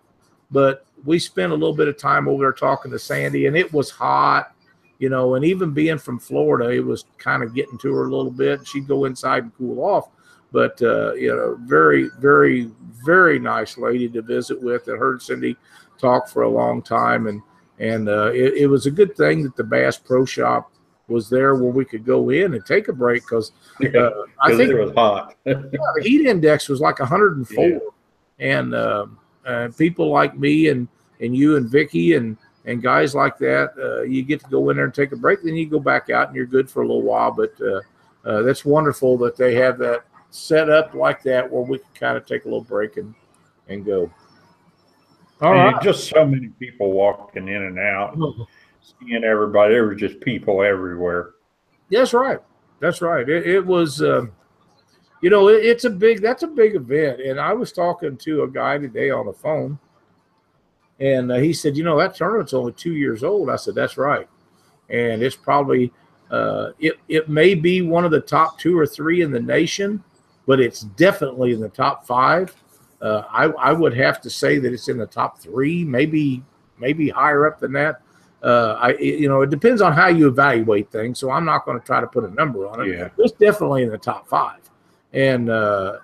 but 0.50 0.84
we 1.04 1.18
spent 1.18 1.52
a 1.52 1.54
little 1.54 1.74
bit 1.74 1.88
of 1.88 1.96
time 1.96 2.28
over 2.28 2.44
there 2.44 2.52
talking 2.52 2.90
to 2.90 2.98
Sandy, 2.98 3.46
and 3.46 3.56
it 3.56 3.72
was 3.72 3.90
hot 3.90 4.52
you 5.00 5.08
know, 5.08 5.34
and 5.34 5.44
even 5.44 5.72
being 5.72 5.98
from 5.98 6.20
Florida, 6.20 6.70
it 6.70 6.84
was 6.84 7.06
kind 7.16 7.42
of 7.42 7.54
getting 7.54 7.78
to 7.78 7.92
her 7.94 8.04
a 8.04 8.14
little 8.14 8.30
bit. 8.30 8.66
She'd 8.66 8.86
go 8.86 9.06
inside 9.06 9.44
and 9.44 9.56
cool 9.56 9.82
off. 9.82 10.10
But, 10.52 10.80
uh, 10.82 11.14
you 11.14 11.34
know, 11.34 11.56
very, 11.62 12.10
very, 12.18 12.70
very 13.02 13.38
nice 13.38 13.78
lady 13.78 14.10
to 14.10 14.20
visit 14.20 14.60
with. 14.60 14.88
I 14.88 14.96
heard 14.96 15.22
Cindy 15.22 15.56
talk 15.98 16.28
for 16.28 16.42
a 16.42 16.50
long 16.50 16.82
time. 16.82 17.28
And, 17.28 17.40
and 17.78 18.10
uh, 18.10 18.30
it, 18.34 18.54
it 18.54 18.66
was 18.66 18.84
a 18.84 18.90
good 18.90 19.16
thing 19.16 19.42
that 19.44 19.56
the 19.56 19.64
Bass 19.64 19.96
Pro 19.96 20.26
Shop 20.26 20.70
was 21.10 21.28
there 21.28 21.54
where 21.56 21.70
we 21.70 21.84
could 21.84 22.04
go 22.04 22.30
in 22.30 22.54
and 22.54 22.64
take 22.64 22.88
a 22.88 22.92
break 22.92 23.22
because 23.22 23.52
uh, 23.82 24.10
I 24.40 24.56
think 24.56 24.70
it 24.70 24.80
was 24.80 24.92
hot. 24.94 25.34
yeah, 25.44 25.54
the 25.72 26.00
heat 26.02 26.26
index 26.26 26.68
was 26.68 26.80
like 26.80 26.98
104 27.00 27.68
Yeah. 27.68 27.78
and 28.38 28.74
uh, 28.74 29.06
uh, 29.44 29.68
people 29.76 30.08
like 30.10 30.38
me 30.38 30.68
and 30.68 30.88
and 31.20 31.36
you 31.36 31.56
and 31.56 31.68
Vicky 31.68 32.14
and 32.14 32.36
and 32.66 32.82
guys 32.82 33.14
like 33.14 33.36
that 33.38 33.72
uh, 33.82 34.02
you 34.02 34.22
get 34.22 34.40
to 34.40 34.48
go 34.48 34.70
in 34.70 34.76
there 34.76 34.84
and 34.86 34.94
take 34.94 35.12
a 35.12 35.16
break 35.16 35.42
then 35.42 35.54
you 35.56 35.66
go 35.66 35.80
back 35.80 36.08
out 36.10 36.28
and 36.28 36.36
you're 36.36 36.46
good 36.46 36.70
for 36.70 36.82
a 36.82 36.86
little 36.86 37.02
while. 37.02 37.30
But 37.32 37.52
uh, 37.60 37.80
uh, 38.28 38.42
that's 38.42 38.64
wonderful 38.64 39.16
that 39.18 39.36
they 39.36 39.54
have 39.56 39.78
that 39.78 40.04
set 40.30 40.70
up 40.70 40.94
like 40.94 41.22
that 41.24 41.50
where 41.50 41.62
we 41.62 41.78
can 41.78 41.88
kind 41.94 42.16
of 42.16 42.24
take 42.26 42.44
a 42.44 42.48
little 42.48 42.62
break 42.64 42.96
and 42.96 43.14
and 43.68 43.84
go. 43.84 44.10
All 45.40 45.52
And 45.54 45.74
right. 45.74 45.82
Just 45.82 46.08
so 46.08 46.26
many 46.26 46.48
people 46.48 46.92
walking 46.92 47.48
in 47.48 47.62
and 47.62 47.78
out, 47.78 48.14
seeing 48.98 49.24
everybody. 49.24 49.74
There 49.74 49.86
was 49.86 49.98
just 49.98 50.20
people 50.20 50.62
everywhere. 50.62 51.32
That's 51.90 52.14
right. 52.14 52.38
That's 52.80 53.02
right. 53.02 53.28
It, 53.28 53.46
it 53.46 53.66
was, 53.66 54.00
um, 54.00 54.32
you 55.20 55.28
know, 55.28 55.48
it, 55.48 55.64
it's 55.64 55.84
a 55.84 55.90
big. 55.90 56.22
That's 56.22 56.42
a 56.42 56.46
big 56.46 56.76
event. 56.76 57.20
And 57.20 57.38
I 57.38 57.52
was 57.52 57.72
talking 57.72 58.16
to 58.16 58.44
a 58.44 58.48
guy 58.48 58.78
today 58.78 59.10
on 59.10 59.26
the 59.26 59.32
phone, 59.32 59.78
and 60.98 61.30
uh, 61.30 61.36
he 61.36 61.52
said, 61.52 61.76
you 61.76 61.84
know, 61.84 61.98
that 61.98 62.14
tournament's 62.14 62.54
only 62.54 62.72
two 62.72 62.94
years 62.94 63.22
old. 63.22 63.50
I 63.50 63.56
said, 63.56 63.74
that's 63.74 63.98
right, 63.98 64.28
and 64.88 65.22
it's 65.22 65.36
probably, 65.36 65.92
uh, 66.30 66.70
it 66.78 66.94
it 67.08 67.28
may 67.28 67.54
be 67.54 67.82
one 67.82 68.04
of 68.04 68.12
the 68.12 68.20
top 68.20 68.58
two 68.58 68.78
or 68.78 68.86
three 68.86 69.20
in 69.20 69.30
the 69.30 69.40
nation, 69.40 70.02
but 70.46 70.58
it's 70.58 70.80
definitely 70.80 71.52
in 71.52 71.60
the 71.60 71.68
top 71.68 72.06
five. 72.06 72.54
Uh, 73.02 73.24
I 73.30 73.44
I 73.44 73.72
would 73.72 73.94
have 73.94 74.20
to 74.22 74.30
say 74.30 74.58
that 74.58 74.72
it's 74.72 74.88
in 74.88 74.96
the 74.96 75.06
top 75.06 75.38
three, 75.38 75.84
maybe 75.84 76.42
maybe 76.78 77.10
higher 77.10 77.46
up 77.46 77.60
than 77.60 77.72
that. 77.72 78.00
Uh, 78.42 78.76
I 78.80 78.94
you 78.98 79.28
know 79.28 79.42
it 79.42 79.50
depends 79.50 79.80
on 79.82 79.92
how 79.92 80.08
you 80.08 80.26
evaluate 80.28 80.90
things, 80.90 81.18
so 81.18 81.30
I'm 81.30 81.44
not 81.44 81.64
going 81.66 81.78
to 81.78 81.84
try 81.84 82.00
to 82.00 82.06
put 82.06 82.24
a 82.24 82.30
number 82.34 82.66
on 82.66 82.80
it. 82.80 82.88
Yeah. 82.96 83.08
It's 83.18 83.32
definitely 83.32 83.82
in 83.82 83.90
the 83.90 83.98
top 83.98 84.26
five, 84.28 84.60
and 85.12 85.50
uh, 85.50 85.98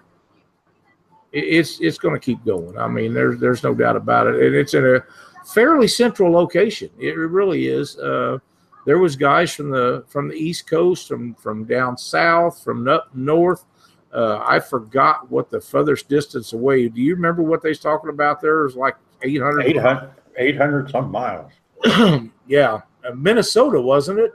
it- 1.32 1.44
it's 1.44 1.80
it's 1.80 1.98
going 1.98 2.14
to 2.14 2.20
keep 2.20 2.44
going. 2.44 2.76
I 2.78 2.88
mean, 2.88 3.14
there's 3.14 3.40
there's 3.40 3.62
no 3.62 3.74
doubt 3.74 3.96
about 3.96 4.26
it, 4.26 4.34
and 4.42 4.54
it's 4.54 4.74
in 4.74 4.84
a 4.84 5.02
fairly 5.46 5.88
central 5.88 6.30
location. 6.30 6.90
It 6.98 7.16
really 7.16 7.68
is. 7.68 7.98
Uh, 7.98 8.38
there 8.84 8.98
was 8.98 9.16
guys 9.16 9.52
from 9.54 9.70
the 9.70 10.04
from 10.06 10.28
the 10.28 10.34
East 10.34 10.68
Coast, 10.68 11.08
from 11.08 11.34
from 11.36 11.64
down 11.64 11.96
south, 11.96 12.62
from 12.62 12.86
up 12.86 13.08
north. 13.14 13.64
Uh, 14.12 14.42
I 14.46 14.60
forgot 14.60 15.30
what 15.30 15.50
the 15.50 15.60
furthest 15.60 16.08
distance 16.08 16.52
away. 16.52 16.88
Do 16.88 17.00
you 17.00 17.14
remember 17.14 17.42
what 17.42 17.62
they 17.62 17.70
was 17.70 17.80
talking 17.80 18.08
about? 18.10 18.40
There 18.40 18.62
was 18.62 18.76
like 18.76 18.96
800. 19.22 19.66
800, 19.66 20.10
800 20.38 20.90
some 20.90 21.10
miles. 21.10 21.50
yeah, 22.46 22.80
uh, 23.04 23.12
Minnesota, 23.14 23.80
wasn't 23.80 24.18
it? 24.18 24.32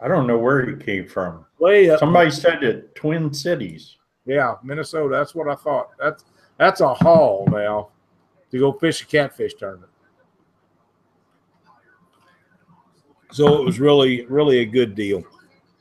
I 0.00 0.08
don't 0.08 0.26
know 0.26 0.38
where 0.38 0.64
he 0.64 0.76
came 0.76 1.06
from. 1.06 1.44
Way 1.58 1.90
up. 1.90 1.98
Somebody 1.98 2.30
said 2.30 2.62
it 2.62 2.94
Twin 2.94 3.32
Cities. 3.32 3.96
Yeah, 4.26 4.54
Minnesota. 4.62 5.16
That's 5.16 5.34
what 5.34 5.48
I 5.48 5.54
thought. 5.54 5.90
That's 5.98 6.24
that's 6.56 6.80
a 6.80 6.94
haul 6.94 7.48
now 7.50 7.88
to 8.50 8.58
go 8.58 8.72
fish 8.72 9.02
a 9.02 9.06
catfish 9.06 9.54
tournament. 9.54 9.90
So 13.30 13.60
it 13.60 13.64
was 13.64 13.78
really, 13.78 14.24
really 14.26 14.60
a 14.60 14.64
good 14.64 14.94
deal. 14.94 15.22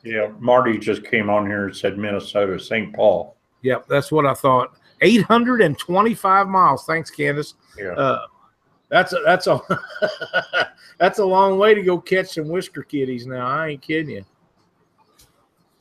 Yeah, 0.04 0.32
Marty 0.40 0.78
just 0.78 1.04
came 1.04 1.30
on 1.30 1.46
here 1.46 1.68
and 1.68 1.76
said 1.76 1.98
Minnesota, 1.98 2.60
St. 2.60 2.94
Paul. 2.94 3.36
Yep, 3.62 3.88
that's 3.88 4.12
what 4.12 4.26
I 4.26 4.34
thought. 4.34 4.78
825 5.02 6.48
miles. 6.48 6.86
Thanks, 6.86 7.10
Candace. 7.10 7.56
Yeah. 7.78 7.92
Uh, 7.92 8.26
that's 8.90 9.14
a 9.14 9.20
that's 9.26 9.48
a 9.48 9.60
that's 10.98 11.20
a 11.20 11.26
long 11.26 11.58
way 11.58 11.74
to 11.74 11.82
go 11.82 12.00
catch 12.00 12.34
some 12.34 12.48
whisker 12.48 12.84
kitties. 12.84 13.26
Now 13.26 13.48
I 13.48 13.70
ain't 13.70 13.82
kidding 13.82 14.16
you. 14.16 14.26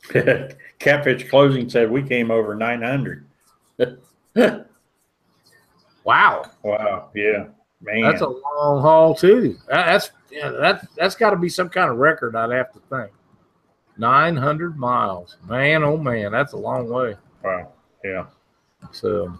Catfish 0.79 1.29
Closing 1.29 1.69
said 1.69 1.91
we 1.91 2.01
came 2.03 2.31
over 2.31 2.55
900. 2.55 3.25
Wow, 6.07 6.49
wow. 6.63 7.09
Yeah. 7.13 7.47
Man. 7.81 8.03
that's 8.03 8.21
a 8.21 8.29
long 8.29 8.81
haul 8.81 9.13
too. 9.13 9.57
That, 9.67 9.87
that's 9.87 10.11
yeah, 10.31 10.51
that 10.51 10.87
that's 10.95 11.15
got 11.15 11.31
to 11.31 11.35
be 11.35 11.49
some 11.49 11.67
kind 11.67 11.91
of 11.91 11.97
record. 11.97 12.33
I'd 12.33 12.49
have 12.51 12.71
to 12.71 12.79
think. 12.89 13.11
900 13.97 14.77
miles, 14.77 15.35
man. 15.49 15.83
Oh 15.83 15.97
man, 15.97 16.31
that's 16.31 16.53
a 16.53 16.57
long 16.57 16.89
way. 16.89 17.15
wow. 17.43 17.73
Yeah. 18.05 18.27
So 18.91 19.37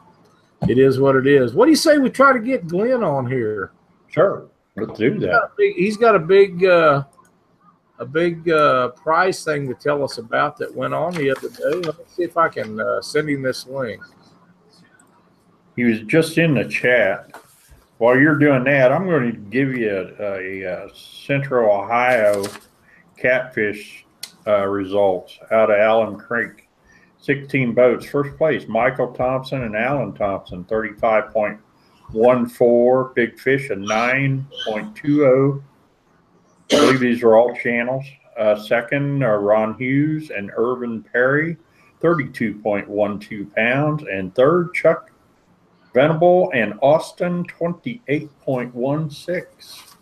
it 0.68 0.78
is 0.78 1.00
what 1.00 1.16
it 1.16 1.28
is. 1.28 1.54
What 1.54 1.66
do 1.66 1.72
you 1.72 1.78
say 1.78 1.98
we 1.98 2.10
try 2.10 2.34
to 2.34 2.40
get 2.40 2.68
Glenn 2.68 3.04
on 3.04 3.30
here? 3.30 3.72
Sure. 4.08 4.48
Let's 4.76 4.98
do 5.00 5.14
He's 5.14 5.22
got 5.24 5.32
that. 5.32 5.44
a 5.44 5.52
big, 5.58 5.76
he's 5.76 5.98
got 5.98 6.16
a 6.16 6.20
big 6.20 6.66
uh, 6.66 7.04
a 8.00 8.06
big 8.06 8.50
uh, 8.50 8.90
prize 8.90 9.44
thing 9.44 9.68
to 9.68 9.74
tell 9.74 10.04
us 10.04 10.18
about 10.20 10.58
that 10.58 10.74
went 10.74 10.94
on 10.94 11.14
the 11.14 11.32
other 11.32 11.50
day. 11.50 11.88
Let 11.88 11.98
me 11.98 12.04
see 12.08 12.24
if 12.24 12.38
I 12.38 12.48
can 12.48 12.80
uh, 12.80 13.02
send 13.02 13.30
him 13.30 13.42
this 13.42 13.66
link. 13.66 14.02
He 15.76 15.84
was 15.84 16.02
just 16.02 16.38
in 16.38 16.54
the 16.56 16.66
chat. 16.66 17.40
While 17.98 18.20
you're 18.20 18.38
doing 18.38 18.64
that, 18.66 18.92
I'm 18.92 19.08
going 19.08 19.32
to 19.32 19.38
give 19.38 19.76
you 19.76 19.90
a, 20.20 20.64
a, 20.64 20.66
uh 20.72 20.90
Central 20.94 21.72
Ohio 21.72 22.46
catfish 23.18 24.06
uh, 24.46 24.66
results 24.68 25.40
out 25.52 25.72
of 25.72 25.80
Alum 25.80 26.18
Creek. 26.18 26.67
16 27.28 27.74
boats. 27.74 28.06
First 28.06 28.38
place, 28.38 28.70
Michael 28.70 29.12
Thompson 29.12 29.64
and 29.64 29.76
Alan 29.76 30.14
Thompson, 30.14 30.64
35.14. 30.64 33.16
Big 33.16 33.38
fish, 33.38 33.70
a 33.70 33.76
9.20. 33.76 35.62
I 36.72 36.76
believe 36.76 37.02
these 37.02 37.22
are 37.24 37.36
all 37.36 37.54
channels. 37.54 38.06
Uh, 38.40 38.56
second, 38.56 39.24
uh, 39.24 39.36
Ron 39.36 39.78
Hughes 39.78 40.30
and 40.30 40.52
Irvin 40.56 41.04
Perry, 41.04 41.58
32.12 42.02 43.54
pounds. 43.54 44.06
And 44.10 44.34
third, 44.34 44.74
Chuck 44.74 45.12
Venable 45.94 46.50
and 46.54 46.76
Austin 46.82 47.44
28.16. 47.44 49.96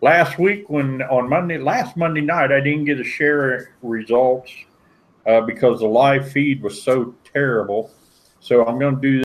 Last 0.00 0.40
week, 0.40 0.68
when 0.68 1.00
on 1.02 1.28
Monday, 1.28 1.58
last 1.58 1.96
Monday 1.96 2.22
night, 2.22 2.50
I 2.50 2.58
didn't 2.60 2.86
get 2.86 2.96
to 2.96 3.04
share 3.04 3.76
results 3.82 4.50
uh, 5.26 5.40
because 5.40 5.80
the 5.80 5.86
live 5.86 6.30
feed 6.30 6.62
was 6.62 6.82
so 6.82 7.14
terrible. 7.32 7.90
So 8.40 8.64
I'm 8.64 8.78
going 8.78 8.94
to 8.94 9.00
do 9.00 9.14